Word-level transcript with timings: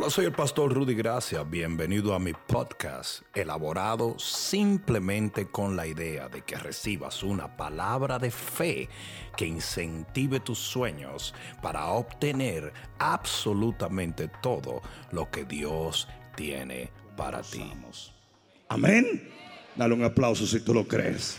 Hola, 0.00 0.08
soy 0.08 0.24
el 0.24 0.32
pastor 0.32 0.72
Rudy 0.72 0.94
Gracia. 0.94 1.42
Bienvenido 1.42 2.14
a 2.14 2.18
mi 2.18 2.32
podcast, 2.32 3.20
elaborado 3.34 4.18
simplemente 4.18 5.50
con 5.50 5.76
la 5.76 5.86
idea 5.86 6.26
de 6.30 6.40
que 6.40 6.56
recibas 6.56 7.22
una 7.22 7.54
palabra 7.54 8.18
de 8.18 8.30
fe 8.30 8.88
que 9.36 9.44
incentive 9.44 10.40
tus 10.40 10.58
sueños 10.58 11.34
para 11.60 11.88
obtener 11.88 12.72
absolutamente 12.98 14.30
todo 14.40 14.80
lo 15.12 15.30
que 15.30 15.44
Dios 15.44 16.08
tiene 16.34 16.90
para 17.14 17.42
ti. 17.42 17.70
Amén. 18.70 19.30
Dale 19.76 19.92
un 19.92 20.04
aplauso 20.04 20.46
si 20.46 20.60
tú 20.60 20.72
lo 20.72 20.88
crees. 20.88 21.36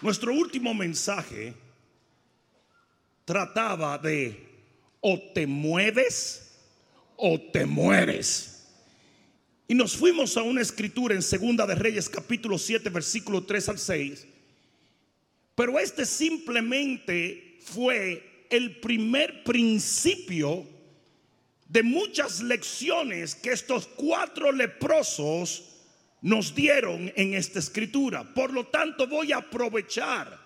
Nuestro 0.00 0.32
último 0.32 0.74
mensaje 0.74 1.71
trataba 3.24 3.98
de 3.98 4.48
o 5.00 5.18
te 5.34 5.46
mueves 5.46 6.58
o 7.16 7.40
te 7.40 7.66
mueres. 7.66 8.66
Y 9.68 9.74
nos 9.74 9.96
fuimos 9.96 10.36
a 10.36 10.42
una 10.42 10.60
escritura 10.60 11.14
en 11.14 11.22
Segunda 11.22 11.66
de 11.66 11.74
Reyes 11.74 12.08
capítulo 12.08 12.58
7 12.58 12.88
versículo 12.90 13.44
3 13.44 13.68
al 13.70 13.78
6. 13.78 14.26
Pero 15.54 15.78
este 15.78 16.04
simplemente 16.06 17.58
fue 17.64 18.46
el 18.50 18.80
primer 18.80 19.44
principio 19.44 20.66
de 21.68 21.82
muchas 21.82 22.42
lecciones 22.42 23.34
que 23.34 23.52
estos 23.52 23.86
cuatro 23.86 24.52
leprosos 24.52 25.70
nos 26.20 26.54
dieron 26.54 27.10
en 27.16 27.34
esta 27.34 27.58
escritura. 27.58 28.22
Por 28.34 28.52
lo 28.52 28.66
tanto, 28.66 29.06
voy 29.06 29.32
a 29.32 29.38
aprovechar 29.38 30.41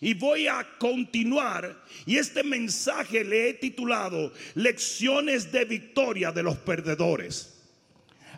y 0.00 0.14
voy 0.14 0.46
a 0.46 0.66
continuar. 0.78 1.84
Y 2.06 2.16
este 2.16 2.42
mensaje 2.42 3.24
le 3.24 3.50
he 3.50 3.54
titulado 3.54 4.32
Lecciones 4.54 5.50
de 5.50 5.64
victoria 5.64 6.32
de 6.32 6.42
los 6.42 6.56
perdedores. 6.58 7.54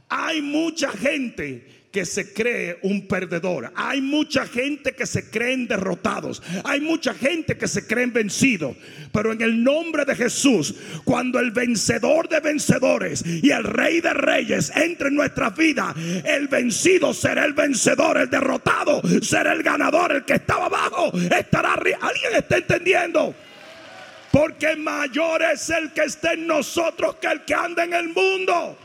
Hay 0.08 0.42
mucha 0.42 0.91
gente 0.91 1.80
que 1.91 2.05
se 2.05 2.33
cree 2.33 2.78
un 2.83 3.08
perdedor. 3.08 3.72
Hay 3.74 4.00
mucha 4.00 4.46
gente 4.46 4.92
que 4.92 5.06
se 5.06 5.28
creen 5.28 5.66
derrotados. 5.66 6.42
Hay 6.64 6.80
mucha 6.80 7.14
gente 7.14 7.56
que 7.56 7.66
se 7.66 7.86
creen 7.86 8.12
vencidos. 8.12 8.77
Pero 9.12 9.32
en 9.32 9.41
el 9.42 9.64
nombre 9.64 10.05
de 10.05 10.14
Jesús, 10.14 10.74
cuando 11.05 11.41
el 11.41 11.50
vencedor 11.50 12.28
de 12.28 12.41
vencedores 12.41 13.24
y 13.27 13.50
el 13.50 13.64
rey 13.64 14.00
de 14.00 14.14
reyes 14.14 14.70
entre 14.77 15.08
en 15.08 15.16
nuestra 15.16 15.50
vida, 15.50 15.94
el 16.24 16.47
vencido 16.47 17.12
será 17.12 17.44
el 17.44 17.55
vencedor, 17.55 18.19
el 18.19 18.30
derrotado 18.30 19.02
será 19.22 19.52
el 19.52 19.62
ganador, 19.62 20.12
el 20.12 20.25
que 20.25 20.34
estaba 20.34 20.66
abajo 20.66 21.12
estará 21.36 21.72
arriba. 21.72 21.98
¿Alguien 22.02 22.34
está 22.34 22.58
entendiendo? 22.58 23.34
Porque 24.30 24.77
mayor 24.77 25.42
es 25.42 25.69
el 25.70 25.91
que 25.92 26.02
está 26.02 26.34
en 26.34 26.47
nosotros 26.47 27.16
que 27.16 27.27
el 27.27 27.44
que 27.44 27.54
anda 27.54 27.82
en 27.82 27.94
el 27.94 28.10
mundo. 28.10 28.78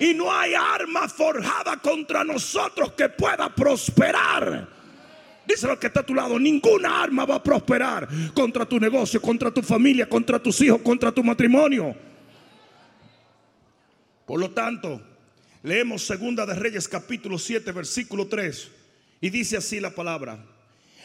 Y 0.00 0.14
no 0.14 0.32
hay 0.32 0.54
arma 0.54 1.08
forjada 1.08 1.76
contra 1.76 2.24
nosotros 2.24 2.92
que 2.92 3.08
pueda 3.08 3.54
prosperar. 3.54 4.68
Dice 5.46 5.66
lo 5.66 5.78
que 5.78 5.88
está 5.88 6.00
a 6.00 6.06
tu 6.06 6.14
lado, 6.14 6.38
ninguna 6.38 7.02
arma 7.02 7.24
va 7.26 7.36
a 7.36 7.42
prosperar 7.42 8.08
contra 8.34 8.64
tu 8.64 8.80
negocio, 8.80 9.20
contra 9.20 9.50
tu 9.50 9.62
familia, 9.62 10.08
contra 10.08 10.38
tus 10.38 10.60
hijos, 10.62 10.80
contra 10.80 11.12
tu 11.12 11.22
matrimonio. 11.22 11.94
Por 14.26 14.40
lo 14.40 14.50
tanto, 14.50 15.02
leemos 15.62 16.06
Segunda 16.06 16.46
de 16.46 16.54
Reyes 16.54 16.88
capítulo 16.88 17.38
7 17.38 17.72
versículo 17.72 18.26
3 18.26 18.70
y 19.20 19.30
dice 19.30 19.58
así 19.58 19.80
la 19.80 19.90
palabra. 19.90 20.38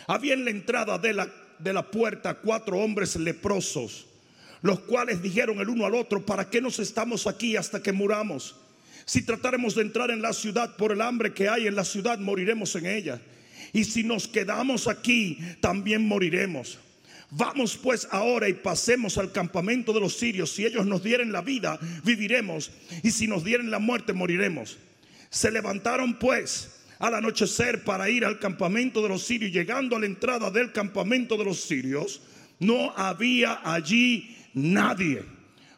Había 0.08 0.34
en 0.34 0.46
la 0.46 0.52
entrada 0.52 0.98
de 0.98 1.14
la, 1.14 1.30
de 1.60 1.74
la 1.74 1.92
puerta 1.92 2.36
cuatro 2.36 2.78
hombres 2.78 3.18
leprosos, 3.18 4.08
los 4.62 4.80
cuales 4.80 5.22
dijeron 5.22 5.60
el 5.60 5.70
uno 5.70 5.86
al 5.86 5.96
otro, 5.96 6.26
¿para 6.26 6.50
qué 6.50 6.62
nos 6.62 6.80
estamos 6.80 7.28
aquí 7.28 7.58
hasta 7.58 7.84
que 7.84 7.92
muramos? 7.92 8.56
Si 9.10 9.24
tratáramos 9.24 9.74
de 9.74 9.82
entrar 9.82 10.12
en 10.12 10.22
la 10.22 10.34
ciudad 10.34 10.76
por 10.76 10.92
el 10.92 11.02
hambre 11.02 11.34
que 11.34 11.50
hay 11.50 11.66
en 11.66 11.74
la 11.74 11.84
ciudad, 11.84 12.20
moriremos 12.20 12.76
en 12.76 12.86
ella. 12.86 13.20
Y 13.74 13.86
si 13.86 14.04
nos 14.04 14.28
quedamos 14.28 14.88
aquí, 14.88 15.40
también 15.62 16.08
moriremos. 16.08 16.78
Vamos 17.32 17.76
pues 17.76 18.08
ahora 18.12 18.48
y 18.50 18.54
pasemos 18.54 19.18
al 19.18 19.32
campamento 19.32 19.94
de 19.94 20.00
los 20.00 20.16
sirios. 20.16 20.52
Si 20.52 20.64
ellos 20.64 20.86
nos 20.86 21.02
dieren 21.02 21.32
la 21.32 21.42
vida, 21.42 21.80
viviremos. 22.04 22.70
Y 23.02 23.10
si 23.10 23.28
nos 23.28 23.44
dieren 23.44 23.72
la 23.72 23.80
muerte, 23.80 24.14
moriremos. 24.14 24.78
Se 25.32 25.50
levantaron 25.50 26.20
pues 26.20 26.84
al 27.00 27.16
anochecer 27.16 27.84
para 27.84 28.12
ir 28.12 28.24
al 28.26 28.38
campamento 28.38 29.02
de 29.02 29.10
los 29.10 29.24
sirios. 29.24 29.52
Llegando 29.52 29.96
a 29.96 30.02
la 30.02 30.06
entrada 30.06 30.52
del 30.52 30.72
campamento 30.72 31.36
de 31.36 31.46
los 31.46 31.62
sirios, 31.62 32.22
no 32.60 32.96
había 32.96 33.60
allí 33.64 34.38
nadie. 34.54 35.24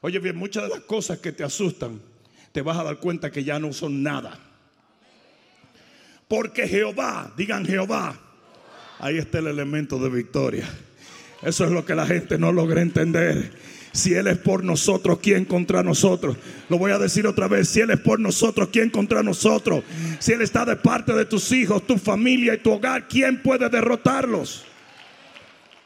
Oye 0.02 0.20
bien, 0.20 0.36
muchas 0.36 0.64
de 0.64 0.70
las 0.70 0.82
cosas 0.82 1.20
que 1.20 1.32
te 1.32 1.46
asustan 1.46 2.11
te 2.52 2.62
vas 2.62 2.78
a 2.78 2.84
dar 2.84 2.98
cuenta 2.98 3.32
que 3.32 3.44
ya 3.44 3.60
no 3.60 3.74
son 3.74 4.04
nada. 4.04 4.38
Porque 6.28 6.68
Jehová, 6.68 7.34
digan 7.36 7.66
Jehová, 7.66 8.18
ahí 9.00 9.18
está 9.18 9.40
el 9.40 9.48
elemento 9.48 10.00
de 10.00 10.10
victoria. 10.10 10.70
Eso 11.42 11.66
es 11.66 11.72
lo 11.72 11.86
que 11.86 11.96
la 11.96 12.06
gente 12.06 12.38
no 12.38 12.52
logra 12.52 12.82
entender. 12.82 13.52
Si 13.94 14.14
Él 14.14 14.28
es 14.28 14.38
por 14.38 14.64
nosotros, 14.64 15.20
¿quién 15.22 15.44
contra 15.44 15.84
nosotros? 15.84 16.38
Lo 16.70 16.78
voy 16.78 16.92
a 16.92 16.98
decir 16.98 17.28
otra 17.28 17.48
vez. 17.48 17.68
Si 17.68 17.82
Él 17.82 17.90
es 17.90 18.00
por 18.00 18.20
nosotros, 18.20 18.70
¿quién 18.72 18.90
contra 18.90 19.22
nosotros? 19.22 19.84
Si 20.20 20.32
Él 20.32 20.42
está 20.42 20.64
de 20.64 20.78
parte 20.78 21.14
de 21.14 21.26
tus 21.26 21.52
hijos, 21.52 21.86
tu 21.86 21.98
familia 21.98 22.54
y 22.54 22.60
tu 22.60 22.72
hogar, 22.72 23.08
¿quién 23.10 23.42
puede 23.42 23.70
derrotarlos? 23.70 24.66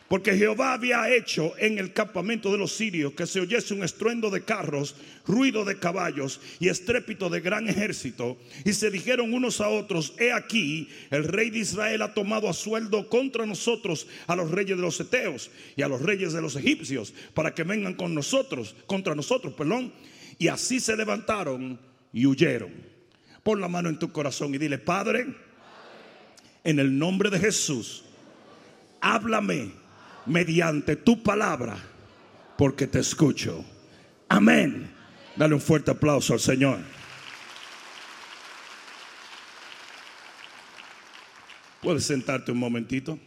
Porque 0.08 0.38
Jehová 0.38 0.74
había 0.74 1.10
hecho 1.10 1.54
en 1.58 1.80
el 1.80 1.92
campamento 1.92 2.52
de 2.52 2.60
los 2.60 2.74
sirios 2.74 3.14
que 3.14 3.26
se 3.26 3.40
oyese 3.40 3.74
un 3.74 3.84
estruendo 3.84 4.30
de 4.30 4.44
carros, 4.44 4.96
ruido 5.26 5.66
de 5.66 5.80
caballos 5.80 6.40
y 6.60 6.70
estrépito 6.70 7.28
de 7.28 7.42
gran 7.42 7.68
ejército. 7.68 8.38
Y 8.66 8.74
se 8.74 8.92
dijeron 8.92 9.34
unos 9.34 9.62
a 9.62 9.70
otros, 9.70 10.14
he 10.20 10.32
aquí, 10.32 10.90
el 11.10 11.24
rey 11.24 11.50
de 11.50 11.60
Israel 11.60 12.04
ha 12.04 12.14
tomado 12.14 12.48
a 12.48 12.54
sueldo 12.54 13.10
contra 13.10 13.48
nosotros 13.48 14.06
a 14.28 14.36
los 14.36 14.52
reyes 14.52 14.78
de 14.78 14.84
los 14.84 15.00
eteos 15.00 15.50
y 15.76 15.82
a 15.82 15.88
los 15.88 16.04
reyes 16.04 16.34
de 16.34 16.42
los 16.42 16.56
egipcios 16.56 17.12
para 17.34 17.56
que 17.56 17.64
vengan 17.64 17.96
con 17.96 18.14
nosotros, 18.14 18.76
contra 18.86 19.16
nosotros, 19.16 19.56
perdón. 19.56 19.92
Y 20.38 20.50
así 20.50 20.80
se 20.80 20.96
levantaron 20.96 21.80
y 22.14 22.28
huyeron. 22.28 22.72
Pon 23.42 23.60
la 23.60 23.68
mano 23.68 23.90
en 23.90 23.98
tu 23.98 24.12
corazón 24.12 24.54
y 24.54 24.60
dile, 24.60 24.78
Padre, 24.78 25.26
en 26.64 26.80
el 26.80 26.96
nombre 26.96 27.32
de 27.32 27.40
Jesús, 27.40 28.04
háblame 29.02 29.85
mediante 30.26 30.96
tu 30.96 31.22
palabra, 31.22 31.78
porque 32.58 32.88
te 32.88 33.00
escucho. 33.00 33.64
Amén. 34.30 34.92
Dale 35.36 35.54
un 35.54 35.62
fuerte 35.62 35.92
aplauso 35.92 36.34
al 36.34 36.40
Señor. 36.40 36.80
Puedes 41.82 42.06
sentarte 42.06 42.52
un 42.52 42.58
momentito. 42.58 43.20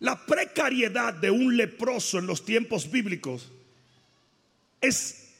La 0.00 0.26
precariedad 0.26 1.14
de 1.14 1.30
un 1.30 1.56
leproso 1.56 2.18
en 2.18 2.26
los 2.26 2.44
tiempos 2.44 2.90
bíblicos 2.90 3.52
es 4.80 5.32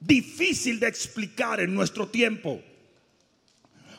difícil 0.00 0.80
de 0.80 0.88
explicar 0.88 1.60
en 1.60 1.72
nuestro 1.74 2.08
tiempo. 2.08 2.60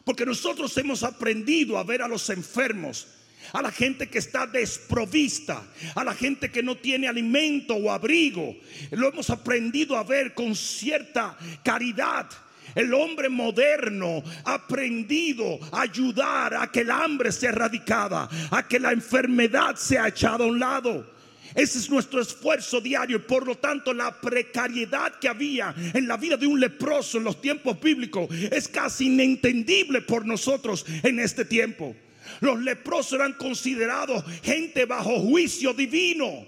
Porque 0.03 0.25
nosotros 0.25 0.77
hemos 0.77 1.01
aprendido 1.01 1.77
a 1.77 1.83
ver 1.83 2.01
a 2.01 2.07
los 2.07 2.29
enfermos 2.29 3.07
a 3.53 3.61
la 3.61 3.71
gente 3.71 4.07
que 4.07 4.19
está 4.19 4.47
desprovista, 4.47 5.63
a 5.95 6.03
la 6.03 6.13
gente 6.13 6.51
que 6.51 6.63
no 6.63 6.75
tiene 6.75 7.07
alimento 7.07 7.75
o 7.75 7.91
abrigo. 7.91 8.55
Lo 8.91 9.09
hemos 9.09 9.29
aprendido 9.29 9.97
a 9.97 10.03
ver 10.03 10.33
con 10.33 10.55
cierta 10.55 11.37
caridad. 11.63 12.29
El 12.73 12.93
hombre 12.93 13.29
moderno 13.29 14.23
ha 14.43 14.55
aprendido 14.55 15.59
a 15.71 15.81
ayudar 15.81 16.55
a 16.55 16.71
que 16.71 16.81
el 16.81 16.91
hambre 16.91 17.31
sea 17.31 17.49
erradicada, 17.49 18.27
a 18.51 18.67
que 18.67 18.79
la 18.79 18.91
enfermedad 18.91 19.75
sea 19.75 20.07
echada 20.07 20.43
a 20.43 20.47
un 20.47 20.59
lado. 20.59 21.15
Ese 21.55 21.79
es 21.79 21.89
nuestro 21.89 22.19
esfuerzo 22.21 22.81
diario 22.81 23.15
y 23.15 23.21
por 23.21 23.47
lo 23.47 23.55
tanto 23.55 23.93
la 23.93 24.19
precariedad 24.19 25.17
que 25.19 25.29
había 25.29 25.73
en 25.93 26.05
la 26.05 26.17
vida 26.17 26.35
de 26.35 26.45
un 26.45 26.59
leproso 26.59 27.17
en 27.17 27.23
los 27.23 27.39
tiempos 27.39 27.79
bíblicos 27.79 28.27
es 28.51 28.67
casi 28.67 29.05
inentendible 29.05 30.01
por 30.01 30.25
nosotros 30.25 30.85
en 31.01 31.19
este 31.19 31.45
tiempo. 31.45 31.95
Los 32.41 32.61
leprosos 32.61 33.13
eran 33.13 33.33
considerados 33.33 34.23
gente 34.43 34.85
bajo 34.85 35.19
juicio 35.19 35.73
divino. 35.73 36.45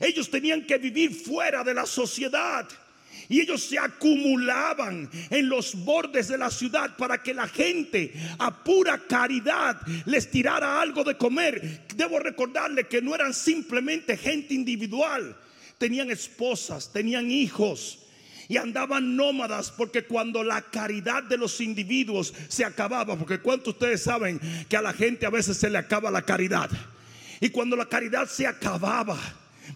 Ellos 0.00 0.30
tenían 0.30 0.66
que 0.66 0.78
vivir 0.78 1.14
fuera 1.14 1.62
de 1.62 1.74
la 1.74 1.86
sociedad. 1.86 2.68
Y 3.28 3.40
ellos 3.40 3.62
se 3.64 3.78
acumulaban 3.78 5.10
en 5.30 5.48
los 5.48 5.74
bordes 5.84 6.28
de 6.28 6.38
la 6.38 6.50
ciudad 6.50 6.96
para 6.96 7.22
que 7.22 7.34
la 7.34 7.48
gente 7.48 8.12
a 8.38 8.62
pura 8.62 8.98
caridad 9.08 9.80
les 10.04 10.30
tirara 10.30 10.80
algo 10.80 11.02
de 11.02 11.16
comer. 11.16 11.86
Debo 11.96 12.20
recordarle 12.20 12.86
que 12.86 13.02
no 13.02 13.14
eran 13.14 13.34
simplemente 13.34 14.16
gente 14.16 14.54
individual. 14.54 15.36
Tenían 15.78 16.10
esposas, 16.10 16.92
tenían 16.92 17.30
hijos 17.30 18.05
y 18.48 18.56
andaban 18.56 19.16
nómadas 19.16 19.70
porque 19.70 20.04
cuando 20.04 20.42
la 20.44 20.62
caridad 20.62 21.22
de 21.22 21.36
los 21.36 21.60
individuos 21.60 22.32
se 22.48 22.64
acababa, 22.64 23.16
porque 23.16 23.38
cuánto 23.38 23.70
ustedes 23.70 24.02
saben 24.02 24.40
que 24.68 24.76
a 24.76 24.82
la 24.82 24.92
gente 24.92 25.26
a 25.26 25.30
veces 25.30 25.56
se 25.56 25.70
le 25.70 25.78
acaba 25.78 26.10
la 26.10 26.22
caridad. 26.22 26.70
Y 27.40 27.50
cuando 27.50 27.76
la 27.76 27.86
caridad 27.86 28.28
se 28.28 28.46
acababa, 28.46 29.18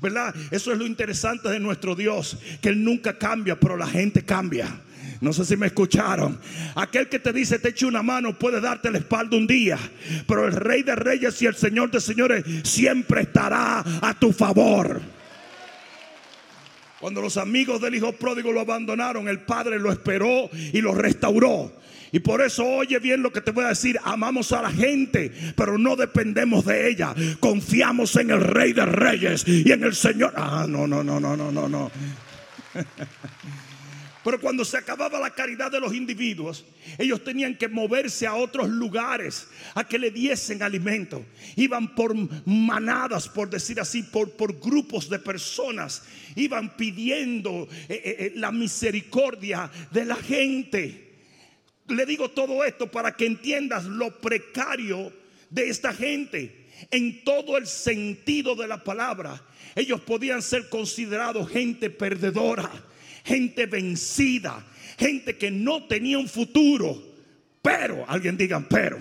¿verdad? 0.01 0.35
Eso 0.51 0.73
es 0.73 0.79
lo 0.79 0.87
interesante 0.87 1.49
de 1.49 1.61
nuestro 1.61 1.95
Dios, 1.95 2.39
que 2.61 2.71
Él 2.71 2.83
nunca 2.85 3.19
cambia, 3.19 3.59
pero 3.59 3.77
la 3.77 3.87
gente 3.87 4.25
cambia. 4.25 4.81
No 5.21 5.35
sé 5.35 5.45
si 5.45 5.57
me 5.57 5.67
escucharon. 5.67 6.39
Aquel 6.75 7.09
que 7.09 7.19
te 7.19 7.33
dice 7.33 7.59
te 7.59 7.69
eche 7.71 7.85
una 7.85 8.03
mano 8.03 8.39
puede 8.39 8.61
darte 8.61 8.91
la 8.91 8.99
espalda 8.99 9.37
un 9.37 9.47
día. 9.47 9.79
Pero 10.27 10.47
el 10.47 10.53
Rey 10.53 10.83
de 10.83 10.97
Reyes 10.97 11.41
y 11.43 11.47
el 11.47 11.57
Señor 11.57 11.91
de 11.91 12.01
Señores 12.01 12.45
siempre 12.63 13.23
estará 13.23 13.85
a 14.01 14.15
tu 14.19 14.33
favor. 14.33 15.01
Cuando 17.01 17.23
los 17.23 17.39
amigos 17.39 17.81
del 17.81 17.95
hijo 17.95 18.13
pródigo 18.13 18.53
lo 18.53 18.61
abandonaron, 18.61 19.27
el 19.29 19.41
padre 19.41 19.79
lo 19.79 19.91
esperó 19.91 20.51
y 20.53 20.81
lo 20.81 20.95
restauró. 20.95 21.73
Y 22.13 22.21
por 22.21 22.43
eso 22.43 22.67
oye 22.67 22.99
bien 22.99 23.23
lo 23.23 23.33
que 23.33 23.41
te 23.41 23.53
voy 23.53 23.65
a 23.65 23.69
decir. 23.69 23.99
Amamos 24.05 24.53
a 24.53 24.63
la 24.63 24.71
gente, 24.71 25.33
pero 25.57 25.79
no 25.79 25.97
dependemos 25.97 26.65
de 26.67 26.91
ella. 26.91 27.15
Confiamos 27.39 28.17
en 28.17 28.31
el 28.31 28.41
Rey 28.41 28.73
de 28.73 28.85
Reyes 28.85 29.47
y 29.47 29.71
en 29.73 29.85
el 29.85 29.95
Señor. 29.95 30.35
Ah, 30.37 30.67
no, 30.69 30.87
no, 30.87 31.03
no, 31.03 31.19
no, 31.21 31.37
no, 31.37 31.51
no, 31.51 31.69
no. 31.69 31.91
Pero 34.23 34.39
cuando 34.39 34.65
se 34.67 34.77
acababa 34.77 35.19
la 35.19 35.31
caridad 35.31 35.71
de 35.71 35.81
los 35.81 35.95
individuos, 35.95 36.67
ellos 36.99 37.25
tenían 37.25 37.57
que 37.57 37.69
moverse 37.69 38.27
a 38.27 38.35
otros 38.35 38.69
lugares 38.69 39.49
a 39.75 39.85
que 39.85 39.99
le 39.99 40.11
diesen 40.11 40.63
alimento. 40.63 41.25
Iban 41.57 41.95
por 41.95 42.15
manadas, 42.47 43.29
por 43.29 43.49
decir 43.49 43.81
así, 43.81 44.03
por, 44.03 44.33
por 44.33 44.61
grupos 44.61 45.09
de 45.09 45.19
personas. 45.19 46.03
Iban 46.37 46.77
pidiendo 46.77 47.67
eh, 47.89 47.95
eh, 48.05 48.17
eh, 48.19 48.33
la 48.37 48.53
misericordia 48.53 49.71
de 49.91 50.05
la 50.05 50.17
gente. 50.17 51.15
Le 51.89 52.05
digo 52.05 52.31
todo 52.31 52.63
esto 52.63 52.91
para 52.91 53.17
que 53.17 53.25
entiendas 53.25 53.85
lo 53.87 54.21
precario 54.21 55.13
de 55.49 55.71
esta 55.71 55.95
gente 55.95 56.69
en 56.91 57.25
todo 57.25 57.57
el 57.57 57.67
sentido 57.67 58.55
de 58.55 58.69
la 58.69 58.85
palabra. 58.85 59.43
Ellos 59.75 60.03
podían 60.03 60.43
ser 60.43 60.69
considerados 60.69 61.49
gente 61.49 61.89
perdedora 61.89 62.71
gente 63.25 63.67
vencida, 63.67 64.65
gente 64.99 65.37
que 65.37 65.51
no 65.51 65.85
tenía 65.85 66.19
un 66.19 66.29
futuro. 66.29 67.11
Pero, 67.63 68.05
alguien 68.09 68.37
diga, 68.37 68.65
pero, 68.69 68.99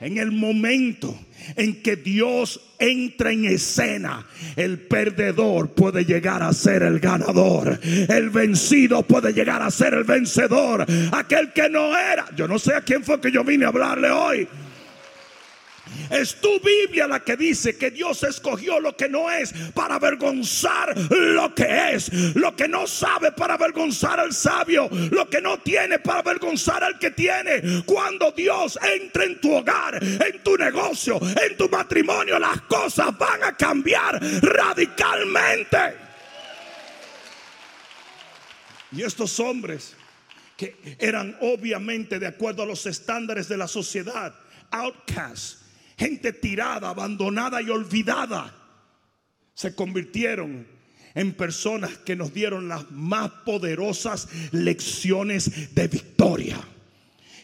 en 0.00 0.18
el 0.18 0.32
momento 0.32 1.18
en 1.56 1.82
que 1.82 1.96
Dios 1.96 2.60
entra 2.78 3.32
en 3.32 3.46
escena, 3.46 4.26
el 4.56 4.80
perdedor 4.80 5.70
puede 5.70 6.04
llegar 6.04 6.42
a 6.42 6.52
ser 6.52 6.82
el 6.82 7.00
ganador. 7.00 7.80
El 7.82 8.30
vencido 8.30 9.02
puede 9.02 9.32
llegar 9.32 9.62
a 9.62 9.70
ser 9.70 9.94
el 9.94 10.04
vencedor. 10.04 10.86
Aquel 11.12 11.52
que 11.52 11.68
no 11.68 11.96
era. 11.96 12.26
Yo 12.36 12.46
no 12.46 12.58
sé 12.58 12.74
a 12.74 12.82
quién 12.82 13.02
fue 13.02 13.20
que 13.20 13.32
yo 13.32 13.44
vine 13.44 13.64
a 13.64 13.68
hablarle 13.68 14.10
hoy. 14.10 14.48
Es 16.14 16.36
tu 16.36 16.60
Biblia 16.60 17.08
la 17.08 17.20
que 17.20 17.36
dice 17.36 17.76
que 17.76 17.90
Dios 17.90 18.22
escogió 18.22 18.78
lo 18.78 18.96
que 18.96 19.08
no 19.08 19.30
es 19.30 19.52
para 19.74 19.96
avergonzar 19.96 20.94
lo 21.10 21.54
que 21.54 21.94
es. 21.94 22.12
Lo 22.36 22.54
que 22.54 22.68
no 22.68 22.86
sabe 22.86 23.32
para 23.32 23.54
avergonzar 23.54 24.20
al 24.20 24.32
sabio. 24.32 24.88
Lo 25.10 25.28
que 25.28 25.40
no 25.40 25.58
tiene 25.58 25.98
para 25.98 26.20
avergonzar 26.20 26.84
al 26.84 27.00
que 27.00 27.10
tiene. 27.10 27.82
Cuando 27.84 28.30
Dios 28.30 28.78
entra 28.96 29.24
en 29.24 29.40
tu 29.40 29.54
hogar, 29.54 30.02
en 30.02 30.42
tu 30.44 30.56
negocio, 30.56 31.18
en 31.20 31.56
tu 31.56 31.68
matrimonio, 31.68 32.38
las 32.38 32.60
cosas 32.62 33.16
van 33.18 33.42
a 33.42 33.56
cambiar 33.56 34.20
radicalmente. 34.42 35.78
Y 38.92 39.02
estos 39.02 39.40
hombres 39.40 39.96
que 40.56 40.76
eran 41.00 41.36
obviamente 41.40 42.20
de 42.20 42.28
acuerdo 42.28 42.62
a 42.62 42.66
los 42.66 42.86
estándares 42.86 43.48
de 43.48 43.56
la 43.56 43.66
sociedad, 43.66 44.32
outcasts, 44.70 45.63
gente 45.96 46.32
tirada, 46.32 46.90
abandonada 46.90 47.62
y 47.62 47.70
olvidada, 47.70 48.54
se 49.54 49.74
convirtieron 49.74 50.66
en 51.14 51.32
personas 51.32 51.98
que 51.98 52.16
nos 52.16 52.34
dieron 52.34 52.68
las 52.68 52.90
más 52.90 53.30
poderosas 53.44 54.28
lecciones 54.52 55.74
de 55.74 55.88
victoria. 55.88 56.58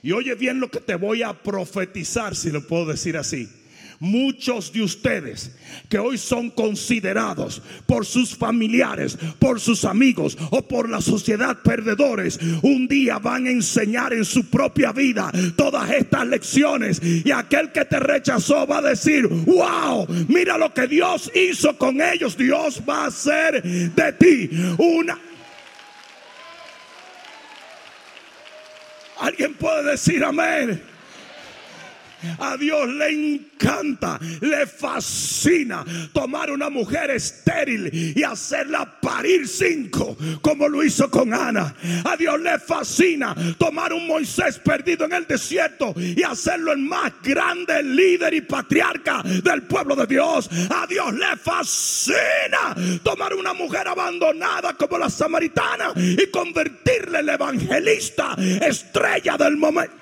Y 0.02 0.12
oye 0.12 0.34
bien 0.34 0.60
lo 0.60 0.70
que 0.70 0.80
te 0.80 0.96
voy 0.96 1.22
a 1.22 1.42
profetizar, 1.42 2.34
si 2.34 2.50
lo 2.50 2.66
puedo 2.66 2.86
decir 2.86 3.16
así 3.16 3.59
muchos 4.00 4.72
de 4.72 4.82
ustedes 4.82 5.54
que 5.88 5.98
hoy 5.98 6.16
son 6.16 6.50
considerados 6.50 7.62
por 7.86 8.06
sus 8.06 8.34
familiares, 8.34 9.16
por 9.38 9.60
sus 9.60 9.84
amigos 9.84 10.36
o 10.50 10.66
por 10.66 10.88
la 10.88 11.02
sociedad 11.02 11.58
perdedores, 11.62 12.40
un 12.62 12.88
día 12.88 13.18
van 13.18 13.46
a 13.46 13.50
enseñar 13.50 14.12
en 14.14 14.24
su 14.24 14.46
propia 14.46 14.92
vida 14.92 15.30
todas 15.54 15.90
estas 15.90 16.26
lecciones 16.26 17.00
y 17.02 17.30
aquel 17.30 17.72
que 17.72 17.84
te 17.84 18.00
rechazó 18.00 18.66
va 18.66 18.78
a 18.78 18.82
decir, 18.82 19.26
wow, 19.28 20.06
mira 20.28 20.56
lo 20.56 20.72
que 20.72 20.86
Dios 20.86 21.30
hizo 21.34 21.76
con 21.76 22.00
ellos, 22.00 22.36
Dios 22.36 22.82
va 22.88 23.04
a 23.04 23.06
hacer 23.08 23.62
de 23.62 24.12
ti 24.14 24.50
una... 24.78 25.18
Alguien 29.18 29.52
puede 29.52 29.90
decir 29.90 30.24
amén. 30.24 30.89
A 32.38 32.56
Dios 32.56 32.88
le 32.88 33.08
encanta, 33.08 34.18
le 34.40 34.66
fascina 34.66 35.84
tomar 36.12 36.50
una 36.50 36.70
mujer 36.70 37.10
estéril 37.10 38.14
y 38.16 38.22
hacerla 38.22 39.00
parir 39.00 39.46
cinco, 39.48 40.16
como 40.40 40.68
lo 40.68 40.84
hizo 40.84 41.10
con 41.10 41.32
Ana. 41.32 41.74
A 42.04 42.16
Dios 42.16 42.40
le 42.40 42.58
fascina 42.58 43.34
tomar 43.58 43.92
un 43.92 44.06
Moisés 44.06 44.58
perdido 44.58 45.04
en 45.04 45.12
el 45.12 45.26
desierto 45.26 45.94
y 45.96 46.22
hacerlo 46.22 46.72
el 46.72 46.78
más 46.78 47.12
grande 47.22 47.82
líder 47.82 48.34
y 48.34 48.40
patriarca 48.42 49.22
del 49.22 49.62
pueblo 49.62 49.96
de 49.96 50.06
Dios. 50.06 50.48
A 50.70 50.86
Dios 50.86 51.12
le 51.14 51.36
fascina 51.36 52.74
tomar 53.02 53.34
una 53.34 53.52
mujer 53.52 53.88
abandonada 53.88 54.74
como 54.74 54.98
la 54.98 55.08
samaritana 55.08 55.92
y 55.96 56.30
convertirle 56.30 57.20
en 57.20 57.28
evangelista 57.28 58.36
estrella 58.60 59.36
del 59.36 59.56
momento. 59.56 60.00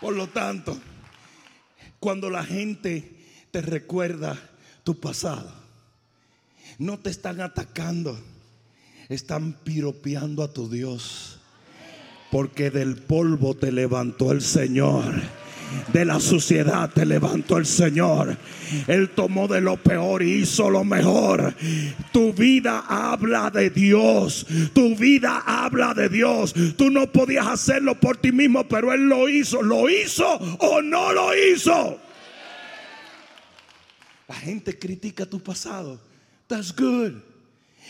Por 0.00 0.14
lo 0.14 0.26
tanto, 0.28 0.78
cuando 2.00 2.30
la 2.30 2.44
gente 2.44 3.16
te 3.50 3.62
recuerda 3.62 4.38
tu 4.84 5.00
pasado, 5.00 5.50
no 6.78 6.98
te 6.98 7.10
están 7.10 7.40
atacando, 7.40 8.18
están 9.08 9.54
piropeando 9.64 10.42
a 10.42 10.52
tu 10.52 10.68
Dios. 10.68 11.40
Porque 12.30 12.70
del 12.70 12.96
polvo 12.96 13.54
te 13.54 13.70
levantó 13.72 14.32
el 14.32 14.42
Señor 14.42 15.14
de 15.92 16.04
la 16.04 16.20
suciedad 16.20 16.90
te 16.90 17.06
levantó 17.06 17.56
el 17.58 17.66
Señor. 17.66 18.36
Él 18.86 19.10
tomó 19.10 19.48
de 19.48 19.60
lo 19.60 19.76
peor 19.76 20.22
y 20.22 20.42
hizo 20.42 20.70
lo 20.70 20.84
mejor. 20.84 21.54
Tu 22.12 22.32
vida 22.32 22.84
habla 22.88 23.50
de 23.50 23.70
Dios. 23.70 24.46
Tu 24.72 24.96
vida 24.96 25.42
habla 25.46 25.94
de 25.94 26.08
Dios. 26.08 26.54
Tú 26.76 26.90
no 26.90 27.10
podías 27.10 27.46
hacerlo 27.46 27.98
por 27.98 28.16
ti 28.16 28.32
mismo, 28.32 28.66
pero 28.68 28.92
Él 28.92 29.08
lo 29.08 29.28
hizo. 29.28 29.62
¿Lo 29.62 29.88
hizo 29.88 30.26
o 30.58 30.82
no 30.82 31.12
lo 31.12 31.34
hizo? 31.36 32.00
La 34.28 34.34
gente 34.34 34.78
critica 34.78 35.24
tu 35.26 35.40
pasado. 35.40 36.00
That's 36.48 36.74
good. 36.74 37.12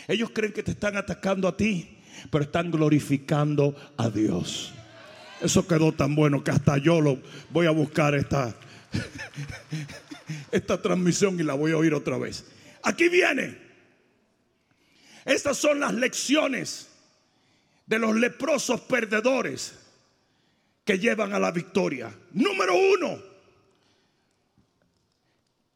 Ellos 0.07 0.29
creen 0.33 0.53
que 0.53 0.63
te 0.63 0.71
están 0.71 0.95
atacando 0.95 1.47
a 1.47 1.57
ti, 1.57 1.97
pero 2.29 2.43
están 2.43 2.71
glorificando 2.71 3.75
a 3.97 4.09
Dios. 4.09 4.73
Eso 5.41 5.67
quedó 5.67 5.91
tan 5.91 6.15
bueno 6.15 6.43
que 6.43 6.51
hasta 6.51 6.77
yo 6.77 7.01
lo 7.01 7.21
voy 7.51 7.67
a 7.67 7.71
buscar 7.71 8.15
esta, 8.15 8.55
esta 10.51 10.81
transmisión 10.81 11.39
y 11.39 11.43
la 11.43 11.53
voy 11.53 11.71
a 11.71 11.77
oír 11.77 11.93
otra 11.93 12.17
vez. 12.17 12.45
Aquí 12.83 13.09
viene. 13.09 13.57
Estas 15.25 15.57
son 15.57 15.79
las 15.79 15.93
lecciones 15.93 16.87
de 17.85 17.99
los 17.99 18.15
leprosos 18.15 18.81
perdedores 18.81 19.77
que 20.83 20.99
llevan 20.99 21.33
a 21.33 21.39
la 21.39 21.51
victoria. 21.51 22.13
Número 22.31 22.73
uno, 22.75 23.21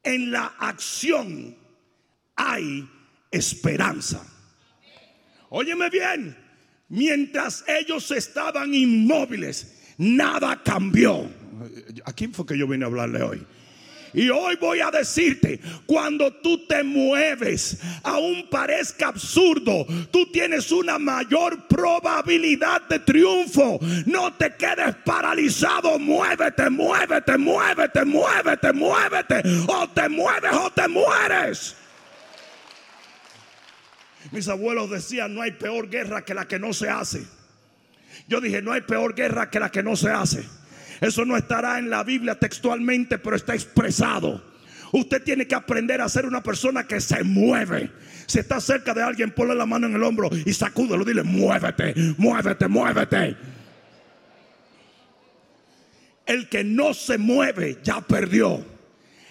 en 0.02 0.32
la 0.32 0.46
acción 0.58 1.56
hay 2.34 2.88
esperanza. 3.30 4.26
Óyeme 5.50 5.90
bien, 5.90 6.41
mientras 6.92 7.64
ellos 7.66 8.10
estaban 8.10 8.74
inmóviles, 8.74 9.94
nada 9.96 10.60
cambió. 10.62 11.26
¿A 12.04 12.12
quién 12.12 12.32
fue 12.32 12.46
que 12.46 12.58
yo 12.58 12.68
vine 12.68 12.84
a 12.84 12.88
hablarle 12.88 13.22
hoy? 13.22 13.46
Y 14.14 14.28
hoy 14.28 14.56
voy 14.60 14.80
a 14.80 14.90
decirte, 14.90 15.58
cuando 15.86 16.30
tú 16.34 16.66
te 16.66 16.82
mueves, 16.82 17.78
aún 18.02 18.46
parezca 18.50 19.08
absurdo, 19.08 19.86
tú 20.10 20.26
tienes 20.30 20.70
una 20.70 20.98
mayor 20.98 21.66
probabilidad 21.66 22.82
de 22.88 22.98
triunfo. 22.98 23.80
No 24.04 24.34
te 24.34 24.54
quedes 24.56 24.94
paralizado, 25.02 25.98
muévete, 25.98 26.68
muévete, 26.68 27.38
muévete, 27.38 28.04
muévete, 28.04 28.72
muévete. 28.74 29.42
O 29.66 29.88
te 29.88 30.08
mueves 30.10 30.52
o 30.52 30.70
te 30.70 30.88
mueres. 30.88 31.76
Mis 34.32 34.48
abuelos 34.48 34.90
decían, 34.90 35.34
no 35.34 35.42
hay 35.42 35.52
peor 35.52 35.88
guerra 35.88 36.24
que 36.24 36.34
la 36.34 36.48
que 36.48 36.58
no 36.58 36.72
se 36.72 36.88
hace. 36.88 37.24
Yo 38.28 38.40
dije, 38.40 38.62
no 38.62 38.72
hay 38.72 38.80
peor 38.80 39.14
guerra 39.14 39.50
que 39.50 39.60
la 39.60 39.70
que 39.70 39.82
no 39.82 39.94
se 39.94 40.10
hace. 40.10 40.44
Eso 41.00 41.24
no 41.24 41.36
estará 41.36 41.78
en 41.78 41.90
la 41.90 42.02
Biblia 42.02 42.38
textualmente, 42.38 43.18
pero 43.18 43.36
está 43.36 43.54
expresado. 43.54 44.42
Usted 44.92 45.22
tiene 45.22 45.46
que 45.46 45.54
aprender 45.54 46.00
a 46.00 46.08
ser 46.08 46.26
una 46.26 46.42
persona 46.42 46.86
que 46.86 47.00
se 47.00 47.24
mueve. 47.24 47.90
Si 48.26 48.38
está 48.38 48.60
cerca 48.60 48.94
de 48.94 49.02
alguien, 49.02 49.32
ponle 49.32 49.54
la 49.54 49.66
mano 49.66 49.86
en 49.86 49.94
el 49.94 50.02
hombro 50.02 50.30
y 50.32 50.52
sacúdelo. 50.52 51.04
Dile, 51.04 51.22
muévete, 51.22 51.94
muévete, 52.18 52.68
muévete. 52.68 53.36
El 56.24 56.48
que 56.48 56.62
no 56.62 56.94
se 56.94 57.18
mueve 57.18 57.78
ya 57.82 58.00
perdió. 58.00 58.71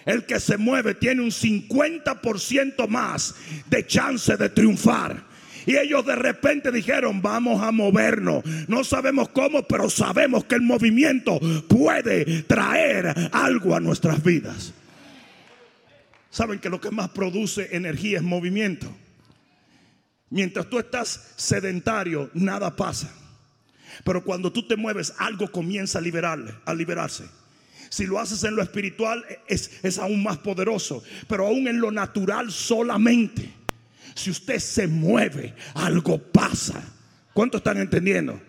El 0.04 0.24
que 0.26 0.40
se 0.40 0.56
mueve 0.56 0.94
tiene 0.94 1.22
un 1.22 1.30
50% 1.30 2.88
más 2.88 3.34
de 3.68 3.86
chance 3.86 4.36
de 4.36 4.48
triunfar. 4.48 5.32
Y 5.66 5.76
ellos 5.76 6.04
de 6.04 6.16
repente 6.16 6.72
dijeron, 6.72 7.22
vamos 7.22 7.62
a 7.62 7.70
movernos. 7.70 8.44
No 8.68 8.82
sabemos 8.82 9.28
cómo, 9.28 9.62
pero 9.62 9.88
sabemos 9.88 10.44
que 10.44 10.56
el 10.56 10.62
movimiento 10.62 11.38
puede 11.68 12.42
traer 12.42 13.30
algo 13.32 13.76
a 13.76 13.80
nuestras 13.80 14.22
vidas. 14.22 14.72
Saben 16.30 16.58
que 16.58 16.70
lo 16.70 16.80
que 16.80 16.90
más 16.90 17.10
produce 17.10 17.68
energía 17.76 18.18
es 18.18 18.24
movimiento. 18.24 18.92
Mientras 20.30 20.68
tú 20.68 20.78
estás 20.78 21.34
sedentario, 21.36 22.30
nada 22.32 22.74
pasa. 22.74 23.12
Pero 24.02 24.24
cuando 24.24 24.50
tú 24.50 24.66
te 24.66 24.76
mueves, 24.76 25.12
algo 25.18 25.52
comienza 25.52 25.98
a, 25.98 26.02
a 26.64 26.74
liberarse. 26.74 27.24
Si 27.92 28.06
lo 28.06 28.18
haces 28.18 28.42
en 28.44 28.56
lo 28.56 28.62
espiritual, 28.62 29.22
es, 29.46 29.70
es 29.82 29.98
aún 29.98 30.22
más 30.22 30.38
poderoso. 30.38 31.02
Pero 31.28 31.46
aún 31.46 31.68
en 31.68 31.78
lo 31.78 31.90
natural 31.90 32.50
solamente. 32.50 33.52
Si 34.14 34.30
usted 34.30 34.60
se 34.60 34.86
mueve, 34.86 35.54
algo 35.74 36.16
pasa. 36.16 36.82
¿Cuántos 37.34 37.58
están 37.58 37.76
entendiendo? 37.76 38.40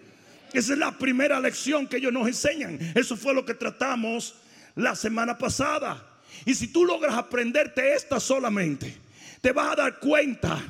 Esa 0.53 0.71
es 0.71 0.79
la 0.79 0.97
primera 0.97 1.41
lección 1.41 1.88
que 1.88 1.97
ellos 1.97 2.13
nos 2.13 2.25
enseñan. 2.25 2.79
Eso 2.95 3.17
fue 3.17 3.33
lo 3.33 3.45
que 3.45 3.53
tratamos 3.53 4.35
la 4.75 4.95
semana 4.95 5.38
pasada. 5.38 6.01
Y 6.45 6.55
si 6.55 6.69
tú 6.69 6.85
logras 6.85 7.15
aprenderte 7.15 7.95
esta 7.95 8.21
solamente, 8.21 8.95
te 9.41 9.51
vas 9.51 9.73
a 9.73 9.75
dar 9.75 10.00
cuenta 10.00 10.63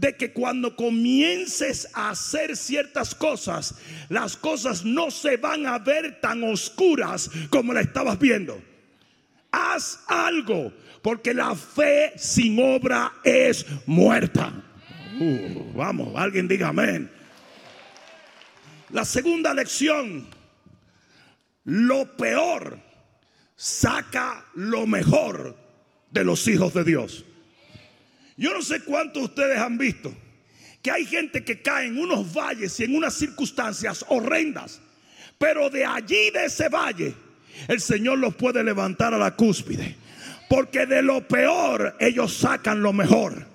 de 0.00 0.16
que 0.16 0.32
cuando 0.32 0.76
comiences 0.76 1.88
a 1.94 2.10
hacer 2.10 2.56
ciertas 2.56 3.14
cosas, 3.14 3.76
las 4.08 4.36
cosas 4.36 4.84
no 4.84 5.10
se 5.10 5.36
van 5.36 5.66
a 5.66 5.78
ver 5.78 6.20
tan 6.20 6.44
oscuras 6.44 7.30
como 7.50 7.72
la 7.72 7.80
estabas 7.80 8.18
viendo. 8.18 8.62
Haz 9.50 10.00
algo, 10.06 10.72
porque 11.02 11.32
la 11.32 11.54
fe 11.54 12.12
sin 12.16 12.58
obra 12.62 13.12
es 13.24 13.64
muerta. 13.86 14.52
Uh, 15.18 15.72
vamos, 15.74 16.14
alguien 16.14 16.46
diga 16.46 16.68
amén. 16.68 17.10
La 18.90 19.04
segunda 19.04 19.54
lección, 19.54 20.28
lo 21.64 22.16
peor 22.16 22.78
saca 23.56 24.44
lo 24.54 24.86
mejor 24.86 25.56
de 26.10 26.24
los 26.24 26.46
hijos 26.48 26.74
de 26.74 26.84
Dios. 26.84 27.24
Yo 28.36 28.52
no 28.52 28.62
sé 28.62 28.80
cuántos 28.80 29.22
de 29.22 29.26
ustedes 29.26 29.58
han 29.58 29.78
visto 29.78 30.14
que 30.82 30.90
hay 30.92 31.04
gente 31.04 31.42
que 31.42 31.62
cae 31.62 31.88
en 31.88 31.98
unos 31.98 32.32
valles 32.32 32.78
y 32.78 32.84
en 32.84 32.94
unas 32.94 33.14
circunstancias 33.14 34.04
horrendas, 34.08 34.80
pero 35.36 35.68
de 35.68 35.84
allí, 35.84 36.30
de 36.30 36.44
ese 36.44 36.68
valle, 36.68 37.12
el 37.66 37.80
Señor 37.80 38.18
los 38.18 38.36
puede 38.36 38.62
levantar 38.62 39.12
a 39.12 39.18
la 39.18 39.34
cúspide, 39.34 39.96
porque 40.48 40.86
de 40.86 41.02
lo 41.02 41.26
peor 41.26 41.96
ellos 41.98 42.36
sacan 42.36 42.82
lo 42.82 42.92
mejor. 42.92 43.46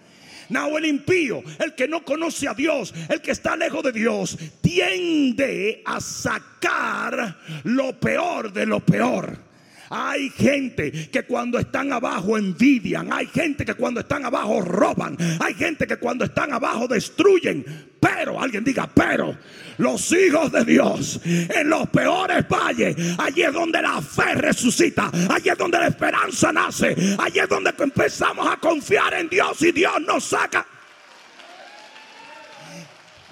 No, 0.50 0.78
el 0.78 0.86
impío, 0.86 1.42
el 1.60 1.74
que 1.74 1.88
no 1.88 2.04
conoce 2.04 2.50
a 2.50 2.54
Dios, 2.54 2.94
el 3.08 3.22
que 3.22 3.32
está 3.32 3.56
lejos 3.56 3.82
de 3.84 3.94
Dios, 3.94 4.38
tiende 4.60 5.82
a 5.86 6.02
sacar 6.02 7.40
lo 7.64 7.98
peor 7.98 8.52
de 8.52 8.66
lo 8.66 8.82
peor. 8.82 9.51
Hay 9.94 10.30
gente 10.30 11.10
que 11.12 11.24
cuando 11.24 11.60
están 11.60 11.92
abajo 11.92 12.38
envidian. 12.38 13.12
Hay 13.12 13.28
gente 13.28 13.66
que 13.66 13.74
cuando 13.74 14.00
están 14.00 14.26
abajo 14.26 14.62
roban. 14.62 15.18
Hay 15.42 15.54
gente 15.54 15.86
que 15.86 15.98
cuando 15.98 16.24
están 16.24 16.54
abajo 16.54 16.88
destruyen. 16.88 17.66
Pero, 18.00 18.42
alguien 18.42 18.64
diga, 18.64 18.90
pero 18.92 19.38
los 19.78 20.12
hijos 20.14 20.52
de 20.52 20.64
Dios 20.64 21.20
en 21.24 21.70
los 21.70 21.88
peores 21.90 22.48
valles, 22.48 22.96
allí 23.18 23.44
es 23.44 23.54
donde 23.54 23.82
la 23.82 24.02
fe 24.02 24.34
resucita, 24.34 25.12
allí 25.30 25.50
es 25.50 25.58
donde 25.58 25.78
la 25.78 25.88
esperanza 25.88 26.52
nace, 26.52 26.96
allí 27.20 27.40
es 27.40 27.50
donde 27.50 27.72
empezamos 27.78 28.48
a 28.48 28.58
confiar 28.58 29.14
en 29.14 29.30
Dios 29.30 29.62
y 29.62 29.72
Dios 29.72 30.02
nos 30.02 30.24
saca. 30.24 30.66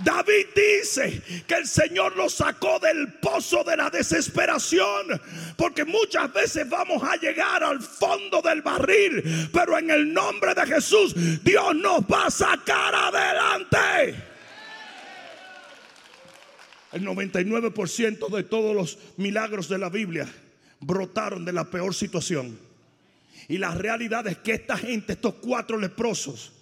David 0.04 0.48
dice 0.56 1.22
que 1.46 1.56
el 1.56 1.68
Señor 1.68 2.16
lo 2.16 2.30
sacó 2.30 2.80
del 2.80 3.14
pozo 3.14 3.64
de 3.64 3.76
la 3.76 3.90
desesperación, 3.90 5.22
porque 5.58 5.86
muchas 5.86 6.32
veces 6.34 6.68
vamos 6.70 7.04
a 7.04 7.16
llegar 7.18 7.64
al 7.64 7.82
fondo 7.82 8.42
del 8.42 8.62
barril, 8.62 9.50
pero 9.52 9.78
en 9.78 9.90
el 9.90 10.14
nombre 10.14 10.54
de 10.54 10.66
Jesús 10.66 11.14
Dios 11.44 11.76
nos 11.76 12.02
va 12.02 12.28
a 12.28 12.32
sacar 12.32 12.96
adelante. 12.96 14.16
El 16.92 17.06
99% 17.06 18.30
de 18.30 18.44
todos 18.44 18.76
los 18.76 18.98
milagros 19.18 19.70
de 19.70 19.78
la 19.78 19.90
Biblia 19.90 20.28
brotaron 20.80 21.46
de 21.46 21.54
la 21.54 21.66
peor 21.66 21.94
situación. 21.94 22.58
Y 23.48 23.58
la 23.58 23.74
realidad 23.74 24.28
es 24.28 24.38
que 24.38 24.54
esta 24.54 24.78
gente, 24.78 25.14
estos 25.14 25.36
cuatro 25.36 25.78
leprosos, 25.78 26.54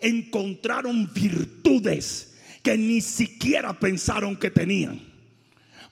encontraron 0.00 1.12
virtudes 1.12 2.27
que 2.68 2.76
ni 2.76 3.00
siquiera 3.00 3.72
pensaron 3.72 4.36
que 4.36 4.50
tenían. 4.50 5.00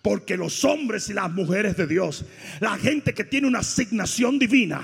Porque 0.03 0.37
los 0.37 0.63
hombres 0.63 1.09
y 1.09 1.15
las 1.15 1.33
mujeres 1.33 1.75
de 1.75 1.87
Dios, 1.87 2.27
la 2.61 2.77
gente 2.77 3.15
que 3.15 3.25
tiene 3.25 3.47
una 3.47 3.61
asignación 3.61 4.39
divina, 4.39 4.83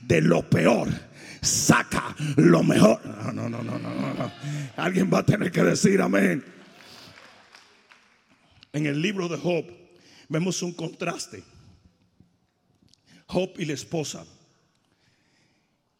de 0.00 0.22
lo 0.22 0.48
peor, 0.48 0.88
saca 1.42 2.16
lo 2.36 2.62
mejor. 2.62 3.04
No, 3.04 3.32
no, 3.34 3.50
no, 3.50 3.62
no, 3.62 3.78
no, 3.78 4.14
no. 4.14 4.32
Alguien 4.76 5.10
va 5.12 5.18
a 5.18 5.26
tener 5.26 5.52
que 5.52 5.62
decir 5.62 6.00
amén. 6.00 6.42
En 8.72 8.86
el 8.86 9.02
libro 9.02 9.28
de 9.28 9.36
Job 9.36 9.66
vemos 10.30 10.62
un 10.62 10.72
contraste. 10.72 11.42
Job 13.26 13.50
y 13.58 13.66
la 13.66 13.74
esposa. 13.74 14.24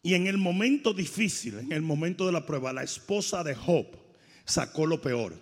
Y 0.01 0.15
en 0.15 0.25
el 0.25 0.39
momento 0.39 0.95
difícil, 0.95 1.59
en 1.59 1.73
el 1.73 1.83
momento 1.83 2.25
de 2.25 2.31
la 2.31 2.43
prueba, 2.43 2.73
la 2.73 2.81
esposa 2.81 3.43
de 3.43 3.53
Job 3.53 4.06
sacó 4.47 4.87
lo 4.87 4.99
peor. 4.99 5.35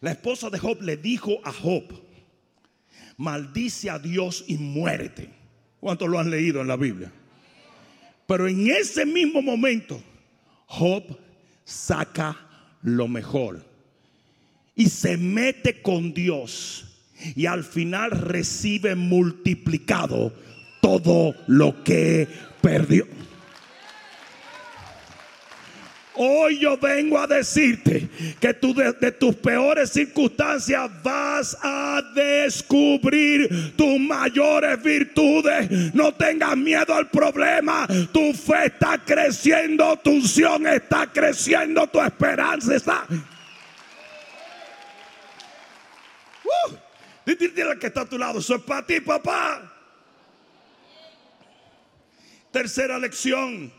La 0.00 0.10
esposa 0.10 0.50
de 0.50 0.58
Job 0.58 0.82
le 0.82 0.96
dijo 0.98 1.38
a 1.44 1.52
Job, 1.52 1.84
maldice 3.16 3.88
a 3.88 3.98
Dios 3.98 4.44
y 4.48 4.58
muérete. 4.58 5.30
¿Cuántos 5.80 6.08
lo 6.08 6.18
han 6.18 6.30
leído 6.30 6.60
en 6.60 6.68
la 6.68 6.76
Biblia? 6.76 7.10
Pero 8.26 8.48
en 8.48 8.68
ese 8.70 9.06
mismo 9.06 9.40
momento, 9.40 10.02
Job 10.66 11.04
saca 11.64 12.36
lo 12.82 13.06
mejor 13.08 13.64
y 14.74 14.88
se 14.88 15.16
mete 15.16 15.82
con 15.82 16.12
Dios 16.12 16.84
y 17.36 17.46
al 17.46 17.62
final 17.62 18.10
recibe 18.10 18.94
multiplicado 18.96 20.32
todo 20.80 21.34
lo 21.46 21.84
que 21.84 22.26
perdió. 22.60 23.06
Hoy 26.14 26.58
yo 26.58 26.76
vengo 26.76 27.18
a 27.18 27.26
decirte 27.26 28.08
que 28.38 28.52
tú 28.54 28.74
de, 28.74 29.12
tus 29.12 29.34
peores 29.36 29.92
circunstancias 29.92 30.90
vas 31.02 31.56
a 31.62 32.02
descubrir 32.14 33.74
tus 33.76 33.98
mayores 33.98 34.82
virtudes. 34.82 35.94
No 35.94 36.12
tengas 36.12 36.56
miedo 36.56 36.94
al 36.94 37.08
problema. 37.08 37.86
Tu 38.12 38.34
fe 38.34 38.66
está 38.66 38.98
creciendo, 38.98 39.98
tu 39.98 40.10
unción 40.10 40.66
está 40.66 41.06
creciendo, 41.06 41.86
tu 41.86 42.00
esperanza 42.00 42.76
está. 42.76 43.06
Uh, 46.44 46.74
dile 47.24 47.78
que 47.78 47.86
está 47.86 48.02
a 48.02 48.06
tu 48.06 48.18
lado, 48.18 48.40
eso 48.40 48.56
es 48.56 48.62
para 48.62 48.84
ti, 48.84 49.00
papá. 49.00 49.72
Tercera 52.50 52.98
lección 52.98 53.72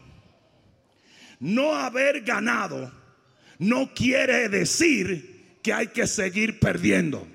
no 1.43 1.75
haber 1.75 2.21
ganado 2.21 2.89
no 3.59 3.93
quiere 3.93 4.47
decir 4.47 5.57
que 5.61 5.73
hay 5.73 5.87
que 5.87 6.07
seguir 6.07 6.57
perdiendo. 6.57 7.27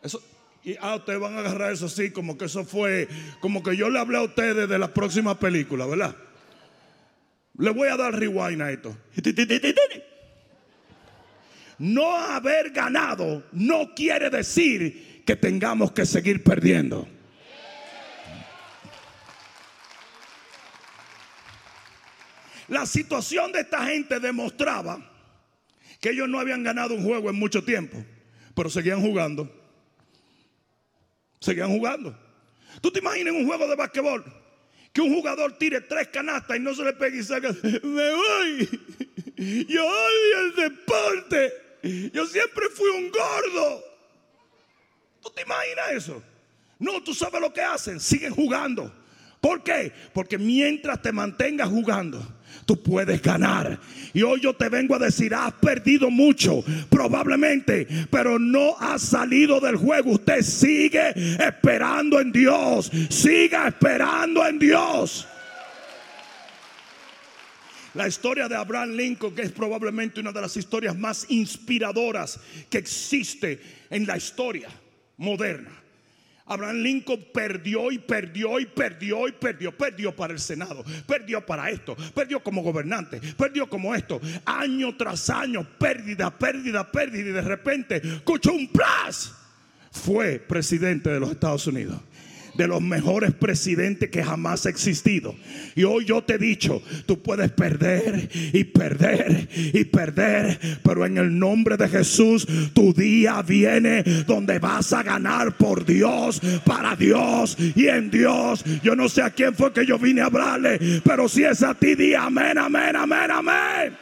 Eso, 0.00 0.22
y 0.62 0.76
ah, 0.80 0.94
ustedes 0.94 1.18
van 1.18 1.34
a 1.34 1.40
agarrar 1.40 1.72
eso 1.72 1.86
así, 1.86 2.12
como 2.12 2.38
que 2.38 2.44
eso 2.44 2.64
fue, 2.64 3.08
como 3.40 3.64
que 3.64 3.76
yo 3.76 3.90
le 3.90 3.98
hablé 3.98 4.18
a 4.18 4.22
ustedes 4.22 4.68
de 4.68 4.78
la 4.78 4.94
próxima 4.94 5.40
película, 5.40 5.86
¿verdad? 5.86 6.14
Le 7.58 7.70
voy 7.70 7.88
a 7.88 7.96
dar 7.96 8.16
rewind 8.16 8.62
a 8.62 8.70
esto. 8.70 8.96
No 11.78 12.16
haber 12.16 12.70
ganado 12.70 13.42
no 13.50 13.92
quiere 13.94 14.30
decir 14.30 15.24
que 15.26 15.34
tengamos 15.34 15.90
que 15.90 16.06
seguir 16.06 16.44
perdiendo. 16.44 17.08
La 22.70 22.86
situación 22.86 23.50
de 23.50 23.62
esta 23.62 23.84
gente 23.84 24.20
demostraba 24.20 25.04
que 26.00 26.10
ellos 26.10 26.28
no 26.28 26.38
habían 26.38 26.62
ganado 26.62 26.94
un 26.94 27.02
juego 27.02 27.28
en 27.28 27.34
mucho 27.34 27.64
tiempo, 27.64 28.02
pero 28.54 28.70
seguían 28.70 29.00
jugando. 29.02 29.50
Seguían 31.40 31.68
jugando. 31.68 32.16
¿Tú 32.80 32.92
te 32.92 33.00
imaginas 33.00 33.34
un 33.34 33.44
juego 33.44 33.66
de 33.66 33.74
basquetbol? 33.74 34.24
Que 34.92 35.00
un 35.00 35.12
jugador 35.12 35.58
tire 35.58 35.80
tres 35.80 36.08
canastas 36.08 36.56
y 36.56 36.60
no 36.60 36.72
se 36.72 36.84
le 36.84 36.92
pegue 36.92 37.18
y 37.18 37.24
salga. 37.24 37.50
Me 37.82 38.14
voy. 38.14 38.68
Yo 39.68 39.86
odio 39.86 40.40
el 40.40 40.54
deporte. 40.54 41.52
Yo 42.12 42.24
siempre 42.24 42.68
fui 42.68 42.88
un 42.90 43.10
gordo. 43.10 43.84
¿Tú 45.20 45.30
te 45.30 45.42
imaginas 45.42 45.90
eso? 45.90 46.22
No, 46.78 47.02
tú 47.02 47.14
sabes 47.14 47.40
lo 47.40 47.52
que 47.52 47.62
hacen. 47.62 47.98
Siguen 47.98 48.32
jugando. 48.32 48.94
¿Por 49.40 49.64
qué? 49.64 49.92
Porque 50.12 50.38
mientras 50.38 51.02
te 51.02 51.10
mantengas 51.10 51.68
jugando, 51.68 52.22
tú 52.70 52.80
puedes 52.80 53.20
ganar. 53.20 53.80
Y 54.14 54.22
hoy 54.22 54.40
yo 54.42 54.54
te 54.54 54.68
vengo 54.68 54.94
a 54.94 54.98
decir, 55.00 55.34
has 55.34 55.52
perdido 55.54 56.08
mucho, 56.08 56.62
probablemente, 56.88 57.84
pero 58.12 58.38
no 58.38 58.76
has 58.78 59.02
salido 59.02 59.58
del 59.58 59.74
juego. 59.74 60.12
Usted 60.12 60.42
sigue 60.42 61.12
esperando 61.44 62.20
en 62.20 62.30
Dios. 62.30 62.92
Siga 63.08 63.66
esperando 63.66 64.46
en 64.46 64.60
Dios. 64.60 65.26
La 67.94 68.06
historia 68.06 68.46
de 68.46 68.54
Abraham 68.54 68.90
Lincoln, 68.90 69.34
que 69.34 69.42
es 69.42 69.50
probablemente 69.50 70.20
una 70.20 70.30
de 70.30 70.40
las 70.40 70.56
historias 70.56 70.96
más 70.96 71.26
inspiradoras 71.28 72.38
que 72.70 72.78
existe 72.78 73.60
en 73.90 74.06
la 74.06 74.16
historia 74.16 74.68
moderna. 75.16 75.79
Abraham 76.50 76.78
Lincoln 76.78 77.24
perdió 77.32 77.92
y 77.92 77.98
perdió 77.98 78.58
y 78.58 78.66
perdió 78.66 79.28
y 79.28 79.32
perdió. 79.32 79.70
Perdió 79.76 80.14
para 80.14 80.32
el 80.32 80.40
Senado, 80.40 80.84
perdió 81.06 81.46
para 81.46 81.70
esto, 81.70 81.96
perdió 82.12 82.42
como 82.42 82.62
gobernante, 82.62 83.20
perdió 83.36 83.68
como 83.68 83.94
esto. 83.94 84.20
Año 84.44 84.96
tras 84.96 85.30
año, 85.30 85.66
pérdida, 85.78 86.36
pérdida, 86.36 86.90
pérdida. 86.90 87.30
Y 87.30 87.32
de 87.32 87.42
repente, 87.42 87.96
escuchó 88.04 88.52
un. 88.52 88.68
Fue 89.92 90.38
presidente 90.38 91.10
de 91.10 91.20
los 91.20 91.30
Estados 91.30 91.66
Unidos 91.66 92.00
de 92.54 92.66
los 92.66 92.80
mejores 92.80 93.32
presidentes 93.32 94.10
que 94.10 94.22
jamás 94.22 94.66
ha 94.66 94.70
existido. 94.70 95.34
Y 95.74 95.84
hoy 95.84 96.04
yo 96.04 96.22
te 96.22 96.34
he 96.34 96.38
dicho, 96.38 96.82
tú 97.06 97.22
puedes 97.22 97.50
perder 97.52 98.28
y 98.52 98.64
perder 98.64 99.48
y 99.54 99.84
perder, 99.84 100.58
pero 100.82 101.06
en 101.06 101.18
el 101.18 101.38
nombre 101.38 101.76
de 101.76 101.88
Jesús 101.88 102.46
tu 102.74 102.92
día 102.92 103.42
viene 103.42 104.02
donde 104.26 104.58
vas 104.58 104.92
a 104.92 105.02
ganar 105.02 105.56
por 105.56 105.84
Dios, 105.84 106.40
para 106.64 106.96
Dios 106.96 107.56
y 107.74 107.88
en 107.88 108.10
Dios. 108.10 108.64
Yo 108.82 108.96
no 108.96 109.08
sé 109.08 109.22
a 109.22 109.30
quién 109.30 109.54
fue 109.54 109.72
que 109.72 109.86
yo 109.86 109.98
vine 109.98 110.20
a 110.20 110.26
hablarle, 110.26 111.00
pero 111.04 111.28
si 111.28 111.44
es 111.44 111.62
a 111.62 111.74
ti, 111.74 111.94
di 111.94 112.14
amén, 112.14 112.58
amén, 112.58 112.96
amén, 112.96 113.30
amén. 113.30 113.96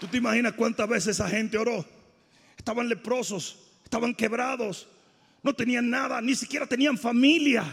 ¿Tú 0.00 0.06
te 0.06 0.18
imaginas 0.18 0.52
cuántas 0.52 0.88
veces 0.88 1.16
esa 1.16 1.28
gente 1.28 1.58
oró? 1.58 1.84
Estaban 2.56 2.88
leprosos, 2.88 3.58
estaban 3.84 4.14
quebrados 4.14 4.86
no 5.48 5.54
tenían 5.54 5.88
nada, 5.88 6.20
ni 6.20 6.34
siquiera 6.34 6.66
tenían 6.66 6.98
familia. 6.98 7.64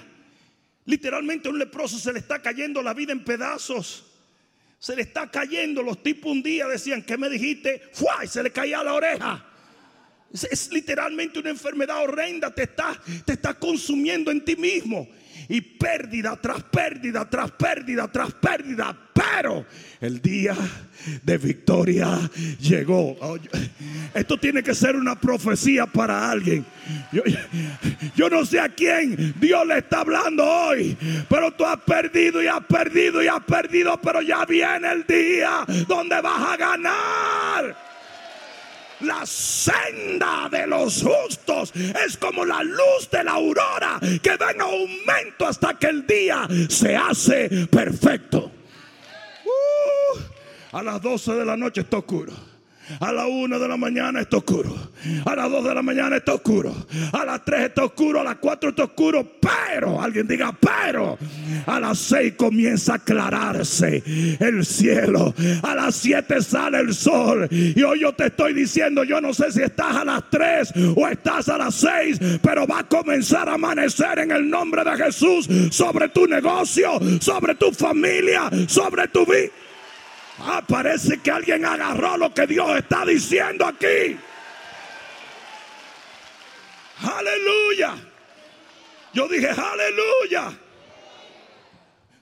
Literalmente 0.86 1.50
un 1.50 1.60
leproso 1.60 2.00
se 2.00 2.14
le 2.14 2.20
está 2.20 2.42
cayendo 2.42 2.82
la 2.82 2.94
vida 2.94 3.12
en 3.12 3.24
pedazos. 3.24 4.06
Se 4.80 4.96
le 4.96 5.02
está 5.02 5.30
cayendo. 5.30 5.84
Los 5.84 6.02
tipos 6.02 6.32
un 6.32 6.42
día 6.42 6.68
decían, 6.68 7.02
¿qué 7.04 7.18
me 7.18 7.30
dijiste? 7.30 7.82
¡Fua! 7.92 8.24
Y 8.24 8.28
se 8.28 8.42
le 8.44 8.52
caía 8.52 8.84
la 8.84 8.94
oreja. 8.94 9.46
Es, 10.32 10.72
literalmente 10.72 11.40
una 11.40 11.50
enfermedad 11.50 12.02
horrenda. 12.02 12.54
Te 12.54 12.64
está, 12.64 12.98
te 13.26 13.34
está 13.34 13.54
consumiendo 13.56 14.32
en 14.32 14.46
ti 14.46 14.56
mismo 14.56 15.08
y 15.48 15.62
pérdida 15.62 16.36
tras 16.42 16.64
pérdida, 16.64 17.30
tras 17.30 17.52
pérdida, 17.52 18.08
tras 18.08 18.34
pérdida. 18.34 18.96
Pero 19.14 19.66
el 20.02 20.22
día 20.22 20.56
de 21.24 21.38
victoria 21.38 22.20
llegó. 22.60 23.18
Esto 24.14 24.38
tiene 24.38 24.62
que 24.62 24.76
ser 24.76 24.96
una 24.96 25.20
profecía 25.20 25.86
para 25.86 26.30
alguien. 26.30 26.66
Yo, 28.16 28.30
no 28.30 28.46
sé 28.46 28.60
a 28.60 28.70
quién 28.70 29.34
Dios 29.40 29.66
le 29.66 29.80
está 29.80 30.02
hablando 30.02 30.44
hoy, 30.44 30.98
pero 31.30 31.52
tú 31.52 31.66
has 31.66 31.78
perdido 31.78 32.44
y 32.44 32.48
has 32.48 32.64
perdido 32.66 33.24
y 33.24 33.28
has 33.28 33.44
perdido, 33.44 34.00
pero 34.02 34.22
ya 34.22 34.46
viene 34.46 34.92
el 34.92 35.06
día 35.06 35.66
donde 35.88 36.22
vas 36.22 36.54
a 36.54 36.58
ganar. 36.58 37.85
La 39.02 39.26
senda 39.26 40.48
de 40.50 40.66
los 40.68 41.04
justos 41.04 41.74
es 41.76 42.18
como 42.18 42.46
la 42.46 42.64
luz 42.64 43.10
de 43.12 43.24
la 43.24 43.34
aurora 43.34 44.00
que 44.22 44.38
va 44.38 44.52
en 44.52 44.62
aumento 44.62 45.46
hasta 45.48 45.74
que 45.78 45.88
el 45.88 46.08
día 46.08 46.48
se 46.70 46.96
hace 46.96 47.68
perfecto. 47.68 48.52
Uh, 49.46 50.78
a 50.78 50.84
las 50.84 51.02
12 51.02 51.34
de 51.34 51.46
la 51.46 51.58
noche 51.58 51.82
está 51.82 51.98
oscuro. 51.98 52.55
A 53.00 53.12
la 53.12 53.26
una 53.28 53.58
de 53.58 53.68
la 53.68 53.78
mañana 53.78 54.22
está 54.22 54.38
oscuro. 54.38 54.76
A 55.26 55.36
las 55.36 55.50
dos 55.50 55.64
de 55.64 55.74
la 55.74 55.82
mañana 55.82 56.18
está 56.18 56.36
oscuro. 56.36 56.74
A 57.12 57.26
las 57.26 57.44
tres 57.44 57.66
está 57.66 57.86
oscuro. 57.86 58.22
A 58.22 58.24
las 58.24 58.36
cuatro 58.36 58.70
está 58.70 58.84
oscuro. 58.84 59.28
Pero, 59.40 60.02
alguien 60.02 60.28
diga, 60.28 60.56
pero. 60.60 61.18
A 61.66 61.80
las 61.80 62.00
seis 62.00 62.34
comienza 62.38 62.94
a 62.94 62.96
aclararse 62.98 64.04
el 64.40 64.66
cielo. 64.66 65.34
A 65.64 65.76
las 65.76 65.96
siete 65.96 66.42
sale 66.42 66.80
el 66.80 66.94
sol. 66.94 67.48
Y 67.52 67.82
hoy 67.82 68.02
yo 68.02 68.14
te 68.14 68.28
estoy 68.28 68.54
diciendo, 68.54 69.04
yo 69.04 69.20
no 69.20 69.34
sé 69.34 69.52
si 69.52 69.62
estás 69.62 69.96
a 69.96 70.06
las 70.06 70.24
tres 70.30 70.74
o 70.96 71.08
estás 71.08 71.50
a 71.50 71.58
las 71.58 71.76
seis. 71.76 72.20
Pero 72.42 72.68
va 72.68 72.80
a 72.80 72.88
comenzar 72.88 73.50
a 73.50 73.56
amanecer 73.56 74.20
en 74.20 74.32
el 74.32 74.50
nombre 74.50 74.84
de 74.84 74.96
Jesús 74.96 75.50
sobre 75.72 76.10
tu 76.10 76.28
negocio, 76.28 77.00
sobre 77.20 77.56
tu 77.56 77.72
familia, 77.72 78.50
sobre 78.68 79.08
tu 79.08 79.26
vida. 79.26 79.52
Ah, 80.40 80.64
parece 80.68 81.20
que 81.20 81.32
alguien 81.32 81.66
agarró 81.66 82.18
lo 82.18 82.34
que 82.34 82.46
Dios 82.46 82.78
está 82.78 83.06
diciendo 83.06 83.66
aquí. 83.66 84.18
Aleluya. 87.02 87.96
Yo 89.14 89.28
dije, 89.28 89.48
aleluya. 89.50 90.58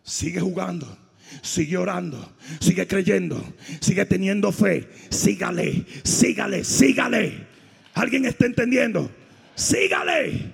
Sigue 0.04 0.40
jugando, 0.40 0.98
sigue 1.42 1.78
orando, 1.78 2.36
sigue 2.60 2.86
creyendo, 2.86 3.42
sigue 3.80 4.06
teniendo 4.06 4.52
fe. 4.52 4.88
Sígale, 5.10 5.86
sígale, 6.04 6.64
sígale. 6.64 7.48
¿Alguien 7.96 8.26
está 8.26 8.46
entendiendo? 8.46 9.10
Sígale. 9.56 10.54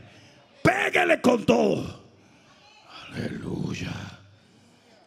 Pégale 0.64 1.20
con 1.22 1.46
todo. 1.46 2.06
Aleluya. 3.12 4.19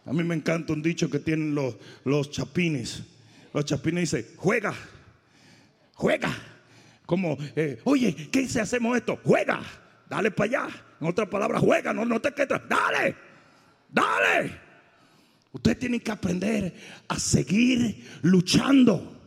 A 0.05 0.13
mí 0.13 0.25
me 0.25 0.35
encanta 0.35 0.73
un 0.73 0.83
dicho 0.83 1.09
que 1.09 1.19
tienen 1.19 1.55
los, 1.55 1.77
los 2.05 2.31
chapines. 2.31 3.03
Los 3.53 3.65
chapines 3.65 4.11
dicen, 4.11 4.27
juega, 4.37 4.75
juega. 5.95 6.35
Como, 7.07 7.37
eh, 7.55 7.81
oye, 7.85 8.15
¿qué 8.31 8.49
si 8.49 8.59
hacemos 8.59 8.97
esto? 8.97 9.21
Juega, 9.23 9.63
dale 10.09 10.31
para 10.31 10.63
allá. 10.63 10.75
En 11.01 11.07
otras 11.07 11.29
palabras, 11.29 11.61
juega, 11.61 11.93
no, 11.93 12.05
no 12.05 12.21
te 12.21 12.33
quedes, 12.33 12.61
dale, 12.69 13.17
dale. 13.89 14.61
Ustedes 15.53 15.79
tienen 15.79 16.01
que 16.01 16.11
aprender 16.11 16.75
a 17.09 17.19
seguir 17.19 18.09
luchando. 18.23 19.22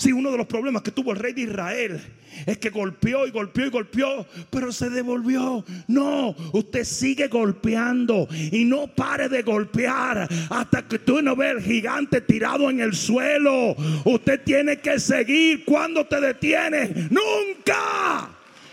Sí, 0.00 0.12
uno 0.12 0.30
de 0.30 0.38
los 0.38 0.46
problemas 0.46 0.80
que 0.80 0.92
tuvo 0.92 1.12
el 1.12 1.18
rey 1.18 1.34
de 1.34 1.42
Israel 1.42 2.00
es 2.46 2.56
que 2.56 2.70
golpeó 2.70 3.26
y 3.26 3.30
golpeó 3.30 3.66
y 3.66 3.68
golpeó, 3.68 4.26
pero 4.48 4.72
se 4.72 4.88
devolvió. 4.88 5.62
No, 5.88 6.34
usted 6.54 6.84
sigue 6.84 7.28
golpeando 7.28 8.26
y 8.50 8.64
no 8.64 8.86
pare 8.86 9.28
de 9.28 9.42
golpear 9.42 10.26
hasta 10.48 10.88
que 10.88 11.00
tú 11.00 11.20
no 11.20 11.36
veas 11.36 11.56
el 11.56 11.62
gigante 11.62 12.22
tirado 12.22 12.70
en 12.70 12.80
el 12.80 12.94
suelo. 12.94 13.76
Usted 14.06 14.40
tiene 14.42 14.78
que 14.78 14.98
seguir 14.98 15.66
cuando 15.66 16.06
te 16.06 16.18
detienes. 16.18 17.10
Nunca. 17.10 18.30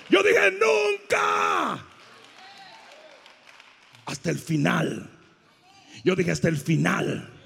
Yo 0.09 0.23
dije 0.23 0.51
nunca. 0.51 1.85
Hasta 4.05 4.29
el 4.29 4.39
final. 4.39 5.09
Yo 6.05 6.15
dije 6.15 6.31
hasta 6.31 6.47
el 6.47 6.55
final. 6.55 7.36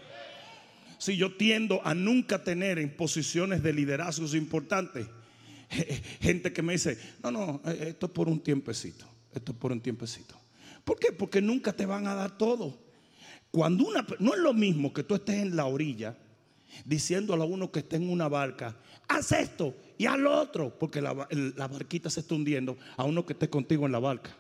Si 1.01 1.17
yo 1.17 1.35
tiendo 1.35 1.81
a 1.83 1.95
nunca 1.95 2.43
tener 2.43 2.77
en 2.77 2.95
posiciones 2.95 3.63
de 3.63 3.73
liderazgos 3.73 4.35
importantes, 4.35 5.07
gente 6.21 6.53
que 6.53 6.61
me 6.61 6.73
dice, 6.73 6.95
no, 7.23 7.31
no, 7.31 7.61
eh, 7.65 7.87
esto 7.87 8.05
es 8.05 8.11
por 8.11 8.29
un 8.29 8.39
tiempecito, 8.39 9.07
esto 9.33 9.51
es 9.51 9.57
por 9.57 9.71
un 9.71 9.81
tiempecito. 9.81 10.39
¿Por 10.83 10.99
qué? 10.99 11.11
Porque 11.11 11.41
nunca 11.41 11.73
te 11.73 11.87
van 11.87 12.05
a 12.05 12.13
dar 12.13 12.37
todo. 12.37 12.77
Cuando 13.49 13.85
una, 13.85 14.05
no 14.19 14.35
es 14.35 14.39
lo 14.41 14.53
mismo 14.53 14.93
que 14.93 15.01
tú 15.01 15.15
estés 15.15 15.37
en 15.37 15.55
la 15.55 15.65
orilla 15.65 16.15
diciéndole 16.85 17.41
a 17.41 17.47
uno 17.47 17.71
que 17.71 17.79
está 17.79 17.95
en 17.95 18.07
una 18.07 18.27
barca, 18.27 18.77
haz 19.07 19.31
esto 19.31 19.75
y 19.97 20.05
haz 20.05 20.19
lo 20.19 20.39
otro, 20.39 20.77
porque 20.77 21.01
la, 21.01 21.27
la 21.31 21.67
barquita 21.67 22.11
se 22.11 22.19
está 22.19 22.35
hundiendo, 22.35 22.77
a 22.95 23.05
uno 23.05 23.25
que 23.25 23.33
esté 23.33 23.49
contigo 23.49 23.87
en 23.87 23.91
la 23.91 23.99
barca. 23.99 24.37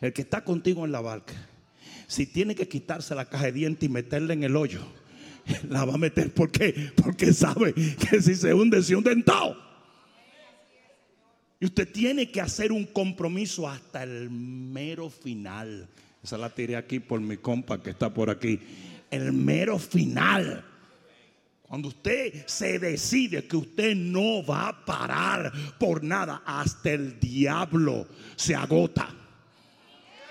El 0.00 0.12
que 0.12 0.22
está 0.22 0.42
contigo 0.42 0.84
en 0.84 0.90
la 0.90 1.00
barca, 1.00 1.34
si 2.08 2.26
tiene 2.26 2.56
que 2.56 2.66
quitarse 2.66 3.14
la 3.14 3.26
caja 3.26 3.44
de 3.44 3.52
dientes 3.52 3.88
y 3.88 3.92
meterla 3.92 4.32
en 4.32 4.42
el 4.42 4.56
hoyo, 4.56 4.84
la 5.68 5.84
va 5.84 5.94
a 5.94 5.98
meter. 5.98 6.32
Porque 6.32 7.32
sabe 7.32 7.74
que 7.74 8.20
si 8.20 8.34
se 8.34 8.52
hunde, 8.54 8.82
se 8.82 8.96
hunde 8.96 9.12
en 9.12 9.22
todo. 9.22 9.56
Y 11.60 11.66
usted 11.66 11.90
tiene 11.92 12.28
que 12.30 12.40
hacer 12.40 12.72
un 12.72 12.86
compromiso 12.86 13.68
hasta 13.68 14.02
el 14.02 14.30
mero 14.30 15.08
final. 15.08 15.88
Esa 16.22 16.36
la 16.36 16.50
tiré 16.50 16.76
aquí 16.76 16.98
por 16.98 17.20
mi 17.20 17.36
compa 17.36 17.80
que 17.80 17.90
está 17.90 18.12
por 18.12 18.30
aquí. 18.30 18.58
el 19.10 19.32
mero 19.32 19.78
final. 19.78 20.64
Cuando 21.62 21.88
usted 21.88 22.44
se 22.46 22.78
decide 22.78 23.46
que 23.46 23.56
usted 23.56 23.94
no 23.94 24.44
va 24.44 24.68
a 24.68 24.84
parar 24.84 25.52
por 25.78 26.02
nada, 26.02 26.42
hasta 26.44 26.90
el 26.90 27.18
diablo 27.18 28.06
se 28.36 28.54
agota. 28.54 29.08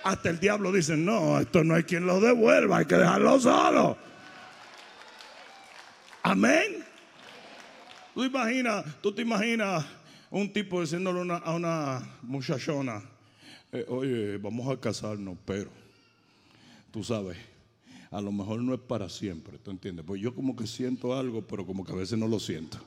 Hasta 0.03 0.29
el 0.29 0.39
diablo 0.39 0.71
dice, 0.71 0.97
no, 0.97 1.39
esto 1.39 1.63
no 1.63 1.75
hay 1.75 1.83
quien 1.83 2.05
lo 2.05 2.19
devuelva, 2.19 2.79
hay 2.79 2.85
que 2.85 2.95
dejarlo 2.95 3.39
solo. 3.39 3.97
Amén. 6.23 6.83
Tú 8.13 8.23
imaginas, 8.23 8.85
tú 9.01 9.11
te 9.13 9.21
imaginas 9.21 9.85
un 10.29 10.51
tipo 10.51 10.81
diciéndole 10.81 11.33
a 11.33 11.53
una 11.53 12.17
muchachona, 12.21 13.01
eh, 13.71 13.85
oye, 13.87 14.37
vamos 14.37 14.67
a 14.69 14.79
casarnos, 14.79 15.37
pero 15.45 15.69
tú 16.91 17.03
sabes, 17.03 17.37
a 18.11 18.21
lo 18.21 18.31
mejor 18.31 18.61
no 18.61 18.73
es 18.73 18.79
para 18.79 19.09
siempre, 19.09 19.57
¿tú 19.57 19.71
entiendes? 19.71 20.05
Pues 20.05 20.21
yo 20.21 20.35
como 20.35 20.55
que 20.55 20.67
siento 20.67 21.17
algo, 21.17 21.41
pero 21.41 21.65
como 21.65 21.85
que 21.85 21.93
a 21.93 21.95
veces 21.95 22.19
no 22.19 22.27
lo 22.27 22.39
siento. 22.39 22.77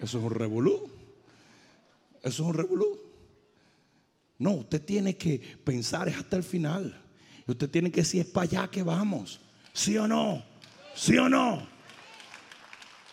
Eso 0.00 0.18
es 0.18 0.24
un 0.24 0.34
revolú. 0.34 0.90
Eso 2.22 2.42
es 2.42 2.48
un 2.48 2.54
revolú. 2.54 2.98
No, 4.38 4.50
usted 4.52 4.84
tiene 4.84 5.16
que 5.16 5.38
pensar 5.38 6.08
hasta 6.08 6.36
el 6.36 6.42
final. 6.42 7.00
Usted 7.46 7.70
tiene 7.70 7.90
que 7.92 8.00
decir, 8.00 8.22
es 8.22 8.26
para 8.26 8.44
allá 8.44 8.68
que 8.68 8.82
vamos. 8.82 9.40
¿Sí 9.72 9.96
o 9.96 10.08
no? 10.08 10.44
¿Sí 10.96 11.16
o 11.16 11.28
no? 11.28 11.66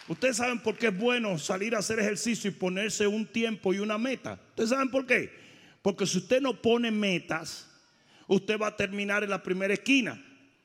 Ustedes 0.09 0.37
saben 0.37 0.59
por 0.59 0.75
qué 0.75 0.87
es 0.87 0.97
bueno 0.97 1.37
salir 1.37 1.75
a 1.75 1.79
hacer 1.79 1.99
ejercicio 1.99 2.49
y 2.49 2.53
ponerse 2.53 3.05
un 3.05 3.27
tiempo 3.27 3.75
y 3.75 3.79
una 3.79 3.99
meta. 3.99 4.39
Ustedes 4.49 4.71
saben 4.71 4.89
por 4.89 5.05
qué. 5.05 5.31
Porque 5.83 6.07
si 6.07 6.17
usted 6.17 6.41
no 6.41 6.59
pone 6.59 6.89
metas, 6.89 7.69
usted 8.27 8.59
va 8.59 8.67
a 8.67 8.75
terminar 8.75 9.23
en 9.23 9.29
la 9.29 9.43
primera 9.43 9.71
esquina. 9.71 10.19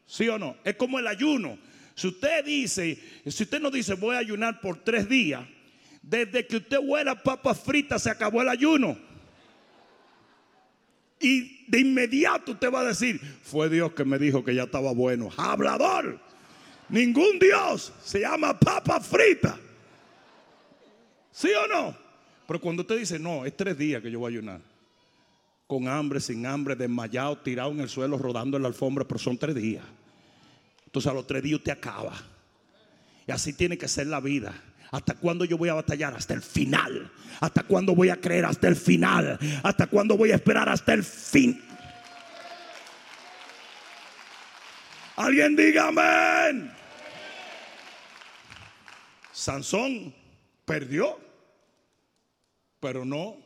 ¿Sí 0.06 0.26
o 0.30 0.38
no? 0.38 0.56
Es 0.64 0.76
como 0.76 0.98
el 0.98 1.06
ayuno. 1.06 1.58
Si 1.94 2.08
usted 2.08 2.42
dice, 2.42 2.98
si 3.26 3.42
usted 3.42 3.60
no 3.60 3.70
dice 3.70 3.92
voy 3.94 4.16
a 4.16 4.20
ayunar 4.20 4.62
por 4.62 4.82
tres 4.82 5.10
días, 5.10 5.46
desde 6.00 6.46
que 6.46 6.56
usted 6.56 6.78
huela 6.82 7.22
papas 7.22 7.60
fritas 7.60 8.02
se 8.02 8.10
acabó 8.10 8.40
el 8.40 8.48
ayuno. 8.48 8.98
Y 11.20 11.66
de 11.68 11.80
inmediato 11.80 12.52
usted 12.52 12.72
va 12.72 12.80
a 12.80 12.84
decir, 12.84 13.20
fue 13.42 13.68
Dios 13.68 13.92
que 13.92 14.06
me 14.06 14.18
dijo 14.18 14.42
que 14.42 14.54
ya 14.54 14.62
estaba 14.62 14.94
bueno. 14.94 15.28
Hablador. 15.36 16.23
Ningún 16.94 17.40
Dios 17.40 17.92
se 18.04 18.20
llama 18.20 18.56
papa 18.56 19.00
frita. 19.00 19.58
¿Sí 21.32 21.48
o 21.50 21.66
no? 21.66 21.96
Pero 22.46 22.60
cuando 22.60 22.82
usted 22.82 22.96
dice, 22.96 23.18
no, 23.18 23.44
es 23.44 23.56
tres 23.56 23.76
días 23.76 24.00
que 24.00 24.12
yo 24.12 24.20
voy 24.20 24.32
a 24.32 24.36
ayunar. 24.36 24.60
Con 25.66 25.88
hambre, 25.88 26.20
sin 26.20 26.46
hambre, 26.46 26.76
desmayado, 26.76 27.36
tirado 27.38 27.72
en 27.72 27.80
el 27.80 27.88
suelo, 27.88 28.16
rodando 28.16 28.56
en 28.56 28.62
la 28.62 28.68
alfombra, 28.68 29.04
pero 29.04 29.18
son 29.18 29.36
tres 29.36 29.56
días. 29.56 29.82
Entonces 30.86 31.10
a 31.10 31.14
los 31.14 31.26
tres 31.26 31.42
días 31.42 31.58
usted 31.58 31.72
acaba. 31.72 32.12
Y 33.26 33.32
así 33.32 33.54
tiene 33.54 33.76
que 33.76 33.88
ser 33.88 34.06
la 34.06 34.20
vida. 34.20 34.54
¿Hasta 34.92 35.14
cuándo 35.14 35.44
yo 35.44 35.58
voy 35.58 35.70
a 35.70 35.74
batallar? 35.74 36.14
Hasta 36.14 36.34
el 36.34 36.42
final. 36.42 37.10
¿Hasta 37.40 37.64
cuándo 37.64 37.96
voy 37.96 38.10
a 38.10 38.20
creer? 38.20 38.44
Hasta 38.44 38.68
el 38.68 38.76
final. 38.76 39.36
¿Hasta 39.64 39.88
cuándo 39.88 40.16
voy 40.16 40.30
a 40.30 40.36
esperar? 40.36 40.68
Hasta 40.68 40.94
el 40.94 41.02
fin. 41.02 41.60
Alguien 45.16 45.56
diga 45.56 45.88
amén. 45.88 46.83
Sansón 49.44 50.14
perdió, 50.64 51.18
pero 52.80 53.04
no 53.04 53.36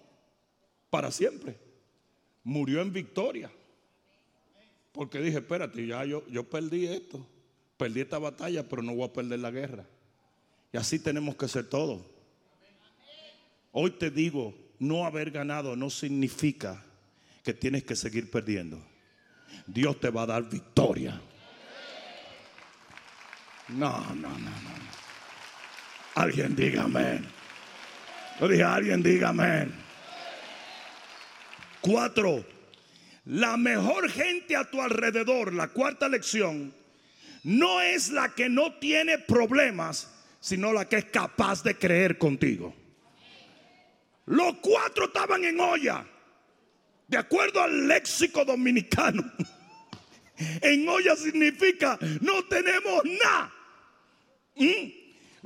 para 0.91 1.11
siempre. 1.11 1.59
Murió 2.45 2.83
en 2.83 2.93
victoria. 2.93 3.51
Porque 4.93 5.19
dije, 5.19 5.39
espérate, 5.39 5.85
ya 5.85 6.05
yo, 6.05 6.25
yo 6.29 6.49
perdí 6.49 6.87
esto. 6.87 7.27
Perdí 7.77 8.03
esta 8.03 8.21
batalla, 8.21 8.69
pero 8.69 8.81
no 8.81 8.95
voy 8.95 9.09
a 9.09 9.13
perder 9.13 9.41
la 9.41 9.51
guerra. 9.51 9.87
Y 10.73 10.77
así 10.77 11.01
tenemos 11.01 11.35
que 11.35 11.49
ser 11.49 11.69
todos. 11.69 12.01
Hoy 13.73 13.91
te 13.91 14.13
digo, 14.13 14.55
no 14.79 15.05
haber 15.05 15.33
ganado 15.33 15.75
no 15.75 15.91
significa 15.91 16.85
que 17.43 17.55
tienes 17.55 17.83
que 17.83 17.97
seguir 17.97 18.31
perdiendo. 18.31 18.81
Dios 19.67 19.99
te 19.99 20.11
va 20.11 20.23
a 20.23 20.27
dar 20.27 20.49
victoria. 20.49 21.21
No, 23.71 24.15
no, 24.15 24.29
no, 24.29 24.39
no. 24.39 24.98
Alguien 26.19 26.57
diga 26.57 26.83
amén. 26.83 27.25
Yo 28.41 28.49
dije, 28.49 28.65
alguien 28.65 29.05
diga 29.05 29.29
amén. 29.29 29.73
Cuatro. 31.81 32.45
La 33.25 33.57
mejor 33.57 34.11
gente 34.11 34.57
a 34.57 34.69
tu 34.69 34.83
alrededor, 34.83 35.53
la 35.53 35.69
cuarta 35.69 36.09
lección, 36.09 36.75
no 37.45 37.81
es 37.81 38.09
la 38.09 38.35
que 38.35 38.49
no 38.49 38.73
tiene 38.81 39.19
problemas, 39.19 40.13
sino 40.41 40.73
la 40.73 40.89
que 40.89 40.97
es 40.97 41.05
capaz 41.05 41.63
de 41.63 41.77
creer 41.77 42.19
contigo. 42.19 42.75
Los 44.27 44.55
cuatro 44.61 45.05
estaban 45.05 45.45
en 45.45 45.61
olla, 45.61 46.05
de 47.07 47.17
acuerdo 47.17 47.63
al 47.63 47.87
léxico 47.87 48.45
dominicano. 48.45 49.23
En 50.63 50.89
olla 50.89 51.17
significa 51.17 51.99
no 52.21 52.45
tenemos 52.45 53.03
nada. 53.05 53.53
¿Mm? 54.55 54.98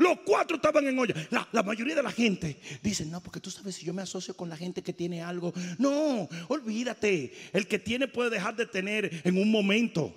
Los 0.03 0.19
cuatro 0.25 0.57
estaban 0.57 0.87
en 0.87 0.99
olla. 0.99 1.15
La, 1.53 1.63
mayoría 1.63 1.95
de 1.95 2.03
la 2.03 2.11
gente 2.11 2.57
dice, 2.83 3.07
no, 3.07 3.23
porque 3.23 3.41
tú 3.41 3.51
sabes 3.51 3.77
si 3.77 3.87
yo 3.87 3.95
me 3.95 4.03
asocio 4.03 4.35
con 4.35 4.49
la 4.49 4.57
gente 4.57 4.83
que 4.83 4.93
tiene 4.93 5.23
algo. 5.23 5.53
No, 5.79 6.29
olvídate. 6.49 7.33
El 7.53 7.67
que 7.67 7.79
tiene 7.79 8.09
puede 8.09 8.31
dejar 8.31 8.57
de 8.57 8.67
tener 8.67 9.23
en 9.25 9.39
un 9.39 9.51
momento. 9.51 10.15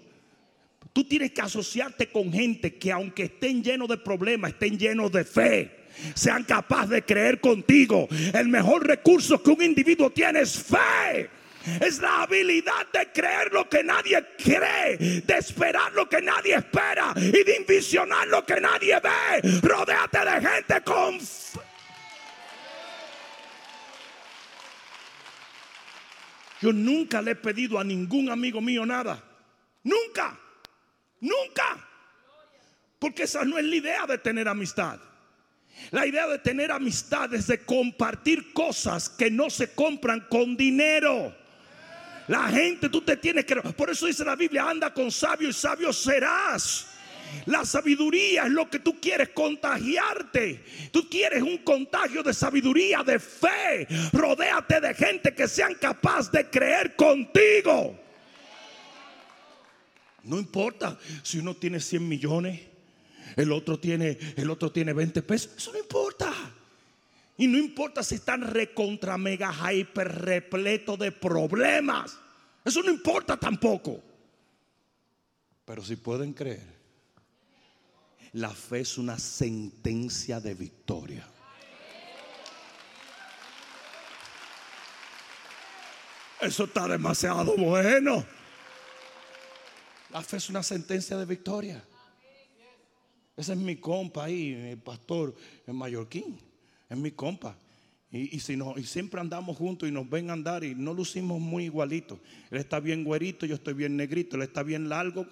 Tú 0.92 1.04
tienes 1.04 1.32
que 1.32 1.42
asociarte 1.42 2.08
con 2.08 2.32
gente 2.32 2.76
que 2.76 2.92
aunque 2.92 3.24
estén 3.24 3.64
llenos 3.64 3.88
de 3.88 3.98
problemas, 3.98 4.52
estén 4.52 4.78
llenos 4.78 5.12
de 5.12 5.24
fe. 5.24 5.86
Sean 6.14 6.44
capaces 6.44 6.90
de 6.90 7.02
creer 7.04 7.40
contigo. 7.40 8.08
El 8.34 8.48
mejor 8.48 8.86
recurso 8.86 9.42
que 9.42 9.52
un 9.52 9.62
individuo 9.62 10.10
tiene 10.10 10.42
es 10.42 10.58
fe. 10.58 11.30
Es 11.82 12.00
la 12.00 12.24
habilidad 12.24 12.88
de 12.94 13.12
creer 13.12 13.52
lo 13.52 13.68
que 13.70 13.84
nadie 13.84 14.24
cree, 14.38 14.98
de 14.98 15.38
esperar 15.38 15.92
lo 15.94 16.08
que 16.08 16.22
nadie 16.22 16.56
espera 16.56 17.14
y 17.16 17.44
de 17.44 17.56
envisionar 17.58 18.28
lo 18.28 18.46
que 18.46 18.60
nadie 18.60 19.00
ve. 19.00 19.60
Rodéate 19.62 20.20
de 20.20 20.48
gente 20.48 20.82
con 20.84 21.20
Yo 26.62 26.72
nunca 26.72 27.22
le 27.22 27.32
he 27.32 27.36
pedido 27.36 27.80
a 27.80 27.84
ningún 27.84 28.30
amigo 28.30 28.62
mío 28.62 28.86
nada. 28.86 29.22
Nunca. 29.84 30.40
Nunca. 31.20 31.88
Porque 32.98 33.24
esa 33.24 33.44
no 33.44 33.58
es 33.58 33.66
la 33.66 33.76
idea 33.76 34.06
de 34.08 34.18
tener 34.18 34.48
amistad. 34.48 35.00
La 35.92 36.08
idea 36.08 36.28
de 36.28 36.40
tener 36.40 36.72
amistad 36.72 37.34
es 37.34 37.48
de 37.48 37.60
compartir 37.60 38.54
cosas 38.54 39.10
que 39.10 39.30
no 39.30 39.50
se 39.50 39.74
compran 39.74 40.22
con 40.22 40.56
dinero. 40.56 41.36
La 42.28 42.48
gente, 42.50 42.90
tú 42.90 43.02
te 43.02 43.18
tienes 43.18 43.46
que... 43.46 43.56
Por 43.56 43.90
eso 43.90 44.08
dice 44.08 44.26
la 44.26 44.36
Biblia, 44.36 44.70
anda 44.70 44.94
con 44.94 45.12
sabio 45.12 45.50
y 45.50 45.54
sabio 45.54 45.94
serás. 45.94 46.88
La 47.46 47.66
sabiduría 47.66 48.44
es 48.46 48.52
lo 48.52 48.70
que 48.70 48.80
tú 48.80 49.00
quieres 49.00 49.30
contagiarte. 49.30 50.64
Tú 50.92 51.08
quieres 51.10 51.42
un 51.44 51.60
contagio 51.60 52.24
de 52.24 52.34
sabiduría, 52.34 53.04
de 53.04 53.20
fe. 53.20 53.88
Rodéate 54.12 54.80
de 54.82 54.94
gente 54.94 55.34
que 55.34 55.48
sean 55.48 55.76
capaz 55.76 56.32
de 56.32 56.50
creer 56.50 56.96
contigo. 56.96 58.00
No 60.24 60.40
importa 60.40 60.98
si 61.22 61.38
uno 61.38 61.56
tiene 61.56 61.80
100 61.80 62.08
millones, 62.08 62.60
el 63.36 63.52
otro 63.52 63.80
tiene, 63.80 64.18
el 64.36 64.50
otro 64.50 64.72
tiene 64.72 64.94
20 64.94 65.22
pesos. 65.22 65.52
Eso 65.56 65.72
no 65.72 65.78
importa. 65.78 66.34
Y 67.38 67.48
no 67.48 67.58
importa 67.58 68.02
si 68.02 68.16
están 68.16 68.42
recontra 68.42 69.18
mega 69.18 69.52
hyper 69.52 70.24
repleto 70.24 70.96
de 70.96 71.12
problemas. 71.12 72.18
Eso 72.64 72.82
no 72.82 72.90
importa 72.90 73.38
tampoco. 73.38 74.02
Pero 75.66 75.84
si 75.84 75.98
pueden 75.98 76.34
creer, 76.34 76.76
la 78.34 78.52
fe 78.52 78.82
es 78.82 78.98
una 78.98 79.20
sentencia 79.20 80.40
de 80.40 80.54
victoria. 80.54 81.28
Eso 86.40 86.66
está 86.66 86.88
demasiado 86.88 87.56
bueno. 87.58 88.26
La 90.12 90.22
fe 90.22 90.38
es 90.38 90.50
una 90.50 90.64
sentencia 90.64 91.18
de 91.18 91.26
victoria. 91.26 91.84
Ese 93.36 93.52
es 93.52 93.58
mi 93.58 93.76
compa 93.76 94.26
ahí, 94.26 94.54
el 94.54 94.78
pastor 94.78 95.36
en 95.68 95.76
Mallorquín 95.76 96.45
es 96.90 96.98
mi 96.98 97.12
compa. 97.12 97.58
Y, 98.12 98.40
si 98.40 98.56
no, 98.56 98.76
y 98.78 98.84
siempre 98.84 99.20
andamos 99.20 99.58
juntos 99.58 99.90
y 99.90 99.92
nos 99.92 100.10
ven 100.10 100.30
andar 100.30 100.64
y 100.64 100.74
no 100.74 100.94
lucimos 100.94 101.42
muy 101.42 101.66
igualitos. 101.66 102.20
Él 102.50 102.60
está 102.60 102.80
bien 102.80 103.04
güerito, 103.04 103.46
yo 103.46 103.56
estoy 103.56 103.74
bien 103.74 103.98
negrito. 103.98 104.38
Él 104.38 104.44
está 104.44 104.64
bien 104.64 104.88
largo, 104.88 105.28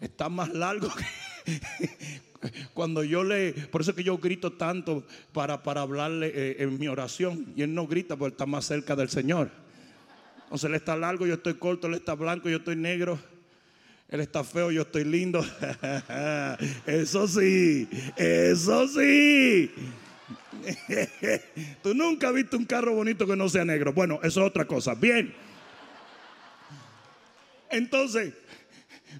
está 0.00 0.28
más 0.28 0.52
largo 0.52 0.88
que 0.92 1.60
cuando 2.74 3.04
yo 3.04 3.22
le. 3.22 3.52
Por 3.52 3.82
eso 3.82 3.94
que 3.94 4.02
yo 4.02 4.18
grito 4.18 4.52
tanto 4.52 5.06
para, 5.32 5.62
para 5.62 5.82
hablarle 5.82 6.32
eh, 6.34 6.56
en 6.58 6.76
mi 6.76 6.88
oración. 6.88 7.52
Y 7.54 7.62
él 7.62 7.72
no 7.72 7.86
grita 7.86 8.16
porque 8.16 8.32
está 8.32 8.46
más 8.46 8.64
cerca 8.64 8.96
del 8.96 9.10
Señor. 9.10 9.52
Entonces 10.44 10.68
él 10.68 10.74
está 10.74 10.96
largo, 10.96 11.26
yo 11.26 11.34
estoy 11.34 11.54
corto, 11.54 11.86
él 11.86 11.94
está 11.94 12.14
blanco, 12.14 12.48
yo 12.48 12.56
estoy 12.56 12.74
negro. 12.74 13.16
Él 14.08 14.20
está 14.20 14.42
feo, 14.42 14.70
yo 14.70 14.82
estoy 14.82 15.04
lindo. 15.04 15.44
Eso 16.86 17.26
sí, 17.26 17.88
eso 18.16 18.86
sí. 18.88 19.70
Tú 21.82 21.94
nunca 21.94 22.28
has 22.28 22.34
visto 22.34 22.56
un 22.56 22.64
carro 22.64 22.94
bonito 22.94 23.26
que 23.26 23.36
no 23.36 23.48
sea 23.48 23.64
negro. 23.64 23.92
Bueno, 23.92 24.20
eso 24.22 24.40
es 24.40 24.46
otra 24.46 24.66
cosa. 24.66 24.94
Bien. 24.94 25.34
Entonces, 27.70 28.34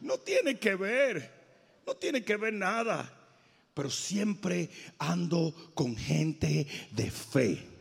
no 0.01 0.19
tiene 0.19 0.59
que 0.59 0.75
ver, 0.77 1.31
no 1.87 1.95
tiene 1.95 2.23
que 2.23 2.37
ver 2.37 2.55
nada. 2.55 3.13
Pero 3.75 3.91
siempre 3.91 4.71
ando 4.99 5.73
con 5.75 5.97
gente 5.97 6.67
de 6.93 7.11
fe 7.11 7.74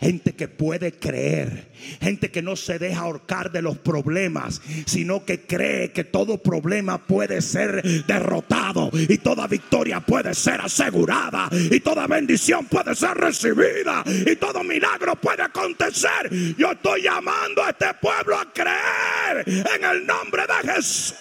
gente 0.00 0.34
que 0.34 0.48
puede 0.48 0.92
creer, 0.92 1.70
gente 2.00 2.30
que 2.30 2.42
no 2.42 2.56
se 2.56 2.78
deja 2.78 3.00
ahorcar 3.00 3.52
de 3.52 3.62
los 3.62 3.78
problemas, 3.78 4.60
sino 4.86 5.24
que 5.24 5.40
cree 5.40 5.92
que 5.92 6.04
todo 6.04 6.42
problema 6.42 7.06
puede 7.06 7.42
ser 7.42 7.82
derrotado 8.06 8.90
y 8.92 9.18
toda 9.18 9.46
victoria 9.46 10.00
puede 10.00 10.34
ser 10.34 10.60
asegurada 10.60 11.48
y 11.52 11.80
toda 11.80 12.06
bendición 12.06 12.66
puede 12.66 12.94
ser 12.94 13.14
recibida 13.16 14.04
y 14.06 14.36
todo 14.36 14.62
milagro 14.62 15.16
puede 15.16 15.42
acontecer. 15.42 16.30
Yo 16.56 16.72
estoy 16.72 17.02
llamando 17.02 17.62
a 17.62 17.70
este 17.70 17.94
pueblo 18.00 18.38
a 18.38 18.52
creer 18.52 19.44
en 19.46 19.84
el 19.84 20.06
nombre 20.06 20.42
de 20.46 20.72
Jesús. 20.72 21.14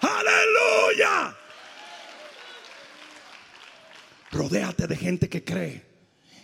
Aleluya. 0.00 1.34
Rodéate 4.32 4.86
de 4.86 4.96
gente 4.96 5.28
que 5.28 5.44
cree 5.44 5.85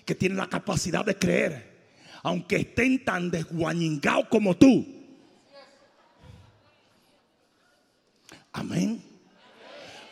que 0.04 0.14
tienen 0.14 0.38
la 0.38 0.48
capacidad 0.48 1.04
de 1.04 1.16
creer, 1.16 1.90
aunque 2.22 2.56
estén 2.56 3.04
tan 3.04 3.30
desguañingados 3.30 4.28
como 4.28 4.56
tú. 4.56 4.86
Amén. 8.52 9.02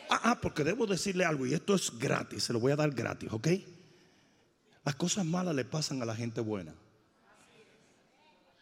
Ah, 0.09 0.21
ah, 0.23 0.41
porque 0.41 0.63
debo 0.63 0.85
decirle 0.85 1.23
algo, 1.23 1.45
y 1.45 1.53
esto 1.53 1.75
es 1.75 1.97
gratis, 1.97 2.43
se 2.43 2.53
lo 2.53 2.59
voy 2.59 2.71
a 2.71 2.75
dar 2.75 2.91
gratis, 2.91 3.29
¿ok? 3.31 3.47
Las 4.83 4.95
cosas 4.95 5.25
malas 5.25 5.55
le 5.55 5.63
pasan 5.63 6.01
a 6.01 6.05
la 6.05 6.15
gente 6.15 6.41
buena. 6.41 6.73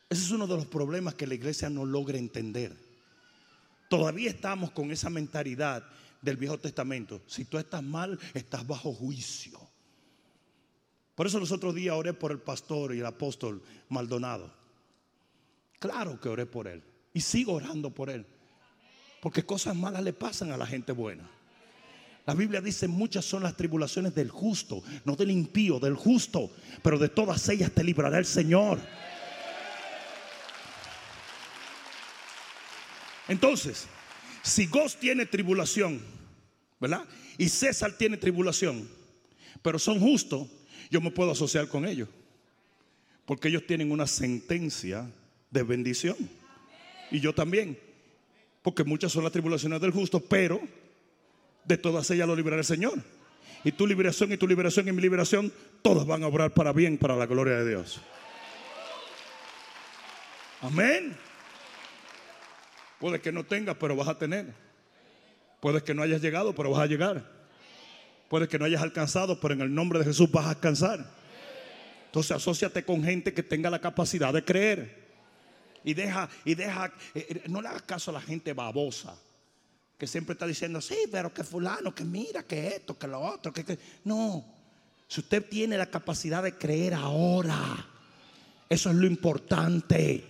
Ese 0.10 0.24
es 0.24 0.32
uno 0.32 0.48
de 0.48 0.56
los 0.56 0.66
problemas 0.66 1.14
que 1.14 1.28
la 1.28 1.36
iglesia 1.36 1.70
no 1.70 1.86
logra 1.86 2.18
entender. 2.18 2.76
Todavía 3.90 4.30
estamos 4.30 4.72
con 4.72 4.92
esa 4.92 5.10
mentalidad 5.10 5.84
del 6.22 6.38
Viejo 6.38 6.60
Testamento. 6.60 7.22
Si 7.28 7.46
tú 7.46 7.58
estás 7.58 7.84
mal, 7.84 8.20
estás 8.34 8.66
bajo 8.66 8.94
juicio. 8.94 9.69
Por 11.20 11.28
eso 11.28 11.38
los 11.38 11.52
otros 11.52 11.76
días 11.76 11.94
oré 11.94 12.14
por 12.14 12.32
el 12.32 12.40
pastor 12.40 12.96
y 12.96 13.00
el 13.00 13.06
apóstol 13.06 13.62
Maldonado. 13.90 14.54
Claro 15.78 16.18
que 16.18 16.30
oré 16.30 16.46
por 16.46 16.66
él. 16.66 16.82
Y 17.14 17.20
sigo 17.20 17.56
orando 17.56 17.90
por 17.90 18.10
él. 18.10 18.26
Porque 19.22 19.46
cosas 19.46 19.76
malas 19.76 20.02
le 20.02 20.14
pasan 20.14 20.54
a 20.54 20.56
la 20.56 20.66
gente 20.66 20.94
buena. 20.94 21.30
La 22.26 22.34
Biblia 22.36 22.62
dice, 22.62 22.88
muchas 22.88 23.26
son 23.26 23.44
las 23.44 23.58
tribulaciones 23.58 24.16
del 24.16 24.30
justo, 24.30 24.82
no 25.04 25.18
del 25.18 25.32
impío, 25.32 25.78
del 25.78 25.96
justo. 25.96 26.52
Pero 26.82 26.98
de 26.98 27.10
todas 27.10 27.50
ellas 27.50 27.74
te 27.74 27.84
librará 27.84 28.18
el 28.18 28.26
Señor. 28.26 28.80
Entonces, 33.28 33.88
si 34.42 34.68
Gos 34.68 34.96
tiene 34.96 35.26
tribulación, 35.26 36.02
¿verdad? 36.80 37.04
Y 37.38 37.50
César 37.50 37.92
tiene 37.92 38.16
tribulación, 38.16 38.88
pero 39.62 39.78
son 39.78 40.00
justos, 40.00 40.48
yo 40.90 41.02
me 41.02 41.12
puedo 41.12 41.32
asociar 41.32 41.68
con 41.68 41.86
ellos. 41.86 42.10
Porque 43.26 43.48
ellos 43.48 43.66
tienen 43.68 43.92
una 43.92 44.08
sentencia 44.08 45.10
de 45.52 45.64
bendición. 45.64 46.18
Y 47.12 47.20
yo 47.20 47.34
también. 47.34 47.78
Porque 48.62 48.84
muchas 48.84 49.12
son 49.12 49.24
las 49.24 49.32
tribulaciones 49.32 49.80
del 49.82 49.92
justo, 49.92 50.20
pero 50.20 50.60
de 51.64 51.78
todas 51.78 52.10
ellas 52.12 52.28
lo 52.28 52.36
librará 52.36 52.62
el 52.62 52.66
Señor. 52.66 53.02
Y 53.64 53.72
tu 53.72 53.86
liberación 53.86 54.32
y 54.32 54.38
tu 54.38 54.48
liberación 54.48 54.88
y 54.88 54.92
mi 54.92 55.02
liberación, 55.02 55.52
todas 55.82 56.06
van 56.06 56.24
a 56.24 56.28
obrar 56.28 56.54
para 56.54 56.72
bien, 56.72 56.98
para 56.98 57.16
la 57.16 57.26
gloria 57.26 57.58
de 57.58 57.70
Dios. 57.70 58.02
Amén. 60.62 61.16
Puede 63.00 63.22
que 63.22 63.32
no 63.32 63.46
tengas, 63.46 63.76
pero 63.78 63.96
vas 63.96 64.08
a 64.08 64.18
tener. 64.18 64.54
Puede 65.62 65.84
que 65.84 65.94
no 65.94 66.02
hayas 66.02 66.22
llegado, 66.22 66.54
pero 66.54 66.72
vas 66.72 66.82
a 66.82 66.86
llegar. 66.86 67.39
Puede 68.30 68.48
que 68.48 68.60
no 68.60 68.66
hayas 68.66 68.82
alcanzado, 68.82 69.40
pero 69.40 69.56
en 69.56 69.62
el 69.62 69.74
nombre 69.74 70.00
de 70.00 70.06
Jesús 70.06 70.30
vas 70.32 70.46
a 70.46 70.52
alcanzar. 70.52 71.06
Entonces 72.06 72.32
asóciate 72.32 72.86
con 72.86 73.04
gente 73.04 73.34
que 73.34 73.44
tenga 73.44 73.70
la 73.70 73.80
capacidad 73.80 74.32
de 74.32 74.46
creer. 74.46 75.10
Y 75.84 75.94
deja, 75.94 76.30
y 76.46 76.56
deja, 76.56 76.94
eh, 77.16 77.26
eh, 77.30 77.44
no 77.48 77.62
le 77.62 77.70
hagas 77.70 77.84
caso 77.84 78.12
a 78.12 78.16
la 78.16 78.22
gente 78.22 78.54
babosa. 78.54 79.18
Que 79.98 80.08
siempre 80.08 80.34
está 80.34 80.46
diciendo, 80.46 80.80
sí, 80.80 80.96
pero 81.12 81.34
que 81.34 81.44
fulano, 81.44 81.94
que 81.94 82.04
mira, 82.04 82.44
que 82.44 82.68
esto, 82.68 82.98
que 82.98 83.08
lo 83.08 83.20
otro, 83.20 83.52
que. 83.52 83.78
No. 84.04 84.46
Si 85.08 85.22
usted 85.22 85.44
tiene 85.50 85.78
la 85.78 85.88
capacidad 85.88 86.44
de 86.44 86.56
creer 86.56 86.94
ahora, 86.94 87.88
eso 88.70 88.90
es 88.92 88.96
lo 88.96 89.08
importante. 89.08 90.24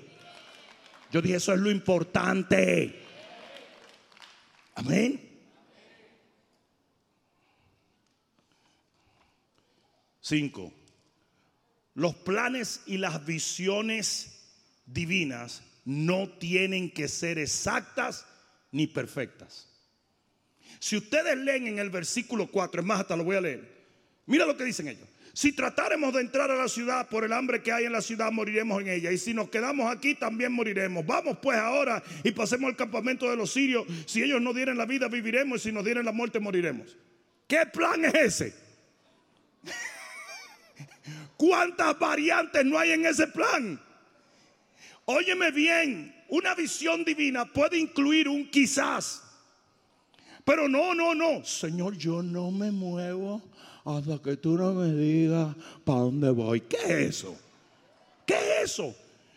Yo 1.11 1.21
dije, 1.21 1.35
eso 1.35 1.53
es 1.53 1.59
lo 1.59 1.69
importante. 1.69 3.03
Amén. 4.75 5.28
5. 10.29 10.71
Los 11.95 12.15
planes 12.15 12.81
y 12.85 12.97
las 12.97 13.25
visiones 13.25 14.43
divinas 14.85 15.63
no 15.85 16.29
tienen 16.29 16.91
que 16.91 17.07
ser 17.07 17.39
exactas 17.39 18.27
ni 18.71 18.85
perfectas. 18.85 19.67
Si 20.79 20.95
ustedes 20.95 21.35
leen 21.35 21.65
en 21.65 21.79
el 21.79 21.89
versículo 21.89 22.45
4, 22.45 22.81
es 22.81 22.87
más, 22.87 23.01
hasta 23.01 23.17
lo 23.17 23.23
voy 23.23 23.37
a 23.37 23.41
leer. 23.41 23.67
Mira 24.27 24.45
lo 24.45 24.55
que 24.55 24.63
dicen 24.63 24.87
ellos. 24.87 25.07
Si 25.33 25.51
tratáramos 25.51 26.13
de 26.13 26.21
entrar 26.21 26.51
a 26.51 26.55
la 26.55 26.67
ciudad 26.67 27.09
por 27.09 27.23
el 27.23 27.33
hambre 27.33 27.63
que 27.63 27.71
hay 27.71 27.85
en 27.85 27.91
la 27.91 28.01
ciudad, 28.01 28.31
moriremos 28.31 28.81
en 28.81 28.89
ella. 28.89 29.11
Y 29.11 29.17
si 29.17 29.33
nos 29.33 29.49
quedamos 29.49 29.91
aquí, 29.91 30.13
también 30.13 30.51
moriremos. 30.51 31.05
Vamos 31.07 31.39
pues 31.41 31.57
ahora 31.57 32.03
y 32.23 32.31
pasemos 32.31 32.69
al 32.69 32.75
campamento 32.75 33.27
de 33.29 33.35
los 33.35 33.51
sirios. 33.51 33.87
Si 34.05 34.21
ellos 34.21 34.41
no 34.41 34.53
dieran 34.53 34.77
la 34.77 34.85
vida, 34.85 35.07
viviremos. 35.07 35.61
Y 35.61 35.69
si 35.69 35.71
nos 35.71 35.83
dieran 35.83 36.05
la 36.05 36.11
muerte, 36.11 36.39
moriremos. 36.39 36.95
¿Qué 37.47 37.65
plan 37.65 38.05
es 38.05 38.13
ese? 38.13 38.69
¿Cuántas 41.37 41.97
variantes 41.97 42.65
no 42.65 42.77
hay 42.77 42.91
en 42.91 43.05
ese 43.05 43.27
plan? 43.27 43.81
Óyeme 45.05 45.51
bien, 45.51 46.15
una 46.27 46.53
visión 46.53 47.03
divina 47.03 47.45
puede 47.45 47.77
incluir 47.77 48.27
un 48.27 48.49
quizás. 48.49 49.23
Pero 50.45 50.67
no, 50.67 50.93
no, 50.93 51.15
no. 51.15 51.43
Señor, 51.45 51.97
yo 51.97 52.21
no 52.21 52.51
me 52.51 52.71
muevo 52.71 53.41
hasta 53.85 54.21
que 54.21 54.37
tú 54.37 54.57
no 54.57 54.73
me 54.73 54.93
digas 54.93 55.55
para 55.83 55.99
dónde 55.99 56.29
voy. 56.29 56.61
¿Qué 56.61 56.77
es 56.77 57.15
eso? 57.15 57.37
¿Qué 58.25 58.35
es 58.35 58.71
eso? 58.71 58.95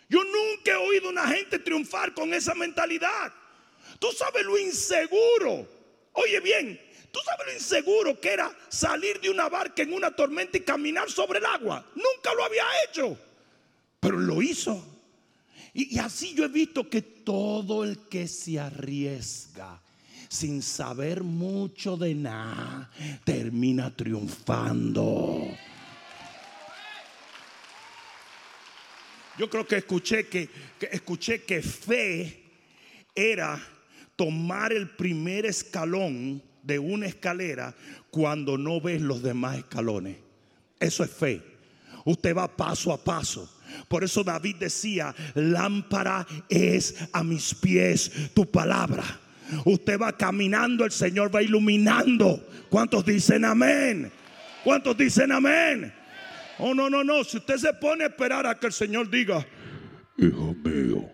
Yo 0.09 0.21
nunca 0.25 0.73
he 0.73 0.77
oído 0.77 1.09
a 1.09 1.13
una 1.13 1.27
gente 1.29 1.59
triunfar 1.59 2.13
con 2.13 2.35
esa 2.35 2.55
mentalidad. 2.55 3.33
Tú 3.99 4.09
sabes 4.13 4.45
lo 4.45 4.59
inseguro. 4.59 5.67
Oye 6.13 6.41
bien, 6.41 6.81
¿Tú 7.13 7.21
sabes 7.27 7.47
lo 7.47 7.53
inseguro 7.53 8.19
que 8.19 8.31
era 8.31 8.51
salir 8.71 9.21
de 9.21 9.29
una 9.29 9.49
barca 9.51 9.83
en 9.83 9.93
una 9.93 10.11
tormenta 10.11 10.57
y 10.57 10.63
caminar 10.63 11.11
sobre 11.11 11.39
el 11.39 11.45
agua? 11.45 11.85
Nunca 11.95 12.35
lo 12.35 12.43
había 12.43 12.65
hecho, 12.89 13.19
pero 14.01 14.19
lo 14.19 14.41
hizo. 14.41 14.83
Y, 15.75 15.99
así 15.99 16.35
yo 16.35 16.45
he 16.45 16.49
visto 16.49 16.89
que 16.89 17.03
todo 17.03 17.85
el 17.85 18.09
que 18.09 18.27
se 18.29 18.59
arriesga 18.59 19.81
sin 20.29 20.63
saber 20.63 21.23
mucho 21.23 21.99
de 21.99 22.15
nada 22.15 22.91
termina 23.25 23.95
triunfando. 23.95 25.49
Yo 29.39 29.51
creo 29.51 29.67
que 29.67 29.77
escuché 29.77 30.29
que, 30.29 30.49
que 30.79 30.89
escuché 30.93 31.45
que 31.45 31.63
fe 31.63 32.43
era 33.15 33.63
tomar 34.17 34.73
el 34.73 34.89
primer 34.91 35.45
escalón 35.45 36.43
de 36.63 36.79
una 36.79 37.07
escalera 37.07 37.75
cuando 38.11 38.59
no 38.59 38.81
ves 38.81 39.01
los 39.01 39.23
demás 39.23 39.59
escalones. 39.59 40.17
Eso 40.79 41.05
es 41.05 41.11
fe. 41.11 41.43
Usted 42.05 42.37
va 42.37 42.57
paso 42.57 42.93
a 42.93 43.03
paso. 43.03 43.49
Por 43.89 44.05
eso 44.05 44.25
David 44.25 44.57
decía, 44.57 45.15
lámpara 45.35 46.27
es 46.49 47.09
a 47.13 47.23
mis 47.23 47.55
pies 47.55 48.11
tu 48.35 48.51
palabra. 48.51 49.05
Usted 49.65 49.99
va 49.99 50.17
caminando, 50.17 50.85
el 50.85 50.93
Señor 50.93 51.35
va 51.35 51.43
iluminando. 51.43 52.47
¿Cuántos 52.69 53.05
dicen 53.05 53.45
amén? 53.45 54.11
¿Cuántos 54.65 54.97
dicen 54.97 55.33
amén? 55.33 55.93
Oh, 56.59 56.75
no, 56.75 56.89
no, 56.89 57.03
no. 57.03 57.25
Si 57.25 57.39
usted 57.39 57.57
se 57.57 57.73
pone 57.75 58.05
a 58.05 58.09
esperar 58.09 58.47
a 58.47 58.59
que 58.59 58.67
el 58.67 58.73
Señor 58.73 59.11
diga, 59.11 59.47
Hijo 60.19 60.55
mío, 60.63 61.11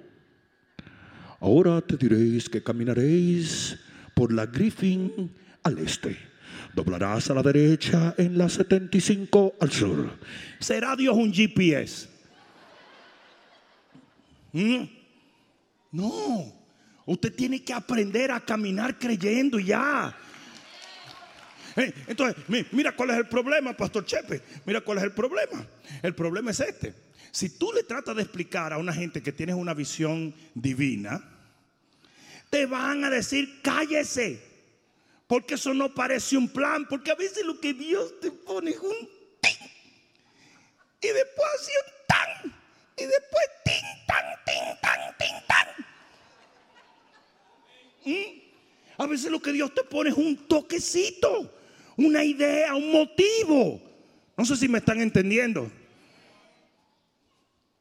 ahora 1.40 1.80
te 1.80 1.96
diréis 1.96 2.48
que 2.48 2.62
caminaréis 2.62 3.78
por 4.18 4.32
la 4.32 4.46
Griffin 4.46 5.30
al 5.62 5.78
este. 5.78 6.18
Doblarás 6.74 7.30
a 7.30 7.34
la 7.34 7.42
derecha 7.42 8.16
en 8.18 8.36
la 8.36 8.48
75 8.48 9.54
al 9.60 9.70
sur. 9.70 10.18
¿Será 10.58 10.96
Dios 10.96 11.14
un 11.16 11.32
GPS? 11.32 12.08
¿Mm? 14.52 14.82
No. 15.92 16.52
Usted 17.06 17.32
tiene 17.32 17.62
que 17.62 17.72
aprender 17.72 18.32
a 18.32 18.40
caminar 18.40 18.98
creyendo 18.98 19.60
ya. 19.60 20.12
Eh, 21.76 21.94
Entonces, 22.08 22.36
mi- 22.48 22.66
mira 22.72 22.96
cuál 22.96 23.10
es 23.10 23.18
el 23.18 23.28
problema, 23.28 23.72
Pastor 23.76 24.04
Chepe. 24.04 24.42
Mira 24.66 24.80
cuál 24.80 24.98
es 24.98 25.04
el 25.04 25.12
problema. 25.12 25.64
El 26.02 26.12
problema 26.16 26.50
es 26.50 26.58
este. 26.58 26.92
Si 27.30 27.50
tú 27.56 27.70
le 27.72 27.84
tratas 27.84 28.16
de 28.16 28.22
explicar 28.22 28.72
a 28.72 28.78
una 28.78 28.92
gente 28.92 29.22
que 29.22 29.30
tienes 29.30 29.54
una 29.54 29.74
visión 29.74 30.34
divina, 30.54 31.22
te 32.50 32.66
van 32.66 33.04
a 33.04 33.10
decir, 33.10 33.60
cállese. 33.62 34.42
Porque 35.26 35.54
eso 35.54 35.74
no 35.74 35.94
parece 35.94 36.36
un 36.36 36.48
plan. 36.48 36.86
Porque 36.88 37.10
a 37.10 37.14
veces 37.14 37.44
lo 37.44 37.60
que 37.60 37.74
Dios 37.74 38.18
te 38.20 38.30
pone 38.30 38.70
es 38.70 38.78
un 38.78 39.08
tin. 39.40 39.70
Y 41.00 41.08
después 41.08 41.48
así 41.60 41.72
un 41.84 41.92
tan. 42.06 42.58
Y 42.96 43.04
después 43.04 43.44
tin, 43.64 43.84
tan, 44.06 44.24
tin, 44.46 44.80
tan, 44.80 45.16
tin, 45.18 45.36
tan. 45.46 45.66
¿Mm? 48.04 48.48
A 48.98 49.06
veces 49.06 49.30
lo 49.30 49.40
que 49.40 49.52
Dios 49.52 49.72
te 49.74 49.84
pone 49.84 50.10
es 50.10 50.16
un 50.16 50.48
toquecito, 50.48 51.54
una 51.96 52.24
idea, 52.24 52.74
un 52.74 52.90
motivo. 52.90 53.80
No 54.36 54.44
sé 54.44 54.56
si 54.56 54.66
me 54.66 54.78
están 54.78 55.00
entendiendo. 55.00 55.70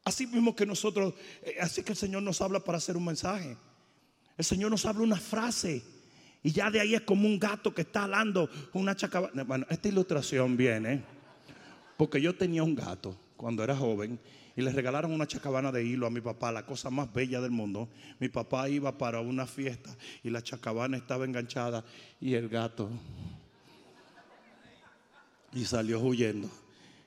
Así 0.03 0.27
mismo 0.27 0.55
que 0.55 0.65
nosotros, 0.65 1.13
eh, 1.41 1.57
así 1.59 1.81
que 1.81 1.93
el 1.93 1.97
Señor 1.97 2.23
nos 2.23 2.39
habla 2.41 2.59
para 2.59 2.77
hacer 2.77 2.95
un 2.95 3.05
mensaje. 3.05 3.57
El 4.37 4.45
Señor 4.45 4.71
nos 4.71 4.85
habla 4.85 5.03
una 5.03 5.17
frase 5.17 5.83
y 6.43 6.51
ya 6.51 6.69
de 6.69 6.79
ahí 6.79 6.95
es 6.95 7.01
como 7.01 7.27
un 7.27 7.39
gato 7.39 7.73
que 7.73 7.81
está 7.81 8.03
hablando 8.03 8.49
una 8.73 8.95
chacabana. 8.95 9.43
Bueno, 9.43 9.65
esta 9.69 9.87
ilustración 9.87 10.55
viene 10.55 11.03
porque 11.97 12.21
yo 12.21 12.35
tenía 12.35 12.63
un 12.63 12.75
gato 12.75 13.17
cuando 13.35 13.63
era 13.63 13.75
joven 13.75 14.19
y 14.55 14.61
le 14.61 14.71
regalaron 14.71 15.11
una 15.11 15.27
chacabana 15.27 15.71
de 15.71 15.83
hilo 15.83 16.07
a 16.07 16.09
mi 16.09 16.21
papá, 16.21 16.51
la 16.51 16.65
cosa 16.65 16.89
más 16.89 17.11
bella 17.11 17.41
del 17.41 17.51
mundo. 17.51 17.89
Mi 18.19 18.29
papá 18.29 18.69
iba 18.69 18.97
para 18.97 19.19
una 19.19 19.45
fiesta 19.45 19.95
y 20.23 20.29
la 20.29 20.41
chacabana 20.41 20.97
estaba 20.97 21.25
enganchada 21.25 21.83
y 22.21 22.35
el 22.35 22.49
gato 22.49 22.89
y 25.53 25.65
salió 25.65 25.99
huyendo. 25.99 26.49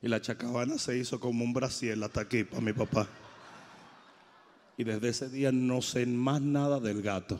Y 0.02 0.08
la 0.08 0.20
chacabana 0.20 0.78
se 0.78 0.96
hizo 0.96 1.20
como 1.20 1.44
un 1.44 1.52
brasiel 1.52 2.02
hasta 2.02 2.22
aquí 2.22 2.44
para 2.44 2.62
mi 2.62 2.72
papá. 2.72 3.08
Y 4.80 4.84
desde 4.84 5.10
ese 5.10 5.28
día 5.28 5.52
no 5.52 5.82
sé 5.82 6.06
más 6.06 6.40
nada 6.40 6.80
del 6.80 7.02
gato. 7.02 7.38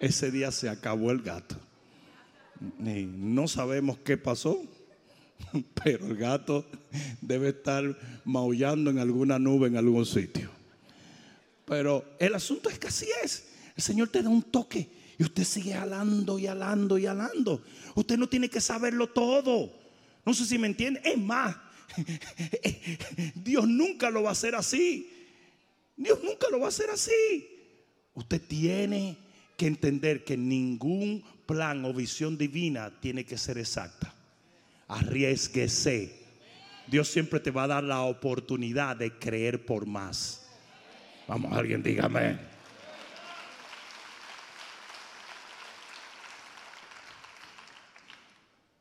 Ese 0.00 0.32
día 0.32 0.50
se 0.50 0.68
acabó 0.68 1.12
el 1.12 1.22
gato. 1.22 1.54
Ni- 2.80 3.04
no 3.06 3.46
sabemos 3.46 3.98
qué 3.98 4.16
pasó, 4.16 4.60
pero 5.84 6.08
el 6.08 6.16
gato 6.16 6.66
debe 7.20 7.50
estar 7.50 7.84
maullando 8.24 8.90
en 8.90 8.98
alguna 8.98 9.38
nube 9.38 9.68
en 9.68 9.76
algún 9.76 10.04
sitio. 10.04 10.50
Pero 11.66 12.04
el 12.18 12.34
asunto 12.34 12.68
es 12.68 12.80
que 12.80 12.88
así 12.88 13.06
es. 13.22 13.50
El 13.76 13.82
Señor 13.84 14.08
te 14.08 14.24
da 14.24 14.30
un 14.30 14.42
toque 14.42 14.88
y 15.16 15.22
usted 15.22 15.44
sigue 15.44 15.74
alando 15.74 16.36
y 16.36 16.48
alando 16.48 16.98
y 16.98 17.06
alando. 17.06 17.62
Usted 17.94 18.18
no 18.18 18.28
tiene 18.28 18.50
que 18.50 18.60
saberlo 18.60 19.08
todo. 19.10 19.70
No 20.26 20.34
sé 20.34 20.46
si 20.46 20.58
me 20.58 20.66
entiende. 20.66 21.00
Es 21.04 21.16
más, 21.16 21.54
Dios 23.36 23.68
nunca 23.68 24.10
lo 24.10 24.24
va 24.24 24.30
a 24.30 24.32
hacer 24.32 24.56
así. 24.56 25.12
Dios 25.96 26.22
nunca 26.22 26.48
lo 26.50 26.60
va 26.60 26.66
a 26.66 26.68
hacer 26.68 26.90
así. 26.90 27.12
Usted 28.14 28.40
tiene 28.46 29.18
que 29.56 29.66
entender 29.66 30.24
que 30.24 30.36
ningún 30.36 31.24
plan 31.46 31.84
o 31.84 31.92
visión 31.92 32.36
divina 32.36 32.92
tiene 33.00 33.24
que 33.24 33.38
ser 33.38 33.58
exacta. 33.58 34.12
Arriesguese. 34.88 36.22
Dios 36.86 37.08
siempre 37.08 37.40
te 37.40 37.50
va 37.50 37.64
a 37.64 37.68
dar 37.68 37.84
la 37.84 38.02
oportunidad 38.02 38.96
de 38.96 39.12
creer 39.18 39.64
por 39.64 39.86
más. 39.86 40.46
Vamos, 41.26 41.52
alguien 41.56 41.82
dígame. 41.82 42.38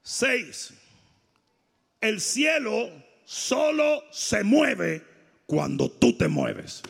Seis. 0.01 0.73
El 2.01 2.19
cielo 2.19 2.89
solo 3.23 4.03
se 4.11 4.43
mueve 4.43 5.01
cuando 5.45 5.89
tú 5.89 6.17
te 6.17 6.27
mueves. 6.27 6.83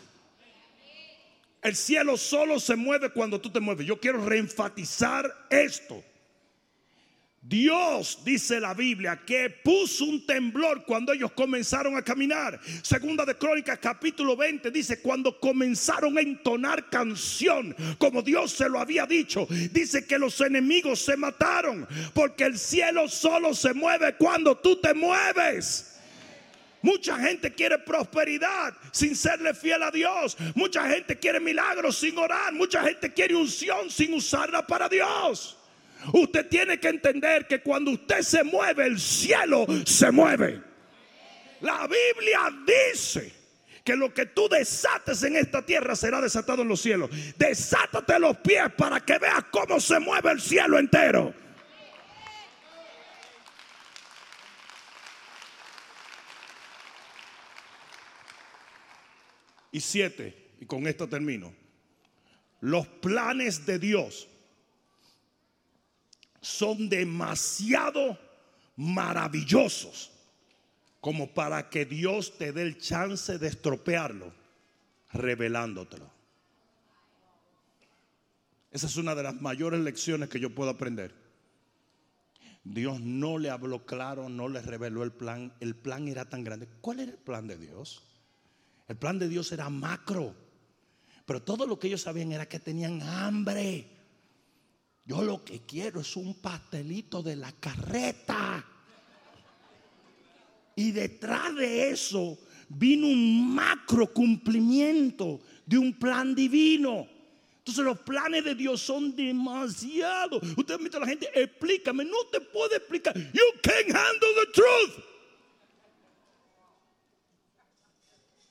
El 1.63 1.75
cielo 1.75 2.17
solo 2.17 2.59
se 2.59 2.75
mueve 2.75 3.09
cuando 3.09 3.39
tú 3.39 3.49
te 3.49 3.59
mueves. 3.59 3.87
Yo 3.87 3.99
quiero 3.99 4.23
reenfatizar 4.25 5.33
esto. 5.49 6.03
Dios, 7.45 8.19
dice 8.23 8.61
la 8.61 8.73
Biblia, 8.73 9.21
que 9.25 9.49
puso 9.49 10.05
un 10.05 10.25
temblor 10.25 10.85
cuando 10.85 11.11
ellos 11.11 11.33
comenzaron 11.33 11.97
a 11.97 12.01
caminar. 12.01 12.57
Segunda 12.81 13.25
de 13.25 13.35
Crónicas 13.35 13.79
capítulo 13.79 14.37
20 14.37 14.71
dice, 14.71 15.01
cuando 15.01 15.37
comenzaron 15.41 16.17
a 16.17 16.21
entonar 16.21 16.89
canción, 16.89 17.75
como 17.97 18.21
Dios 18.21 18.53
se 18.53 18.69
lo 18.69 18.79
había 18.79 19.05
dicho, 19.05 19.45
dice 19.71 20.05
que 20.05 20.17
los 20.17 20.39
enemigos 20.39 20.99
se 21.01 21.17
mataron, 21.17 21.85
porque 22.13 22.45
el 22.45 22.57
cielo 22.57 23.09
solo 23.09 23.53
se 23.53 23.73
mueve 23.73 24.15
cuando 24.15 24.57
tú 24.57 24.77
te 24.77 24.93
mueves. 24.93 25.92
Mucha 26.83 27.17
gente 27.17 27.53
quiere 27.53 27.79
prosperidad 27.79 28.73
sin 28.91 29.15
serle 29.15 29.53
fiel 29.53 29.81
a 29.83 29.89
Dios. 29.89 30.35
Mucha 30.53 30.87
gente 30.89 31.17
quiere 31.17 31.39
milagros 31.39 31.97
sin 31.97 32.17
orar. 32.17 32.51
Mucha 32.51 32.83
gente 32.83 33.11
quiere 33.13 33.35
unción 33.35 33.89
sin 33.89 34.13
usarla 34.13 34.67
para 34.67 34.89
Dios. 34.89 35.57
Usted 36.11 36.45
tiene 36.49 36.81
que 36.81 36.89
entender 36.89 37.47
que 37.47 37.61
cuando 37.61 37.91
usted 37.91 38.21
se 38.21 38.43
mueve, 38.43 38.85
el 38.85 38.99
cielo 38.99 39.65
se 39.85 40.11
mueve. 40.11 40.61
La 41.61 41.87
Biblia 41.87 42.53
dice 42.67 43.31
que 43.85 43.95
lo 43.95 44.13
que 44.13 44.25
tú 44.25 44.49
desates 44.49 45.23
en 45.23 45.37
esta 45.37 45.65
tierra 45.65 45.95
será 45.95 46.19
desatado 46.19 46.63
en 46.63 46.67
los 46.67 46.81
cielos. 46.81 47.09
Desátate 47.37 48.19
los 48.19 48.35
pies 48.39 48.65
para 48.77 48.99
que 48.99 49.17
veas 49.17 49.45
cómo 49.51 49.79
se 49.79 49.99
mueve 49.99 50.31
el 50.31 50.41
cielo 50.41 50.77
entero. 50.77 51.33
Y 59.73 59.81
siete, 59.81 60.51
y 60.61 60.65
con 60.67 60.87
esto 60.87 61.09
termino. 61.09 61.51
Los 62.61 62.87
planes 62.87 63.65
de 63.65 63.79
Dios 63.79 64.27
son 66.39 66.87
demasiado 66.87 68.17
maravillosos 68.75 70.11
como 71.01 71.33
para 71.33 71.69
que 71.69 71.85
Dios 71.85 72.37
te 72.37 72.53
dé 72.53 72.61
el 72.61 72.77
chance 72.77 73.39
de 73.39 73.47
estropearlo 73.47 74.31
revelándotelo. 75.11 76.09
Esa 78.71 78.87
es 78.87 78.95
una 78.95 79.15
de 79.15 79.23
las 79.23 79.41
mayores 79.41 79.79
lecciones 79.79 80.29
que 80.29 80.39
yo 80.39 80.53
puedo 80.53 80.69
aprender. 80.69 81.15
Dios 82.63 83.01
no 83.01 83.39
le 83.39 83.49
habló 83.49 83.85
claro, 83.85 84.29
no 84.29 84.47
le 84.49 84.61
reveló 84.61 85.03
el 85.03 85.11
plan. 85.11 85.51
El 85.59 85.75
plan 85.75 86.07
era 86.07 86.29
tan 86.29 86.43
grande. 86.43 86.69
¿Cuál 86.79 86.99
era 86.99 87.11
el 87.11 87.17
plan 87.17 87.47
de 87.47 87.57
Dios? 87.57 88.12
El 88.93 88.99
plan 88.99 89.17
de 89.17 89.27
Dios 89.27 89.51
era 89.51 89.71
macro. 89.71 90.35
Pero 91.25 91.41
todo 91.41 91.65
lo 91.65 91.79
que 91.79 91.87
ellos 91.87 92.01
sabían 92.01 92.31
era 92.31 92.47
que 92.47 92.59
tenían 92.59 93.01
hambre. 93.01 93.87
Yo 95.03 95.23
lo 95.23 95.43
que 95.43 95.61
quiero 95.61 96.01
es 96.01 96.15
un 96.15 96.35
pastelito 96.35 97.23
de 97.23 97.35
la 97.35 97.51
carreta. 97.53 98.63
Y 100.75 100.91
detrás 100.91 101.55
de 101.55 101.89
eso 101.89 102.37
vino 102.69 103.07
un 103.07 103.55
macro 103.55 104.13
cumplimiento 104.13 105.41
de 105.65 105.79
un 105.79 105.97
plan 105.97 106.35
divino. 106.35 107.07
Entonces 107.57 107.83
los 107.83 107.97
planes 107.97 108.43
de 108.43 108.53
Dios 108.53 108.79
son 108.79 109.15
demasiado. 109.15 110.39
Usted 110.55 110.79
me 110.79 110.95
a 110.95 110.99
la 110.99 111.07
gente, 111.07 111.27
explícame, 111.33 112.05
no 112.05 112.27
te 112.31 112.39
puedo 112.41 112.75
explicar. 112.75 113.15
You 113.15 113.59
can't 113.63 113.87
handle 113.87 114.33
the 114.45 114.51
truth. 114.53 115.12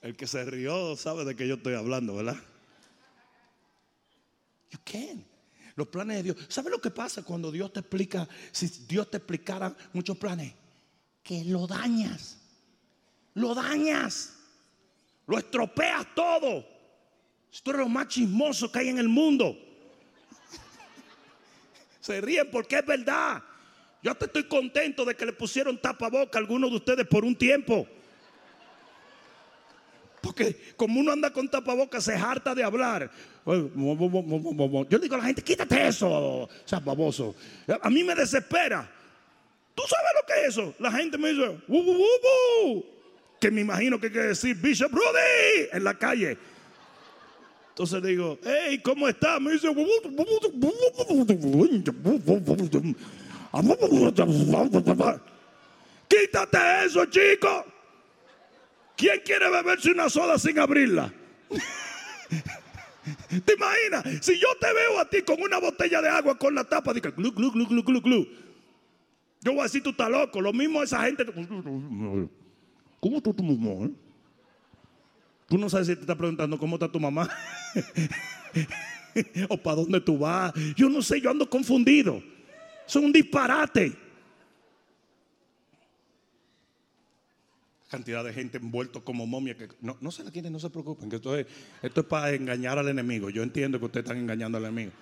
El 0.03 0.17
que 0.17 0.27
se 0.27 0.45
rió 0.45 0.97
sabe 0.97 1.25
de 1.25 1.37
qué 1.37 1.47
yo 1.47 1.55
estoy 1.55 1.75
hablando, 1.75 2.17
¿verdad? 2.17 2.37
You 4.71 4.79
can. 4.85 5.25
Los 5.77 5.87
planes 5.89 6.19
de 6.19 6.23
Dios. 6.25 6.37
¿Sabe 6.49 6.71
lo 6.71 6.81
que 6.81 6.91
pasa 6.91 7.23
cuando 7.23 7.53
Dios 7.53 7.73
te 7.73 7.81
explica? 7.81 8.29
Si 8.51 8.67
Dios 8.87 9.11
te 9.11 9.19
explicara 9.19 9.75
muchos 9.93 10.19
planes, 10.19 10.53
que 11.23 11.45
lo 11.45 11.69
dañas. 11.69 12.37
Lo 13.35 13.55
dañas. 13.55 14.35
Lo 15.27 15.39
estropeas 15.39 16.07
todo. 16.17 16.67
Esto 17.53 17.71
es 17.71 17.77
lo 17.77 17.89
más 17.89 18.09
chismoso 18.09 18.73
que 18.73 18.81
hay 18.81 18.89
en 18.89 18.99
el 18.99 19.09
mundo. 19.09 19.57
Se 22.01 22.21
ríen 22.21 22.51
porque 22.51 22.77
es 22.77 22.87
verdad. 22.87 23.41
Yo 24.03 24.15
te 24.17 24.25
estoy 24.25 24.49
contento 24.49 25.05
de 25.05 25.15
que 25.15 25.27
le 25.27 25.33
pusieron 25.33 25.81
tapaboca 25.81 26.39
a 26.39 26.41
algunos 26.41 26.71
de 26.71 26.77
ustedes 26.77 27.07
por 27.07 27.25
un 27.25 27.37
tiempo. 27.37 27.87
Porque 30.23 30.75
como 30.77 31.01
uno 31.01 31.13
anda 31.13 31.33
con 31.33 31.49
tapabocas 31.49 32.05
se 32.05 32.15
harta 32.15 32.55
de 32.55 32.63
hablar. 32.63 33.11
Yo 33.45 34.87
le 34.89 34.99
digo 35.01 35.15
a 35.17 35.19
la 35.19 35.25
gente, 35.25 35.43
quítate 35.43 35.89
eso, 35.89 36.09
o 36.09 36.49
sea, 36.65 36.79
baboso. 36.79 37.35
A 37.83 37.91
mí 37.91 38.05
me 38.05 38.15
desespera. 38.15 38.89
¿Tú 39.75 39.83
sabes 39.89 40.11
lo 40.15 40.27
que 40.27 40.41
es 40.41 40.49
eso? 40.49 40.75
La 40.79 40.93
gente 40.93 41.19
me 41.19 41.31
dice, 41.31 41.49
"Uh, 41.67 41.77
uh, 41.77 41.97
uh, 41.97 42.69
uh", 42.69 42.85
que 43.41 43.51
me 43.51 43.63
imagino 43.63 43.99
que 43.99 44.13
quiere 44.13 44.29
decir 44.29 44.55
Bishop 44.55 44.93
Rudy 44.93 45.69
en 45.73 45.83
la 45.83 45.99
calle. 45.99 46.39
Entonces 47.71 48.03
digo, 48.03 48.39
hey, 48.45 48.81
¿cómo 48.85 49.09
está? 49.09 49.41
Me 49.41 49.53
dice, 49.53 49.69
quítate 56.07 56.59
eso, 56.85 57.07
chico. 57.07 57.72
¿Quién 59.03 59.21
quiere 59.25 59.51
beberse 59.51 59.91
una 59.91 60.09
soda 60.09 60.39
sin 60.39 60.61
abrirla? 60.61 61.13
¿Te 63.45 63.55
imaginas? 63.55 64.25
Si 64.25 64.39
yo 64.39 64.47
te 64.61 64.73
veo 64.73 65.01
a 65.01 65.11
ti 65.11 65.23
con 65.23 65.43
una 65.43 65.59
botella 65.59 66.01
de 66.01 66.09
agua 66.09 66.39
con 66.39 66.55
la 66.55 66.63
tapa, 66.63 66.95
digo, 66.95 67.11
glu, 67.11 67.33
glu, 67.33 67.51
glu, 67.51 67.67
glu, 67.67 67.83
glu, 67.83 68.01
glu. 68.01 68.29
Yo 69.41 69.55
voy 69.55 69.63
a 69.63 69.65
decir, 69.65 69.83
tú 69.83 69.91
estás 69.91 70.09
loco. 70.09 70.41
Lo 70.41 70.53
mismo 70.53 70.81
esa 70.85 71.03
gente. 71.03 71.27
¿Cómo 71.27 73.17
está 73.17 73.33
tu 73.33 73.43
mamá? 73.43 73.87
eh? 73.87 73.91
Tú 75.49 75.59
no 75.59 75.69
sabes 75.69 75.89
si 75.89 75.97
te 75.97 76.03
está 76.03 76.15
preguntando 76.15 76.57
cómo 76.57 76.77
está 76.77 76.87
tu 76.87 77.01
mamá. 77.01 77.29
o 79.49 79.57
para 79.57 79.77
dónde 79.79 80.01
tú 80.01 80.17
vas. 80.17 80.53
Yo 80.77 80.89
no 80.89 81.03
sé, 81.03 81.21
yo 81.21 81.29
ando 81.29 81.51
confundido. 81.51 82.23
Son 82.87 83.07
un 83.07 83.13
disparate. 83.13 83.97
Cantidad 87.93 88.25
de 88.25 88.33
gente 88.33 88.57
envuelto 88.57 89.05
como 89.05 89.27
momia 89.27 89.55
que 89.55 89.69
no, 89.83 89.99
no 90.01 90.11
se 90.11 90.25
la 90.25 90.31
quieren, 90.31 90.51
no 90.51 90.59
se 90.59 90.71
preocupen, 90.71 91.11
que 91.11 91.17
esto 91.17 91.37
es, 91.37 91.47
esto 91.83 92.01
es 92.01 92.07
para 92.07 92.31
engañar 92.31 92.79
al 92.79 92.89
enemigo. 92.89 93.29
Yo 93.29 93.43
entiendo 93.43 93.79
que 93.79 93.85
ustedes 93.85 94.05
están 94.05 94.17
engañando 94.17 94.57
al 94.57 94.65
enemigo. 94.65 94.93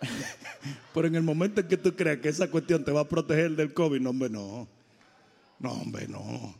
Pero 0.92 1.06
en 1.06 1.14
el 1.14 1.22
momento 1.22 1.60
en 1.60 1.68
que 1.68 1.76
tú 1.76 1.94
creas 1.94 2.18
que 2.18 2.28
esa 2.28 2.50
cuestión 2.50 2.84
te 2.84 2.90
va 2.90 3.02
a 3.02 3.08
proteger 3.08 3.52
del 3.52 3.72
COVID, 3.72 4.00
no, 4.00 4.10
hombre, 4.10 4.28
no. 4.28 4.66
No, 5.60 5.70
hombre, 5.70 6.08
no. 6.08 6.52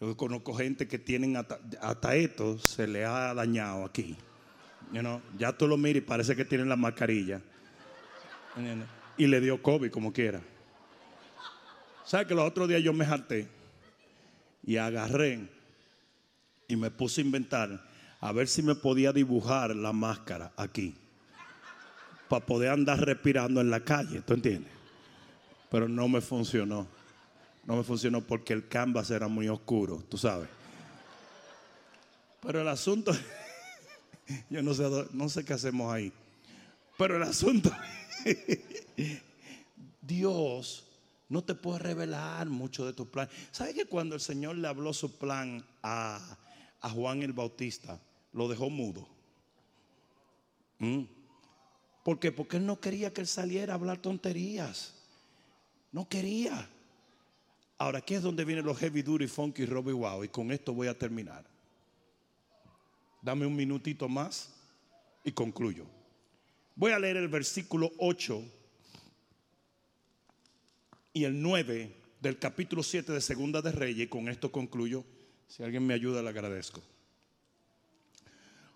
Yo 0.00 0.16
conozco 0.16 0.54
gente 0.54 0.88
que 0.88 0.98
tienen 0.98 1.36
hasta, 1.36 1.60
hasta 1.82 2.16
esto, 2.16 2.58
se 2.58 2.86
le 2.86 3.04
ha 3.04 3.34
dañado 3.34 3.84
aquí. 3.84 4.16
You 4.94 5.00
know, 5.00 5.20
ya 5.36 5.52
tú 5.52 5.68
lo 5.68 5.76
miras 5.76 5.98
y 5.98 6.06
parece 6.06 6.34
que 6.34 6.46
tienen 6.46 6.70
la 6.70 6.76
mascarilla. 6.76 7.42
Y 9.18 9.26
le 9.26 9.40
dio 9.42 9.62
COVID 9.62 9.90
como 9.90 10.10
quiera. 10.10 10.40
¿Sabes 12.04 12.26
que 12.26 12.34
los 12.34 12.48
otros 12.48 12.68
días 12.68 12.82
yo 12.82 12.92
me 12.92 13.04
harté 13.04 13.48
y 14.64 14.76
agarré 14.76 15.48
y 16.68 16.76
me 16.76 16.90
puse 16.90 17.20
a 17.20 17.24
inventar 17.24 17.84
a 18.20 18.32
ver 18.32 18.48
si 18.48 18.62
me 18.62 18.74
podía 18.74 19.12
dibujar 19.12 19.74
la 19.74 19.92
máscara 19.92 20.52
aquí 20.56 20.94
para 22.28 22.46
poder 22.46 22.70
andar 22.70 23.00
respirando 23.00 23.60
en 23.60 23.68
la 23.68 23.80
calle, 23.80 24.22
¿tú 24.22 24.34
entiendes? 24.34 24.72
Pero 25.70 25.88
no 25.88 26.08
me 26.08 26.20
funcionó. 26.20 26.86
No 27.64 27.76
me 27.76 27.82
funcionó 27.82 28.20
porque 28.22 28.52
el 28.52 28.68
canvas 28.68 29.10
era 29.10 29.28
muy 29.28 29.48
oscuro, 29.48 30.02
tú 30.08 30.16
sabes. 30.16 30.48
Pero 32.40 32.60
el 32.60 32.68
asunto, 32.68 33.12
yo 34.50 34.62
no 34.62 34.74
sé, 34.74 34.84
no 35.12 35.28
sé 35.28 35.44
qué 35.44 35.52
hacemos 35.52 35.92
ahí. 35.92 36.12
Pero 36.96 37.16
el 37.16 37.22
asunto, 37.22 37.70
Dios 40.00 40.91
no 41.28 41.42
te 41.42 41.54
puede 41.54 41.78
revelar 41.78 42.48
mucho 42.48 42.84
de 42.84 42.92
tu 42.92 43.10
plan. 43.10 43.28
¿Sabes 43.50 43.74
que 43.74 43.86
cuando 43.86 44.14
el 44.14 44.20
Señor 44.20 44.56
le 44.56 44.68
habló 44.68 44.92
su 44.92 45.18
plan 45.18 45.64
a, 45.82 46.38
a 46.80 46.90
Juan 46.90 47.22
el 47.22 47.32
Bautista, 47.32 48.00
lo 48.32 48.48
dejó 48.48 48.70
mudo? 48.70 49.08
¿Mm? 50.78 51.04
¿Por 52.04 52.18
qué? 52.18 52.32
Porque 52.32 52.56
él 52.56 52.66
no 52.66 52.80
quería 52.80 53.12
que 53.12 53.20
él 53.20 53.26
saliera 53.26 53.72
a 53.72 53.76
hablar 53.76 53.98
tonterías. 53.98 54.94
No 55.92 56.08
quería. 56.08 56.68
Ahora, 57.78 57.98
aquí 57.98 58.14
es 58.14 58.22
donde 58.22 58.44
vienen 58.44 58.64
los 58.64 58.78
heavy 58.78 59.02
duty, 59.02 59.26
funky, 59.26 59.66
Robbie 59.66 59.92
Wow. 59.92 60.24
Y 60.24 60.28
con 60.28 60.50
esto 60.50 60.72
voy 60.74 60.88
a 60.88 60.98
terminar. 60.98 61.44
Dame 63.20 63.46
un 63.46 63.54
minutito 63.54 64.08
más 64.08 64.52
y 65.24 65.32
concluyo. 65.32 65.86
Voy 66.74 66.92
a 66.92 66.98
leer 66.98 67.16
el 67.16 67.28
versículo 67.28 67.92
8 67.98 68.42
y 71.12 71.24
el 71.24 71.40
9 71.40 71.90
del 72.20 72.38
capítulo 72.38 72.82
7 72.82 73.12
de 73.12 73.20
Segunda 73.20 73.60
de 73.60 73.72
Reyes. 73.72 74.06
Y 74.06 74.08
con 74.08 74.28
esto 74.28 74.50
concluyo. 74.50 75.04
Si 75.46 75.62
alguien 75.62 75.86
me 75.86 75.94
ayuda, 75.94 76.22
le 76.22 76.30
agradezco. 76.30 76.82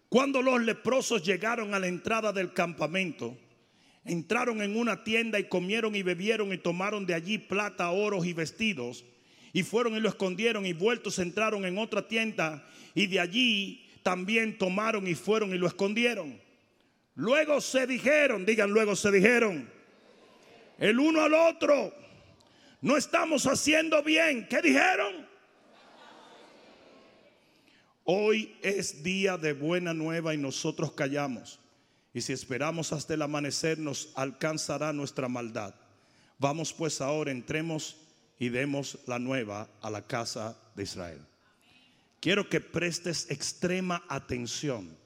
Cuando 0.09 0.43
los 0.43 0.63
leprosos 0.63 1.23
llegaron 1.23 1.75
a 1.75 1.79
la 1.79 1.89
entrada 1.89 2.33
del 2.33 2.53
campamento, 2.53 3.37
entraron 4.05 4.63
en 4.63 4.77
una 4.77 5.03
tienda 5.03 5.39
y 5.39 5.49
comieron 5.49 5.97
y 5.97 6.03
bebieron 6.03 6.53
y 6.53 6.59
tomaron 6.59 7.07
de 7.07 7.15
allí 7.15 7.39
plata, 7.39 7.91
oros 7.91 8.27
y 8.27 8.33
vestidos. 8.33 9.05
Y 9.53 9.63
fueron 9.63 9.97
y 9.97 10.01
lo 10.01 10.09
escondieron 10.09 10.67
y 10.67 10.75
vueltos 10.75 11.19
entraron 11.19 11.65
en 11.65 11.79
otra 11.79 12.07
tienda 12.07 12.69
y 12.95 13.07
de 13.07 13.21
allí 13.21 13.87
también 14.03 14.59
tomaron 14.59 15.07
y 15.09 15.15
fueron 15.15 15.55
y 15.55 15.59
lo 15.59 15.67
escondieron. 15.67 16.39
Luego 17.15 17.61
se 17.63 17.87
dijeron, 17.87 18.45
digan 18.45 18.71
luego 18.71 18.95
se 18.95 19.11
dijeron, 19.11 19.69
el 20.79 21.01
uno 21.01 21.23
al 21.23 21.33
otro, 21.33 21.95
no 22.81 22.97
estamos 22.97 23.47
haciendo 23.47 24.03
bien. 24.03 24.47
¿Qué 24.49 24.61
dijeron? 24.63 25.27
Hoy 28.05 28.57
es 28.63 29.03
día 29.03 29.37
de 29.37 29.53
buena 29.53 29.93
nueva 29.93 30.35
y 30.35 30.39
nosotros 30.39 30.93
callamos. 30.93 31.59
Y 32.15 32.21
si 32.21 32.33
esperamos 32.33 32.93
hasta 32.93 33.15
el 33.15 33.23
amanecer 33.23 33.79
nos 33.79 34.13
alcanzará 34.15 34.93
nuestra 34.93 35.29
maldad. 35.29 35.75
Vamos 36.39 36.73
pues 36.73 37.01
ahora, 37.01 37.31
entremos 37.31 37.97
y 38.39 38.49
demos 38.49 38.99
la 39.07 39.19
nueva 39.19 39.69
a 39.81 39.91
la 39.91 40.03
casa 40.03 40.57
de 40.75 40.85
Israel. 40.85 41.21
Quiero 42.21 42.49
que 42.49 42.61
prestes 42.61 43.31
extrema 43.31 44.03
atención, 44.09 44.97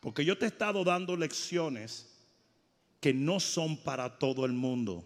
porque 0.00 0.24
yo 0.24 0.38
te 0.38 0.44
he 0.44 0.48
estado 0.48 0.84
dando 0.84 1.16
lecciones 1.16 2.14
que 3.00 3.12
no 3.12 3.40
son 3.40 3.76
para 3.76 4.18
todo 4.18 4.44
el 4.44 4.52
mundo, 4.52 5.04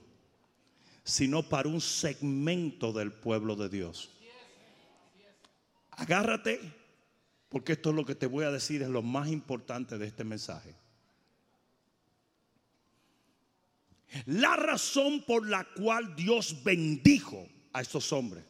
sino 1.10 1.42
para 1.42 1.68
un 1.68 1.80
segmento 1.80 2.92
del 2.92 3.12
pueblo 3.12 3.56
de 3.56 3.68
Dios. 3.68 4.10
Agárrate, 5.90 6.60
porque 7.48 7.72
esto 7.72 7.90
es 7.90 7.96
lo 7.96 8.06
que 8.06 8.14
te 8.14 8.26
voy 8.26 8.44
a 8.44 8.50
decir, 8.50 8.80
es 8.82 8.88
lo 8.88 9.02
más 9.02 9.28
importante 9.28 9.98
de 9.98 10.06
este 10.06 10.24
mensaje. 10.24 10.74
La 14.26 14.56
razón 14.56 15.22
por 15.26 15.46
la 15.46 15.64
cual 15.64 16.14
Dios 16.16 16.62
bendijo 16.62 17.46
a 17.72 17.80
estos 17.80 18.12
hombres. 18.12 18.44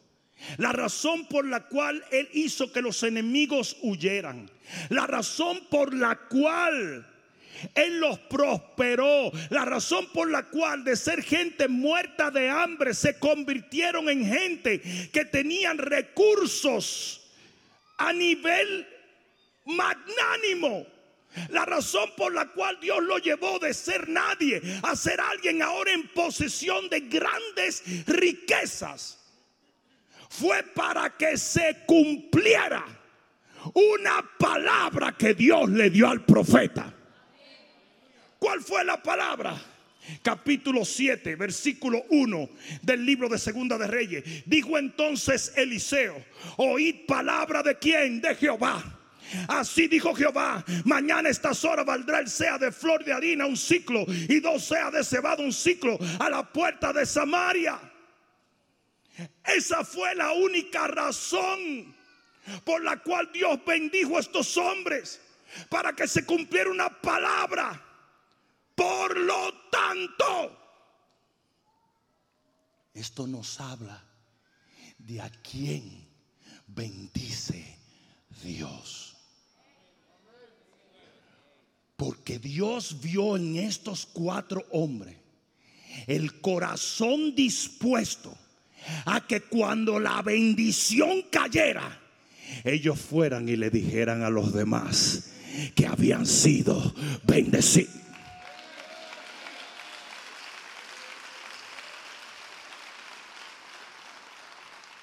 La 0.57 0.71
razón 0.71 1.27
por 1.27 1.45
la 1.45 1.67
cual 1.67 2.03
Él 2.11 2.29
hizo 2.33 2.71
que 2.71 2.81
los 2.81 3.03
enemigos 3.03 3.77
huyeran. 3.81 4.49
La 4.89 5.05
razón 5.07 5.59
por 5.69 5.93
la 5.93 6.15
cual 6.27 7.10
Él 7.75 7.99
los 7.99 8.19
prosperó. 8.19 9.31
La 9.49 9.65
razón 9.65 10.07
por 10.13 10.29
la 10.29 10.43
cual 10.43 10.83
de 10.83 10.95
ser 10.95 11.23
gente 11.23 11.67
muerta 11.67 12.31
de 12.31 12.49
hambre 12.49 12.93
se 12.93 13.17
convirtieron 13.19 14.09
en 14.09 14.25
gente 14.25 14.81
que 15.11 15.25
tenían 15.25 15.77
recursos 15.77 17.21
a 17.97 18.13
nivel 18.13 18.87
magnánimo. 19.65 20.85
La 21.49 21.63
razón 21.65 22.09
por 22.17 22.33
la 22.33 22.47
cual 22.47 22.77
Dios 22.81 23.01
lo 23.03 23.17
llevó 23.17 23.57
de 23.59 23.73
ser 23.73 24.09
nadie 24.09 24.61
a 24.83 24.95
ser 24.95 25.21
alguien 25.21 25.61
ahora 25.61 25.93
en 25.93 26.09
posesión 26.09 26.89
de 26.89 27.01
grandes 27.01 27.83
riquezas 28.05 29.17
fue 30.29 30.63
para 30.63 31.15
que 31.17 31.37
se 31.37 31.83
cumpliera 31.85 32.85
una 33.73 34.25
palabra 34.37 35.11
que 35.17 35.33
Dios 35.33 35.69
le 35.69 35.89
dio 35.89 36.07
al 36.07 36.23
profeta. 36.25 36.93
¿Cuál 38.41 38.61
fue 38.61 38.83
la 38.83 39.03
palabra? 39.03 39.55
Capítulo 40.23 40.83
7, 40.83 41.35
versículo 41.35 42.03
1 42.09 42.49
del 42.81 43.05
libro 43.05 43.29
de 43.29 43.37
Segunda 43.37 43.77
de 43.77 43.85
Reyes. 43.85 44.23
Dijo 44.47 44.79
entonces 44.79 45.53
Eliseo, 45.55 46.25
oíd 46.57 47.05
palabra 47.05 47.61
de 47.61 47.77
quién? 47.77 48.19
De 48.19 48.33
Jehová. 48.33 48.99
Así 49.47 49.87
dijo 49.87 50.15
Jehová, 50.15 50.65
mañana 50.85 51.29
estas 51.29 51.63
horas 51.63 51.85
valdrá 51.85 52.17
el 52.17 52.29
sea 52.29 52.57
de 52.57 52.71
flor 52.71 53.05
de 53.05 53.13
harina 53.13 53.45
un 53.45 53.55
ciclo 53.55 54.07
y 54.07 54.39
dos 54.39 54.65
sea 54.65 54.89
de 54.89 55.03
cebado 55.03 55.43
un 55.43 55.53
ciclo 55.53 55.99
a 56.17 56.27
la 56.27 56.41
puerta 56.51 56.91
de 56.91 57.05
Samaria. 57.05 57.79
Esa 59.45 59.85
fue 59.85 60.15
la 60.15 60.31
única 60.31 60.87
razón 60.87 61.95
por 62.63 62.83
la 62.83 62.97
cual 62.97 63.29
Dios 63.31 63.63
bendijo 63.63 64.17
a 64.17 64.21
estos 64.21 64.57
hombres, 64.57 65.21
para 65.69 65.93
que 65.93 66.07
se 66.07 66.25
cumpliera 66.25 66.71
una 66.71 66.89
palabra. 66.89 67.89
Por 68.81 69.15
lo 69.15 69.53
tanto, 69.69 70.57
esto 72.95 73.27
nos 73.27 73.61
habla 73.61 74.03
de 74.97 75.21
a 75.21 75.29
quién 75.29 76.07
bendice 76.65 77.77
Dios. 78.43 79.15
Porque 81.95 82.39
Dios 82.39 82.99
vio 83.01 83.35
en 83.35 83.57
estos 83.57 84.07
cuatro 84.07 84.65
hombres 84.71 85.15
el 86.07 86.41
corazón 86.41 87.35
dispuesto 87.35 88.35
a 89.05 89.27
que 89.27 89.41
cuando 89.41 89.99
la 89.99 90.23
bendición 90.23 91.25
cayera, 91.31 92.01
ellos 92.63 92.99
fueran 92.99 93.47
y 93.47 93.57
le 93.57 93.69
dijeran 93.69 94.23
a 94.23 94.31
los 94.31 94.53
demás 94.53 95.33
que 95.75 95.85
habían 95.85 96.25
sido 96.25 96.95
bendecidos. 97.25 98.00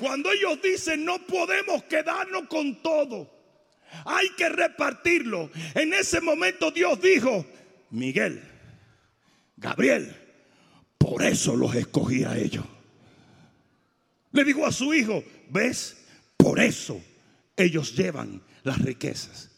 Cuando 0.08 0.32
ellos 0.32 0.58
dicen 0.62 1.04
no 1.04 1.18
podemos 1.26 1.84
quedarnos 1.84 2.48
con 2.48 2.82
todo, 2.82 3.30
hay 4.06 4.30
que 4.38 4.48
repartirlo. 4.48 5.50
En 5.74 5.92
ese 5.92 6.22
momento 6.22 6.70
Dios 6.70 6.98
dijo, 6.98 7.44
Miguel, 7.90 8.42
Gabriel, 9.58 10.16
por 10.96 11.22
eso 11.22 11.54
los 11.54 11.74
escogí 11.74 12.24
a 12.24 12.38
ellos. 12.38 12.64
Le 14.32 14.44
dijo 14.44 14.64
a 14.64 14.72
su 14.72 14.94
hijo, 14.94 15.22
¿ves? 15.50 15.98
Por 16.38 16.58
eso 16.58 17.02
ellos 17.54 17.94
llevan 17.94 18.40
las 18.62 18.80
riquezas. 18.80 19.50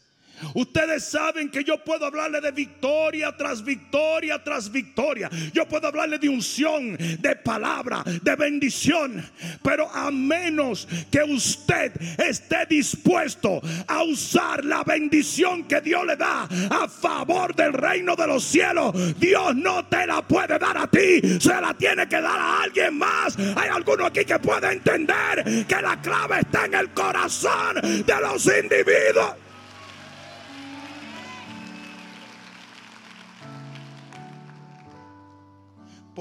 Ustedes 0.53 1.05
saben 1.05 1.49
que 1.49 1.63
yo 1.63 1.83
puedo 1.83 2.05
hablarle 2.05 2.41
de 2.41 2.51
victoria 2.51 3.35
tras 3.35 3.63
victoria 3.63 4.41
tras 4.43 4.71
victoria. 4.71 5.29
Yo 5.53 5.67
puedo 5.67 5.87
hablarle 5.87 6.19
de 6.19 6.29
unción, 6.29 6.97
de 6.97 7.35
palabra, 7.35 8.03
de 8.05 8.35
bendición. 8.35 9.23
Pero 9.63 9.89
a 9.89 10.11
menos 10.11 10.87
que 11.11 11.23
usted 11.23 11.91
esté 12.19 12.65
dispuesto 12.69 13.61
a 13.87 14.03
usar 14.03 14.63
la 14.65 14.83
bendición 14.83 15.63
que 15.63 15.81
Dios 15.81 16.05
le 16.05 16.15
da 16.15 16.47
a 16.69 16.87
favor 16.87 17.55
del 17.55 17.73
reino 17.73 18.15
de 18.15 18.27
los 18.27 18.43
cielos, 18.43 18.93
Dios 19.19 19.55
no 19.55 19.85
te 19.85 20.05
la 20.05 20.21
puede 20.21 20.57
dar 20.59 20.77
a 20.77 20.87
ti. 20.87 21.21
Se 21.39 21.61
la 21.61 21.73
tiene 21.73 22.07
que 22.07 22.21
dar 22.21 22.39
a 22.39 22.63
alguien 22.63 22.97
más. 22.97 23.37
Hay 23.37 23.69
alguno 23.69 24.05
aquí 24.05 24.25
que 24.25 24.39
puede 24.39 24.71
entender 24.71 25.65
que 25.67 25.81
la 25.81 26.01
clave 26.01 26.39
está 26.39 26.65
en 26.65 26.75
el 26.75 26.89
corazón 26.91 27.75
de 27.81 28.21
los 28.21 28.45
individuos. 28.45 29.35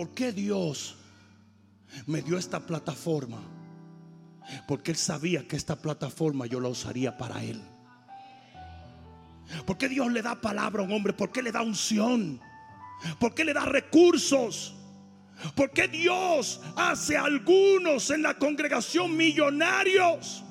¿Por 0.01 0.15
qué 0.15 0.33
Dios 0.33 0.97
me 2.07 2.23
dio 2.23 2.39
esta 2.39 2.59
plataforma? 2.59 3.39
Porque 4.67 4.93
Él 4.93 4.97
sabía 4.97 5.47
que 5.47 5.57
esta 5.57 5.77
plataforma 5.77 6.47
yo 6.47 6.59
la 6.59 6.71
usaría 6.71 7.19
para 7.19 7.45
Él. 7.45 7.61
¿Por 9.67 9.77
qué 9.77 9.91
Dios 9.91 10.11
le 10.11 10.23
da 10.23 10.41
palabra 10.41 10.83
a 10.83 10.87
un 10.87 10.93
hombre? 10.93 11.13
¿Por 11.13 11.31
qué 11.31 11.43
le 11.43 11.53
da 11.53 11.61
unción? 11.61 12.41
¿Por 13.19 13.35
qué 13.35 13.45
le 13.45 13.53
da 13.53 13.67
recursos? 13.67 14.75
¿Por 15.55 15.71
qué 15.71 15.87
Dios 15.87 16.63
hace 16.77 17.19
a 17.19 17.25
algunos 17.25 18.09
en 18.09 18.23
la 18.23 18.39
congregación 18.39 19.15
millonarios? 19.15 20.43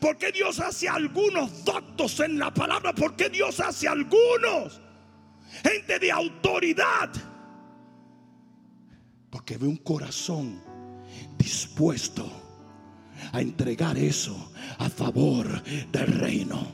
¿Por 0.00 0.18
qué 0.18 0.32
Dios 0.32 0.58
hace 0.58 0.88
a 0.88 0.94
algunos 0.94 1.64
doctos 1.64 2.18
en 2.18 2.36
la 2.36 2.52
palabra? 2.52 2.92
¿Por 2.92 3.14
qué 3.14 3.28
Dios 3.28 3.60
hace 3.60 3.86
a 3.86 3.92
algunos 3.92 4.80
gente 5.62 6.00
de 6.00 6.10
autoridad? 6.10 7.31
Porque 9.32 9.56
ve 9.56 9.66
un 9.66 9.78
corazón 9.78 10.60
dispuesto 11.38 12.30
a 13.32 13.40
entregar 13.40 13.96
eso 13.96 14.52
a 14.78 14.90
favor 14.90 15.62
del 15.90 16.06
reino. 16.20 16.70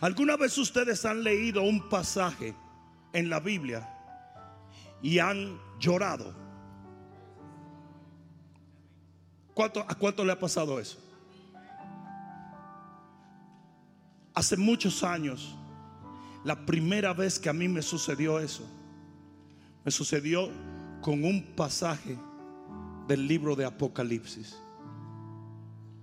¿Alguna 0.00 0.36
vez 0.36 0.58
ustedes 0.58 1.04
han 1.04 1.22
leído 1.22 1.62
un 1.62 1.88
pasaje 1.88 2.56
en 3.12 3.30
la 3.30 3.38
Biblia 3.38 3.88
y 5.00 5.20
han 5.20 5.56
llorado? 5.78 6.34
¿A 9.86 9.94
cuánto 9.94 10.24
le 10.24 10.32
ha 10.32 10.38
pasado 10.40 10.80
eso? 10.80 11.11
Hace 14.34 14.56
muchos 14.56 15.02
años, 15.04 15.54
la 16.44 16.64
primera 16.64 17.12
vez 17.12 17.38
que 17.38 17.48
a 17.48 17.52
mí 17.52 17.68
me 17.68 17.82
sucedió 17.82 18.38
eso, 18.38 18.64
me 19.84 19.90
sucedió 19.90 20.48
con 21.02 21.24
un 21.24 21.54
pasaje 21.54 22.16
del 23.06 23.26
libro 23.26 23.54
de 23.54 23.64
Apocalipsis. 23.64 24.56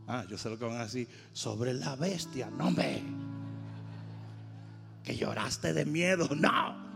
Ah, 0.08 0.26
yo 0.30 0.38
sé 0.38 0.50
lo 0.50 0.58
que 0.58 0.66
van 0.66 0.78
a 0.78 0.84
decir. 0.84 1.08
Sobre 1.34 1.74
la 1.74 1.96
bestia, 1.96 2.50
no 2.50 2.72
me. 2.72 3.02
Que 5.04 5.16
lloraste 5.16 5.74
de 5.74 5.86
miedo, 5.86 6.28
no. 6.36 6.90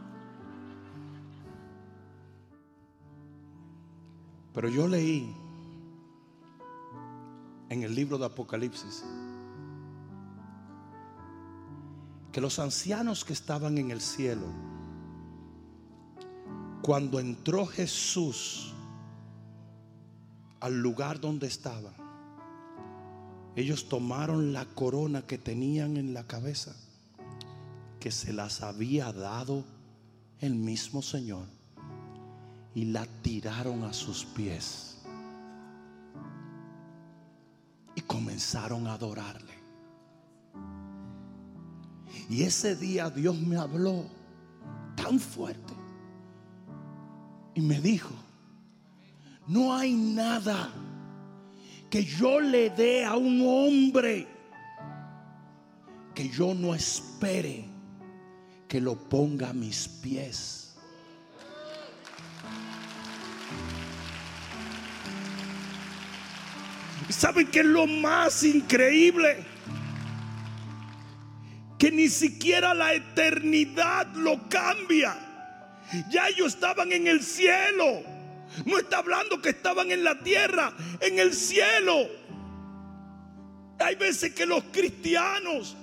Pero 4.53 4.69
yo 4.69 4.87
leí 4.87 5.33
en 7.69 7.83
el 7.83 7.95
libro 7.95 8.19
de 8.19 8.25
Apocalipsis 8.25 9.03
que 12.33 12.41
los 12.41 12.57
ancianos 12.57 13.23
que 13.23 13.31
estaban 13.31 13.77
en 13.77 13.91
el 13.91 14.01
cielo, 14.01 14.47
cuando 16.81 17.19
entró 17.19 17.67
Jesús 17.67 18.73
al 20.59 20.81
lugar 20.81 21.21
donde 21.21 21.45
estaba, 21.45 21.93
ellos 23.55 23.87
tomaron 23.87 24.51
la 24.51 24.65
corona 24.65 25.21
que 25.21 25.37
tenían 25.37 25.95
en 25.95 26.15
la 26.15 26.25
cabeza, 26.25 26.75
que 27.99 28.09
se 28.09 28.33
las 28.33 28.63
había 28.63 29.13
dado 29.13 29.63
el 30.39 30.55
mismo 30.55 31.03
Señor, 31.03 31.45
y 32.73 32.85
la 32.85 33.05
tiraron 33.21 33.83
a 33.83 33.93
sus 33.93 34.25
pies. 34.25 34.97
Y 37.93 38.01
comenzaron 38.01 38.87
a 38.87 38.93
adorarle. 38.93 39.52
Y 42.29 42.43
ese 42.43 42.75
día 42.75 43.09
Dios 43.09 43.37
me 43.39 43.57
habló 43.57 44.05
tan 44.95 45.19
fuerte 45.19 45.73
y 47.55 47.61
me 47.61 47.79
dijo, 47.79 48.13
no 49.47 49.73
hay 49.73 49.93
nada 49.93 50.69
que 51.89 52.03
yo 52.03 52.39
le 52.39 52.69
dé 52.69 53.05
a 53.05 53.15
un 53.15 53.41
hombre 53.45 54.27
que 56.15 56.29
yo 56.29 56.53
no 56.53 56.73
espere 56.73 57.65
que 58.67 58.81
lo 58.81 58.95
ponga 58.95 59.49
a 59.49 59.53
mis 59.53 59.87
pies. 59.87 60.75
¿Saben 67.09 67.47
qué 67.47 67.59
es 67.59 67.65
lo 67.65 67.85
más 67.85 68.43
increíble? 68.43 69.52
Que 71.83 71.91
ni 71.91 72.07
siquiera 72.07 72.73
la 72.73 72.93
eternidad 72.93 74.07
lo 74.15 74.47
cambia. 74.47 75.17
Ya 76.09 76.29
ellos 76.29 76.53
estaban 76.53 76.93
en 76.93 77.07
el 77.07 77.21
cielo. 77.21 78.01
No 78.63 78.77
está 78.77 78.99
hablando 78.99 79.41
que 79.41 79.49
estaban 79.49 79.91
en 79.91 80.01
la 80.01 80.17
tierra, 80.23 80.71
en 81.01 81.19
el 81.19 81.33
cielo. 81.33 82.07
Hay 83.79 83.95
veces 83.95 84.33
que 84.33 84.45
los 84.45 84.63
cristianos 84.71 85.75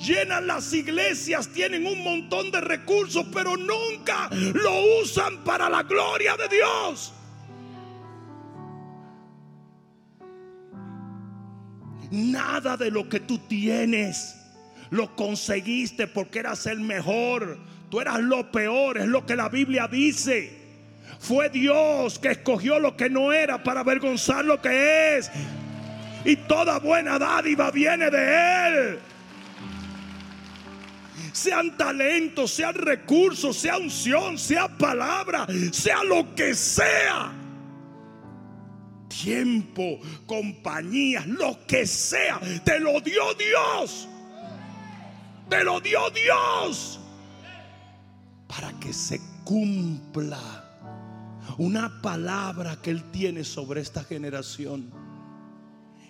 llenan 0.00 0.48
las 0.48 0.72
iglesias, 0.72 1.46
tienen 1.52 1.86
un 1.86 2.02
montón 2.02 2.50
de 2.50 2.60
recursos, 2.60 3.24
pero 3.32 3.56
nunca 3.56 4.28
lo 4.54 5.02
usan 5.04 5.44
para 5.44 5.70
la 5.70 5.84
gloria 5.84 6.36
de 6.36 6.48
Dios. 6.48 7.14
Nada 12.10 12.76
de 12.76 12.90
lo 12.90 13.08
que 13.08 13.20
tú 13.20 13.38
tienes 13.46 14.41
lo 14.92 15.16
conseguiste 15.16 16.06
porque 16.06 16.40
eras 16.40 16.66
el 16.66 16.80
mejor. 16.80 17.58
Tú 17.90 18.00
eras 18.00 18.20
lo 18.20 18.52
peor, 18.52 18.98
es 18.98 19.06
lo 19.06 19.24
que 19.24 19.36
la 19.36 19.48
Biblia 19.48 19.88
dice. 19.88 20.52
Fue 21.18 21.48
Dios 21.48 22.18
que 22.18 22.32
escogió 22.32 22.78
lo 22.78 22.94
que 22.94 23.08
no 23.08 23.32
era 23.32 23.62
para 23.62 23.80
avergonzar 23.80 24.44
lo 24.44 24.60
que 24.60 25.16
es. 25.16 25.30
Y 26.26 26.36
toda 26.36 26.78
buena 26.78 27.18
dádiva 27.18 27.70
viene 27.70 28.10
de 28.10 28.68
Él. 28.68 28.98
Sean 31.32 31.74
talentos, 31.78 32.50
sean 32.50 32.74
recursos, 32.74 33.56
sea 33.56 33.78
unción, 33.78 34.36
sea 34.36 34.68
palabra, 34.68 35.46
sea 35.72 36.04
lo 36.04 36.34
que 36.34 36.54
sea. 36.54 37.32
Tiempo, 39.08 40.00
compañías, 40.26 41.26
lo 41.26 41.66
que 41.66 41.86
sea, 41.86 42.38
te 42.62 42.78
lo 42.78 43.00
dio 43.00 43.32
Dios. 43.34 44.08
Te 45.52 45.64
lo 45.64 45.82
dio 45.82 46.08
Dios 46.08 46.98
para 48.48 48.72
que 48.80 48.90
se 48.94 49.20
cumpla 49.44 50.40
una 51.58 52.00
palabra 52.00 52.80
que 52.80 52.90
Él 52.90 53.10
tiene 53.10 53.44
sobre 53.44 53.82
esta 53.82 54.02
generación. 54.02 54.90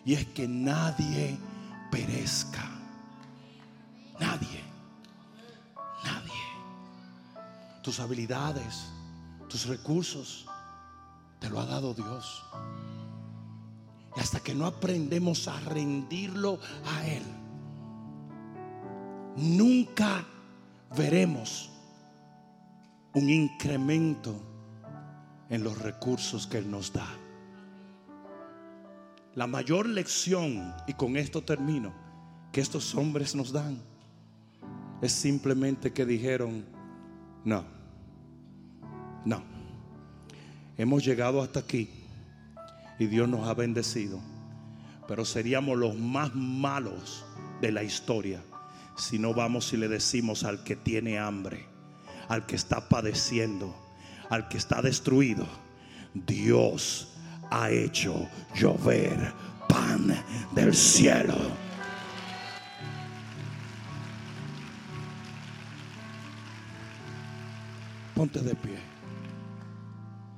Y 0.04 0.14
es 0.14 0.26
que 0.26 0.46
nadie 0.46 1.36
perezca. 1.90 2.70
Nadie. 4.20 4.62
Nadie. 6.04 7.42
Tus 7.82 7.98
habilidades, 7.98 8.84
tus 9.48 9.66
recursos, 9.66 10.46
te 11.40 11.50
lo 11.50 11.58
ha 11.58 11.66
dado 11.66 11.94
Dios. 11.94 12.44
Y 14.16 14.20
hasta 14.20 14.38
que 14.38 14.54
no 14.54 14.66
aprendemos 14.66 15.48
a 15.48 15.58
rendirlo 15.62 16.60
a 16.86 17.04
Él, 17.08 17.41
nunca 19.36 20.24
veremos 20.96 21.70
un 23.14 23.28
incremento 23.28 24.34
en 25.48 25.62
los 25.62 25.78
recursos 25.78 26.46
que 26.46 26.58
Él 26.58 26.70
nos 26.70 26.92
da. 26.92 27.06
La 29.34 29.46
mayor 29.46 29.86
lección, 29.86 30.74
y 30.86 30.94
con 30.94 31.16
esto 31.16 31.42
termino, 31.42 31.92
que 32.52 32.60
estos 32.60 32.94
hombres 32.94 33.34
nos 33.34 33.52
dan, 33.52 33.78
es 35.00 35.12
simplemente 35.12 35.92
que 35.92 36.04
dijeron, 36.04 36.64
no, 37.44 37.64
no, 39.24 39.42
hemos 40.76 41.04
llegado 41.04 41.42
hasta 41.42 41.60
aquí 41.60 41.90
y 42.98 43.06
Dios 43.06 43.28
nos 43.28 43.48
ha 43.48 43.54
bendecido, 43.54 44.20
pero 45.08 45.24
seríamos 45.24 45.78
los 45.78 45.96
más 45.96 46.34
malos 46.34 47.24
de 47.60 47.72
la 47.72 47.82
historia 47.82 48.42
si 48.96 49.18
no 49.18 49.34
vamos 49.34 49.72
y 49.72 49.76
le 49.76 49.88
decimos 49.88 50.44
al 50.44 50.64
que 50.64 50.76
tiene 50.76 51.18
hambre, 51.18 51.66
al 52.28 52.46
que 52.46 52.56
está 52.56 52.88
padeciendo, 52.88 53.74
al 54.30 54.48
que 54.48 54.58
está 54.58 54.82
destruido, 54.82 55.46
Dios 56.14 57.08
ha 57.50 57.70
hecho 57.70 58.28
llover 58.54 59.32
pan 59.68 60.14
del 60.54 60.74
cielo. 60.74 61.34
Ponte 68.14 68.40
de 68.40 68.54
pie. 68.54 68.78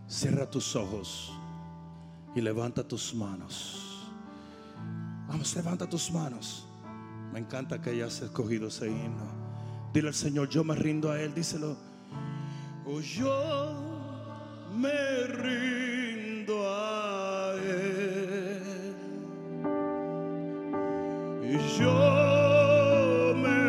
Cierra 0.08 0.48
tus 0.48 0.76
ojos 0.76 1.32
y 2.34 2.40
levanta 2.40 2.86
tus 2.86 3.14
manos. 3.14 4.08
Vamos, 5.28 5.54
levanta 5.56 5.88
tus 5.88 6.10
manos. 6.10 6.66
Me 7.34 7.40
encanta 7.40 7.82
que 7.82 7.90
hayas 7.90 8.22
escogido 8.22 8.68
ese 8.68 8.86
himno. 8.86 9.26
Dile 9.92 10.06
al 10.06 10.14
Señor, 10.14 10.48
yo 10.50 10.62
me 10.62 10.76
rindo 10.76 11.10
a 11.10 11.20
Él. 11.20 11.34
Díselo. 11.34 11.76
Oh, 12.86 13.00
yo 13.00 13.74
me 14.72 15.26
rindo 15.26 16.54
a 16.72 17.54
Él. 17.56 18.94
Y 21.42 21.58
yo 21.76 23.34
me 23.42 23.64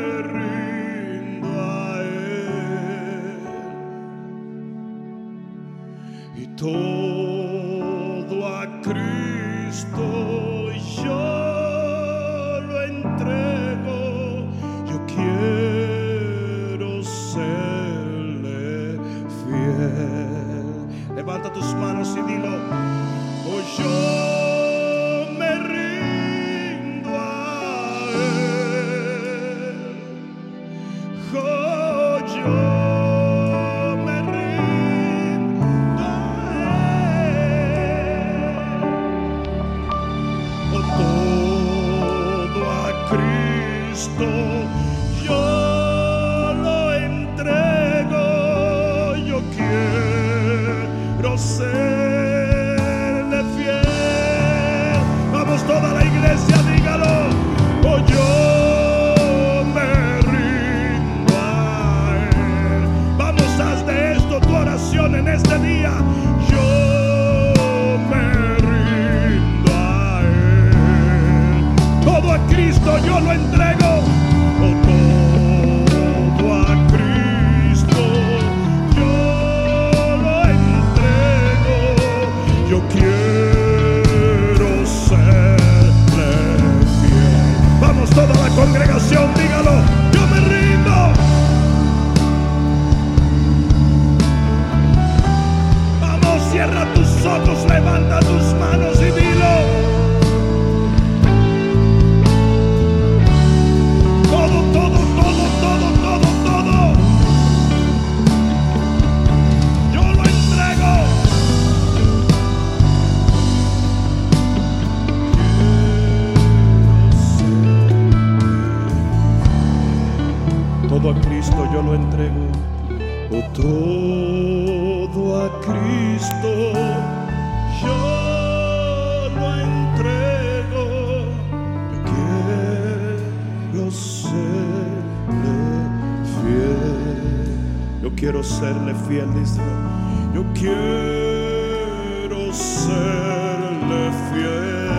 quiero 140.65 142.53
serle 142.53 144.11
fiel. 144.29 144.89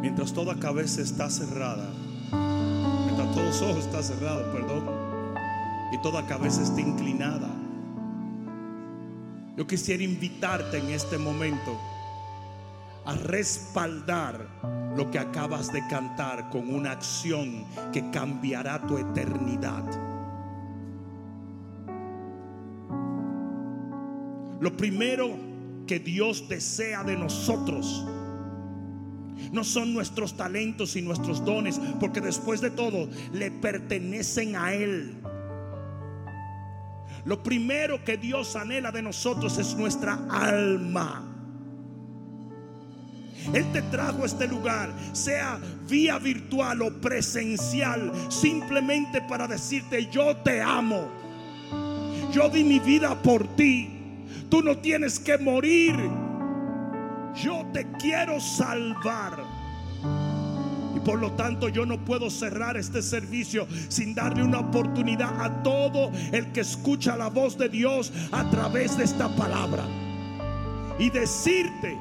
Mientras 0.00 0.32
toda 0.32 0.54
cabeza 0.56 1.00
está 1.00 1.30
cerrada, 1.30 1.88
mientras 3.04 3.34
todos 3.34 3.62
ojos 3.62 3.84
están 3.84 4.02
cerrados, 4.02 4.44
perdón, 4.52 4.84
y 5.92 5.98
toda 6.02 6.26
cabeza 6.26 6.62
está 6.62 6.80
inclinada, 6.80 7.48
yo 9.56 9.66
quisiera 9.66 10.02
invitarte 10.02 10.78
en 10.78 10.90
este 10.90 11.16
momento 11.16 11.78
a 13.04 13.14
respaldar 13.14 14.46
lo 14.96 15.10
que 15.10 15.18
acabas 15.18 15.72
de 15.72 15.86
cantar 15.88 16.50
con 16.50 16.74
una 16.74 16.92
acción 16.92 17.64
que 17.92 18.10
cambiará 18.10 18.84
tu 18.86 18.98
eternidad. 18.98 19.84
Lo 24.60 24.76
primero 24.76 25.36
que 25.86 26.00
Dios 26.00 26.48
desea 26.48 27.04
de 27.04 27.16
nosotros 27.16 28.04
no 29.52 29.64
son 29.64 29.94
nuestros 29.94 30.36
talentos 30.36 30.96
y 30.96 31.02
nuestros 31.02 31.44
dones, 31.44 31.80
porque 32.00 32.20
después 32.20 32.60
de 32.60 32.70
todo 32.70 33.08
le 33.32 33.50
pertenecen 33.50 34.56
a 34.56 34.74
Él. 34.74 35.14
Lo 37.26 37.42
primero 37.42 38.04
que 38.04 38.16
Dios 38.16 38.54
anhela 38.54 38.92
de 38.92 39.02
nosotros 39.02 39.58
es 39.58 39.74
nuestra 39.74 40.16
alma. 40.30 41.24
Él 43.52 43.64
te 43.72 43.82
trajo 43.82 44.22
a 44.22 44.26
este 44.26 44.46
lugar, 44.46 44.92
sea 45.12 45.58
vía 45.88 46.18
virtual 46.18 46.82
o 46.82 47.00
presencial, 47.00 48.12
simplemente 48.28 49.20
para 49.22 49.48
decirte, 49.48 50.06
yo 50.06 50.36
te 50.36 50.62
amo. 50.62 51.08
Yo 52.32 52.48
di 52.48 52.62
mi 52.62 52.78
vida 52.78 53.20
por 53.20 53.56
ti. 53.56 53.90
Tú 54.48 54.62
no 54.62 54.78
tienes 54.78 55.18
que 55.18 55.36
morir. 55.36 55.96
Yo 57.34 57.66
te 57.72 57.90
quiero 57.98 58.40
salvar. 58.40 59.45
Por 61.06 61.20
lo 61.20 61.30
tanto 61.30 61.68
yo 61.68 61.86
no 61.86 62.04
puedo 62.04 62.28
cerrar 62.30 62.76
este 62.76 63.00
servicio 63.00 63.68
sin 63.88 64.12
darle 64.12 64.42
una 64.42 64.58
oportunidad 64.58 65.40
a 65.40 65.62
todo 65.62 66.10
el 66.32 66.50
que 66.50 66.62
escucha 66.62 67.16
la 67.16 67.28
voz 67.28 67.56
de 67.56 67.68
Dios 67.68 68.12
a 68.32 68.50
través 68.50 68.98
de 68.98 69.04
esta 69.04 69.28
palabra. 69.36 69.84
Y 70.98 71.10
decirte, 71.10 71.96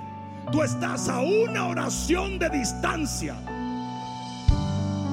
tú 0.52 0.64
estás 0.64 1.08
a 1.08 1.20
una 1.20 1.68
oración 1.68 2.40
de 2.40 2.50
distancia 2.50 3.36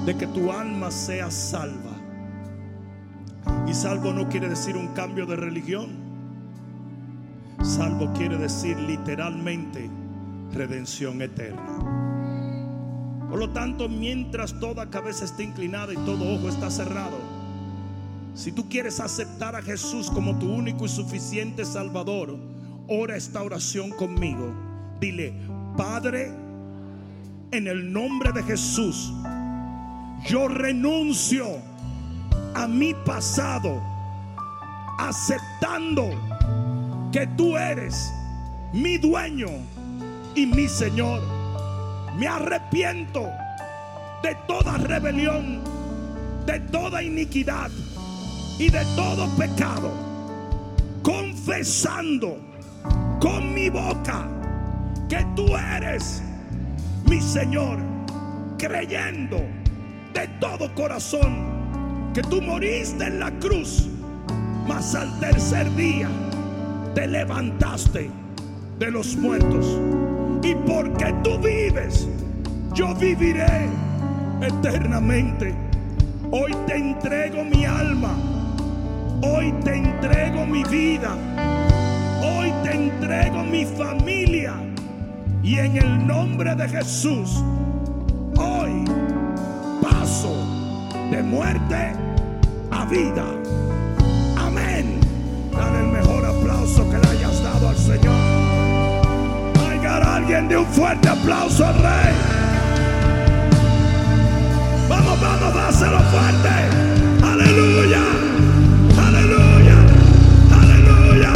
de 0.07 0.17
que 0.17 0.27
tu 0.27 0.51
alma 0.51 0.91
sea 0.91 1.31
salva. 1.31 1.93
Y 3.69 3.75
salvo 3.75 4.15
no 4.15 4.27
quiere 4.27 4.49
decir 4.49 4.75
un 4.75 4.89
cambio 4.95 5.27
de 5.27 5.37
religión. 5.37 5.91
Salvo 7.63 8.11
quiere 8.15 8.39
decir 8.39 8.79
literalmente 8.79 9.91
redención 10.55 11.21
eterna. 11.21 12.02
Por 13.33 13.41
lo 13.41 13.49
tanto, 13.49 13.89
mientras 13.89 14.61
toda 14.61 14.91
cabeza 14.91 15.25
está 15.25 15.43
inclinada 15.43 15.95
y 15.95 15.97
todo 15.97 16.35
ojo 16.35 16.51
está 16.51 16.71
cerrado, 16.71 17.17
si 18.35 18.53
tú 18.53 18.69
quieres 18.69 19.01
aceptar 19.01 19.57
a 19.57 19.63
Jesús 19.63 20.11
como 20.11 20.39
tu 20.39 20.53
único 20.53 20.85
y 20.85 20.91
suficiente 20.91 21.65
Salvador, 21.65 22.37
ora 22.89 23.17
esta 23.17 23.43
oración 23.43 23.89
conmigo. 23.93 24.53
Dile, 25.01 25.33
Padre, 25.79 26.31
en 27.53 27.69
el 27.69 27.91
nombre 27.91 28.33
de 28.33 28.43
Jesús, 28.43 29.11
yo 30.27 30.49
renuncio 30.49 31.47
a 32.55 32.69
mi 32.69 32.93
pasado, 32.93 33.83
aceptando 34.99 36.11
que 37.11 37.27
tú 37.29 37.57
eres 37.57 38.13
mi 38.75 38.99
dueño 38.99 39.49
y 40.35 40.45
mi 40.45 40.69
Señor. 40.69 41.42
Me 42.17 42.29
arrepiento 42.29 43.29
de 44.23 44.35
toda 44.47 44.77
rebelión, 44.79 45.61
de 46.47 46.61
toda 46.61 47.03
iniquidad 47.03 47.71
y 48.59 48.69
de 48.71 48.85
todo 48.97 49.29
pecado, 49.37 49.91
confesando 51.03 52.39
con 53.21 53.55
mi 53.55 53.71
boca 53.71 54.29
que 55.09 55.25
tú 55.35 55.47
eres 55.57 56.23
mi 57.07 57.21
Señor, 57.21 57.79
creyendo 58.59 59.39
de 60.13 60.29
todo 60.41 60.73
corazón 60.75 61.53
que 62.15 62.23
tú 62.23 62.43
moriste 62.43 63.05
en 63.05 63.21
la 63.21 63.31
cruz, 63.39 63.89
mas 64.69 64.95
al 64.95 65.19
tercer 65.19 65.75
día 65.77 66.09
te 66.95 67.07
levantaste 67.07 68.11
de 68.79 68.91
los 68.91 69.17
muertos. 69.17 69.79
Y 70.43 70.55
porque 70.55 71.15
tú 71.23 71.39
vives, 71.39 72.09
yo 72.75 72.95
viviré 72.97 73.69
eternamente. 74.41 75.55
Hoy 76.31 76.53
te 76.67 76.77
entrego 76.77 77.45
mi 77.45 77.65
alma. 77.65 78.15
Hoy 79.23 79.53
te 79.65 79.77
entrego 79.77 80.45
mi 80.45 80.65
vida. 80.65 81.17
Hoy 82.23 82.53
te 82.65 82.75
entrego 82.75 83.45
mi 83.45 83.65
familia. 83.65 84.55
Y 85.45 85.59
en 85.59 85.77
el 85.77 86.07
nombre 86.07 86.55
de 86.57 86.69
Jesús, 86.69 87.43
hoy 88.37 88.85
paso 89.81 90.35
de 91.11 91.23
muerte 91.23 91.93
a 92.71 92.85
vida. 92.87 93.25
Alguien 100.23 100.47
de 100.47 100.57
un 100.57 100.67
fuerte 100.67 101.09
aplauso 101.09 101.67
al 101.67 101.75
Rey. 101.75 102.15
Vamos, 104.89 105.21
vamos, 105.21 105.55
dáselo 105.55 105.99
fuerte. 105.99 106.49
Aleluya. 107.25 108.03
Aleluya. 109.05 109.77
Aleluya. 110.61 111.33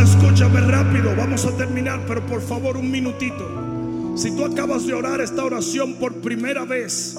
Escúchame 0.00 0.60
rápido, 0.60 1.16
vamos 1.16 1.44
a 1.46 1.56
terminar, 1.56 2.00
pero 2.06 2.24
por 2.26 2.42
favor 2.42 2.76
un 2.76 2.90
minutito. 2.90 4.14
Si 4.16 4.36
tú 4.36 4.44
acabas 4.44 4.86
de 4.86 4.94
orar 4.94 5.20
esta 5.20 5.44
oración 5.44 5.94
por 5.94 6.14
primera 6.20 6.64
vez, 6.64 7.16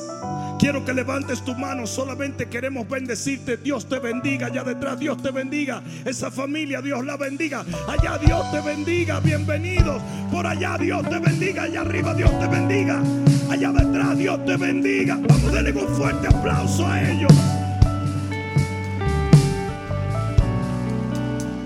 quiero 0.60 0.86
que 0.86 0.94
levantes 0.94 1.44
tu 1.44 1.56
mano. 1.56 1.88
Solamente 1.88 2.48
queremos 2.48 2.88
bendecirte. 2.88 3.58
Dios 3.58 3.88
te 3.88 3.98
bendiga. 3.98 4.48
Allá 4.48 4.64
detrás, 4.64 5.00
Dios 5.00 5.20
te 5.24 5.32
bendiga. 5.32 5.82
Esa 6.06 6.30
familia, 6.30 6.82
Dios 6.82 7.04
la 7.04 7.18
bendiga. 7.18 7.66
Allá, 7.88 8.18
Dios 8.20 8.52
te 8.52 8.62
bendiga. 8.62 9.20
Bienvenidos. 9.22 10.04
Por 10.32 10.46
allá, 10.46 10.78
Dios 10.78 11.10
te 11.10 11.18
bendiga. 11.18 11.64
Allá 11.64 11.82
arriba, 11.82 12.14
Dios 12.14 12.38
te 12.40 12.48
bendiga. 12.48 13.02
Allá 13.50 13.72
detrás, 13.72 14.18
Dios 14.18 14.46
te 14.46 14.58
bendiga. 14.58 15.16
Vamos 15.28 15.52
a 15.52 15.56
darle 15.56 15.72
un 15.72 15.96
fuerte 15.96 16.28
aplauso 16.28 16.86
a 16.86 17.02
ellos. 17.10 17.32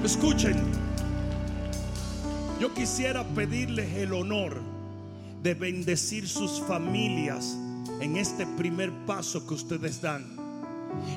Escuchen. 0.05 0.71
Yo 2.59 2.73
quisiera 2.73 3.25
pedirles 3.25 3.93
el 3.95 4.13
honor 4.13 4.61
de 5.41 5.53
bendecir 5.53 6.29
sus 6.29 6.61
familias 6.61 7.57
en 8.01 8.17
este 8.17 8.45
primer 8.45 8.91
paso 9.05 9.45
que 9.45 9.53
ustedes 9.53 10.01
dan. 10.01 10.43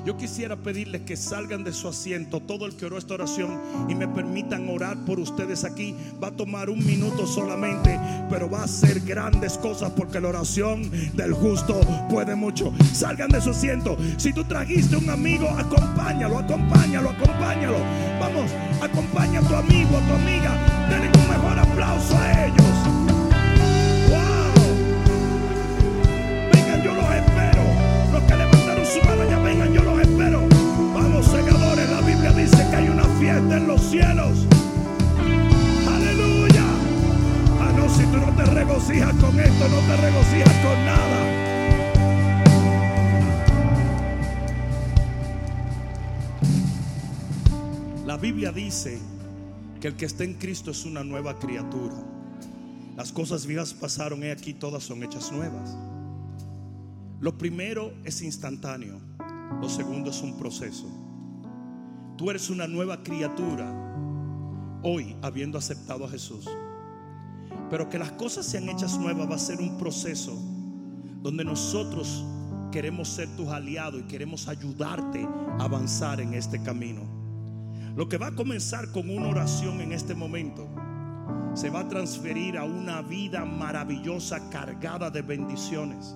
Yo 0.04 0.16
quisiera 0.16 0.56
pedirles 0.56 1.02
que 1.02 1.16
salgan 1.16 1.64
de 1.64 1.72
su 1.72 1.88
asiento, 1.88 2.40
todo 2.40 2.66
el 2.66 2.76
que 2.76 2.86
oró 2.86 2.98
esta 2.98 3.14
oración, 3.14 3.60
y 3.88 3.94
me 3.94 4.08
permitan 4.08 4.68
orar 4.68 4.96
por 5.04 5.18
ustedes 5.18 5.64
aquí. 5.64 5.94
Va 6.22 6.28
a 6.28 6.30
tomar 6.30 6.70
un 6.70 6.84
minuto 6.84 7.26
solamente, 7.26 7.98
pero 8.30 8.48
va 8.48 8.60
a 8.60 8.64
hacer 8.64 9.00
grandes 9.00 9.58
cosas 9.58 9.92
porque 9.96 10.20
la 10.20 10.28
oración 10.28 10.90
del 11.14 11.32
justo 11.32 11.80
puede 12.08 12.34
mucho. 12.34 12.72
Salgan 12.92 13.30
de 13.30 13.40
su 13.40 13.50
asiento. 13.50 13.96
Si 14.16 14.32
tú 14.32 14.44
trajiste 14.44 14.96
un 14.96 15.10
amigo, 15.10 15.48
acompáñalo, 15.48 16.38
acompáñalo, 16.38 17.10
acompáñalo. 17.10 17.78
Vamos, 18.20 18.50
acompaña 18.80 19.40
a 19.40 19.48
tu 19.48 19.54
amigo, 19.54 19.96
a 19.96 20.06
tu 20.06 20.14
amiga. 20.14 20.88
Denle 20.88 21.10
un 21.18 21.28
mejor 21.28 21.58
aplauso 21.58 22.16
a 22.16 22.46
ellos. 22.46 23.05
Ya 29.02 29.38
vengan, 29.40 29.72
yo 29.72 29.82
los 29.82 30.00
espero. 30.00 30.42
Vamos, 30.94 31.26
segadores. 31.26 31.88
La 31.90 32.00
Biblia 32.00 32.32
dice 32.32 32.66
que 32.70 32.76
hay 32.76 32.88
una 32.88 33.04
fiesta 33.18 33.56
en 33.56 33.66
los 33.66 33.80
cielos. 33.82 34.46
Aleluya. 35.88 36.64
Ah, 37.60 37.72
no, 37.76 37.88
si 37.88 38.04
tú 38.04 38.18
no 38.18 38.32
te 38.36 38.44
regocijas 38.44 39.14
con 39.14 39.38
esto, 39.38 39.68
no 39.68 39.78
te 39.80 39.96
regocijas 39.96 40.54
con 40.64 40.84
nada. 40.84 41.46
La 48.06 48.16
Biblia 48.16 48.52
dice 48.52 48.98
que 49.80 49.88
el 49.88 49.96
que 49.96 50.06
está 50.06 50.24
en 50.24 50.34
Cristo 50.34 50.70
es 50.70 50.84
una 50.84 51.04
nueva 51.04 51.38
criatura. 51.38 51.94
Las 52.96 53.12
cosas 53.12 53.44
viejas 53.46 53.74
pasaron, 53.74 54.24
y 54.24 54.28
aquí 54.28 54.54
todas 54.54 54.84
son 54.84 55.02
hechas 55.02 55.30
nuevas. 55.32 55.76
Lo 57.20 57.38
primero 57.38 57.94
es 58.04 58.20
instantáneo, 58.20 59.00
lo 59.60 59.68
segundo 59.68 60.10
es 60.10 60.20
un 60.20 60.36
proceso. 60.36 60.86
Tú 62.16 62.30
eres 62.30 62.50
una 62.50 62.66
nueva 62.66 63.02
criatura 63.02 63.72
hoy 64.82 65.16
habiendo 65.22 65.56
aceptado 65.56 66.04
a 66.04 66.08
Jesús. 66.08 66.46
Pero 67.70 67.88
que 67.88 67.98
las 67.98 68.12
cosas 68.12 68.46
sean 68.46 68.68
hechas 68.68 68.98
nuevas 68.98 69.30
va 69.30 69.34
a 69.36 69.38
ser 69.38 69.60
un 69.60 69.78
proceso 69.78 70.38
donde 71.22 71.44
nosotros 71.44 72.24
queremos 72.70 73.08
ser 73.08 73.28
tus 73.36 73.48
aliados 73.48 74.00
y 74.02 74.04
queremos 74.04 74.46
ayudarte 74.46 75.26
a 75.58 75.64
avanzar 75.64 76.20
en 76.20 76.34
este 76.34 76.62
camino. 76.62 77.02
Lo 77.96 78.08
que 78.08 78.18
va 78.18 78.28
a 78.28 78.34
comenzar 78.34 78.92
con 78.92 79.08
una 79.08 79.28
oración 79.28 79.80
en 79.80 79.92
este 79.92 80.14
momento 80.14 80.68
se 81.54 81.70
va 81.70 81.80
a 81.80 81.88
transferir 81.88 82.58
a 82.58 82.64
una 82.64 83.00
vida 83.00 83.46
maravillosa 83.46 84.50
cargada 84.50 85.10
de 85.10 85.22
bendiciones. 85.22 86.14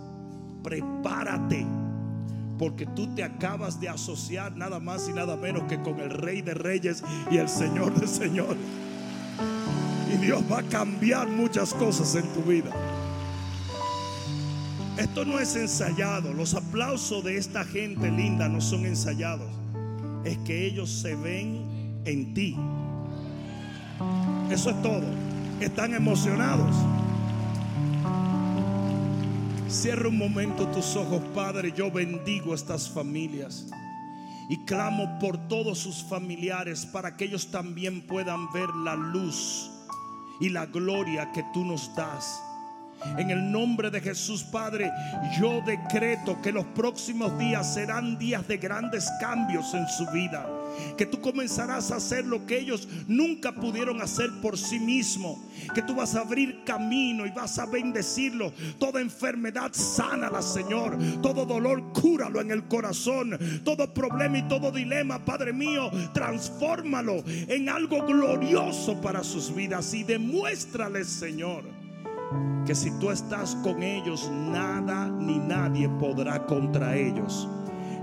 Prepárate, 0.63 1.67
porque 2.59 2.87
tú 2.87 3.15
te 3.15 3.25
acabas 3.25 3.81
de 3.81 3.89
asociar 3.89 4.57
nada 4.57 4.81
más 4.81 5.09
y 5.09 5.13
nada 5.13 5.37
menos 5.37 5.65
que 5.65 5.81
con 5.81 6.01
el 6.01 6.11
Rey 6.11 6.43
de 6.43 6.55
Reyes 6.55 7.03
y 7.31 7.39
el 7.39 7.49
Señor 7.49 7.99
de 7.99 8.07
Señores. 8.07 8.59
Y 10.13 10.17
Dios 10.17 10.43
va 10.51 10.59
a 10.59 10.63
cambiar 10.63 11.29
muchas 11.29 11.73
cosas 11.73 12.15
en 12.17 12.29
tu 12.33 12.43
vida. 12.43 12.71
Esto 14.97 15.25
no 15.25 15.39
es 15.39 15.57
ensayado. 15.57 16.35
Los 16.35 16.55
aplausos 16.55 17.25
de 17.25 17.39
esta 17.39 17.65
gente 17.65 18.11
linda 18.11 18.49
no 18.49 18.61
son 18.61 18.85
ensayados. 18.85 19.49
Es 20.25 20.37
que 20.39 20.67
ellos 20.67 20.91
se 20.91 21.15
ven 21.15 22.03
en 22.05 22.35
ti. 22.35 22.57
Eso 24.51 24.71
es 24.71 24.83
todo. 24.83 25.07
Están 25.61 25.95
emocionados. 25.95 26.77
Cierra 29.71 30.09
un 30.09 30.19
momento 30.19 30.67
tus 30.67 30.97
ojos, 30.97 31.23
Padre. 31.33 31.73
Yo 31.73 31.93
bendigo 31.93 32.55
estas 32.55 32.91
familias. 32.91 33.69
Y 34.49 34.65
clamo 34.65 35.17
por 35.21 35.39
todos 35.47 35.79
sus 35.79 36.03
familiares 36.03 36.85
para 36.85 37.17
que 37.17 37.27
ellos 37.27 37.53
también 37.53 38.05
puedan 38.05 38.51
ver 38.53 38.69
la 38.75 38.97
luz 38.97 39.71
y 40.41 40.49
la 40.49 40.67
gloria 40.67 41.31
que 41.31 41.45
tú 41.55 41.65
nos 41.65 41.95
das. 41.95 42.43
En 43.17 43.31
el 43.31 43.51
nombre 43.51 43.91
de 43.91 44.01
Jesús, 44.01 44.45
Padre, 44.45 44.91
yo 45.39 45.61
decreto 45.63 46.41
que 46.43 46.53
los 46.53 46.65
próximos 46.67 47.37
días 47.39 47.75
serán 47.75 48.19
días 48.19 48.47
de 48.47 48.59
grandes 48.59 49.11
cambios 49.21 49.75
en 49.75 49.87
su 49.89 50.07
vida. 50.11 50.47
Que 50.97 51.07
tú 51.07 51.21
comenzarás 51.21 51.91
a 51.91 51.97
hacer 51.97 52.25
lo 52.25 52.47
que 52.47 52.59
ellos 52.59 52.89
nunca 53.09 53.53
pudieron 53.53 54.01
hacer 54.01 54.31
por 54.41 54.57
sí 54.57 54.79
mismos. 54.79 55.39
Que 55.75 55.83
tú 55.83 55.95
vas 55.95 56.15
a 56.15 56.21
abrir 56.21 56.63
camino 56.65 57.27
y 57.27 57.31
vas 57.31 57.59
a 57.59 57.67
bendecirlo. 57.67 58.53
Toda 58.79 59.01
enfermedad, 59.01 59.71
sánala, 59.73 60.43
Señor. 60.43 60.97
Todo 61.23 61.45
dolor, 61.45 61.93
cúralo 61.93 62.41
en 62.41 62.51
el 62.51 62.65
corazón. 62.65 63.39
Todo 63.65 63.93
problema 63.93 64.39
y 64.39 64.43
todo 64.43 64.71
dilema, 64.71 65.25
Padre 65.25 65.53
mío, 65.53 65.91
transfórmalo 66.13 67.25
en 67.27 67.69
algo 67.69 68.05
glorioso 68.07 69.01
para 69.01 69.25
sus 69.25 69.55
vidas. 69.55 69.93
Y 69.95 70.05
demuéstrales, 70.05 71.09
Señor 71.09 71.80
que 72.67 72.75
si 72.75 72.91
tú 72.99 73.11
estás 73.11 73.57
con 73.63 73.83
ellos, 73.83 74.31
nada 74.31 75.09
ni 75.09 75.39
nadie 75.39 75.89
podrá 75.89 76.47
contra 76.47 76.97
ellos. 76.97 77.49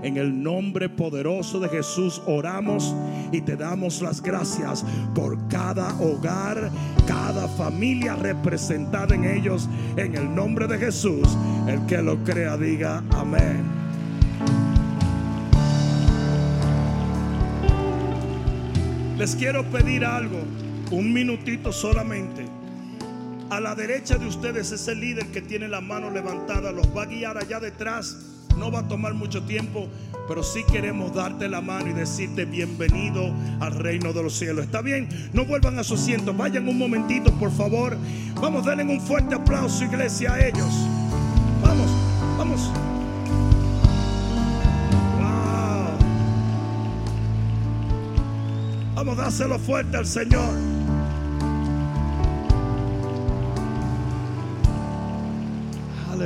En 0.02 0.16
el 0.16 0.42
nombre 0.42 0.88
poderoso 0.88 1.58
de 1.58 1.68
Jesús 1.68 2.22
oramos 2.26 2.94
y 3.32 3.40
te 3.40 3.56
damos 3.56 4.00
las 4.00 4.22
gracias 4.22 4.84
por 5.14 5.48
cada 5.48 5.92
hogar, 6.00 6.70
cada 7.06 7.48
familia 7.48 8.14
representada 8.14 9.14
en 9.14 9.24
ellos. 9.24 9.68
En 9.96 10.14
el 10.14 10.32
nombre 10.32 10.68
de 10.68 10.78
Jesús, 10.78 11.36
el 11.66 11.84
que 11.86 12.00
lo 12.00 12.22
crea 12.22 12.56
diga 12.56 13.02
amén. 13.10 13.64
Les 19.18 19.34
quiero 19.34 19.64
pedir 19.64 20.04
algo, 20.04 20.38
un 20.92 21.12
minutito 21.12 21.72
solamente. 21.72 22.57
A 23.50 23.60
la 23.60 23.74
derecha 23.74 24.18
de 24.18 24.26
ustedes 24.26 24.72
ese 24.72 24.94
líder 24.94 25.28
que 25.28 25.40
tiene 25.40 25.68
la 25.68 25.80
mano 25.80 26.10
levantada 26.10 26.70
los 26.70 26.86
va 26.94 27.04
a 27.04 27.06
guiar 27.06 27.38
allá 27.38 27.58
detrás. 27.58 28.18
No 28.58 28.70
va 28.70 28.80
a 28.80 28.88
tomar 28.88 29.14
mucho 29.14 29.42
tiempo, 29.44 29.88
pero 30.26 30.42
sí 30.42 30.64
queremos 30.70 31.14
darte 31.14 31.48
la 31.48 31.62
mano 31.62 31.88
y 31.88 31.94
decirte 31.94 32.44
bienvenido 32.44 33.32
al 33.60 33.74
reino 33.74 34.12
de 34.12 34.22
los 34.22 34.34
cielos. 34.34 34.66
¿Está 34.66 34.82
bien? 34.82 35.08
No 35.32 35.46
vuelvan 35.46 35.78
a 35.78 35.84
su 35.84 35.94
asiento. 35.94 36.34
Vayan 36.34 36.68
un 36.68 36.76
momentito, 36.76 37.32
por 37.32 37.50
favor. 37.50 37.96
Vamos, 38.34 38.66
denle 38.66 38.84
un 38.84 39.00
fuerte 39.00 39.34
aplauso, 39.34 39.82
iglesia, 39.82 40.34
a 40.34 40.46
ellos. 40.46 40.70
Vamos, 41.62 41.90
vamos. 42.36 42.60
Wow. 45.16 45.98
Vamos, 48.94 49.16
dáselo 49.16 49.58
fuerte 49.58 49.96
al 49.96 50.06
Señor. 50.06 50.77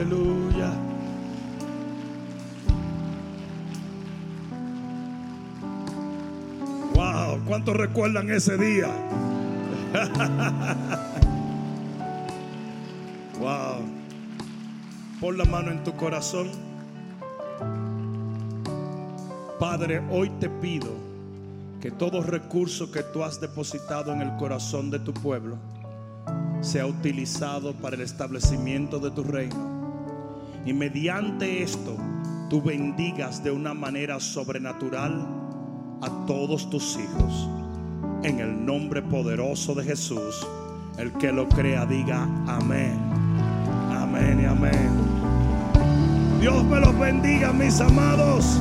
Aleluya. 0.02 0.70
Wow, 6.94 7.40
¿cuántos 7.46 7.76
recuerdan 7.76 8.28
ese 8.30 8.58
día? 8.58 8.88
wow. 13.38 13.76
Pon 15.20 15.38
la 15.38 15.44
mano 15.44 15.70
en 15.70 15.84
tu 15.84 15.94
corazón. 15.94 16.50
Padre, 19.60 20.02
hoy 20.10 20.30
te 20.40 20.48
pido 20.48 20.90
que 21.80 21.92
todo 21.92 22.24
recurso 22.24 22.90
que 22.90 23.04
tú 23.04 23.22
has 23.22 23.40
depositado 23.40 24.12
en 24.12 24.20
el 24.22 24.36
corazón 24.36 24.90
de 24.90 24.98
tu 24.98 25.14
pueblo 25.14 25.58
sea 26.60 26.86
utilizado 26.86 27.72
para 27.74 27.94
el 27.94 28.02
establecimiento 28.02 28.98
de 28.98 29.12
tu 29.12 29.22
reino 29.22 29.71
y 30.64 30.72
mediante 30.72 31.62
esto 31.62 31.96
tú 32.48 32.62
bendigas 32.62 33.42
de 33.42 33.50
una 33.50 33.74
manera 33.74 34.20
sobrenatural 34.20 35.26
a 36.02 36.26
todos 36.26 36.68
tus 36.68 36.96
hijos. 36.96 37.48
En 38.22 38.38
el 38.38 38.64
nombre 38.64 39.02
poderoso 39.02 39.74
de 39.74 39.84
Jesús, 39.84 40.46
el 40.98 41.12
que 41.14 41.32
lo 41.32 41.48
crea 41.48 41.86
diga 41.86 42.22
amén. 42.46 42.98
Amén 43.90 44.40
y 44.42 44.44
amén. 44.44 44.90
Dios 46.40 46.64
me 46.64 46.80
los 46.80 46.98
bendiga, 46.98 47.52
mis 47.52 47.80
amados. 47.80 48.60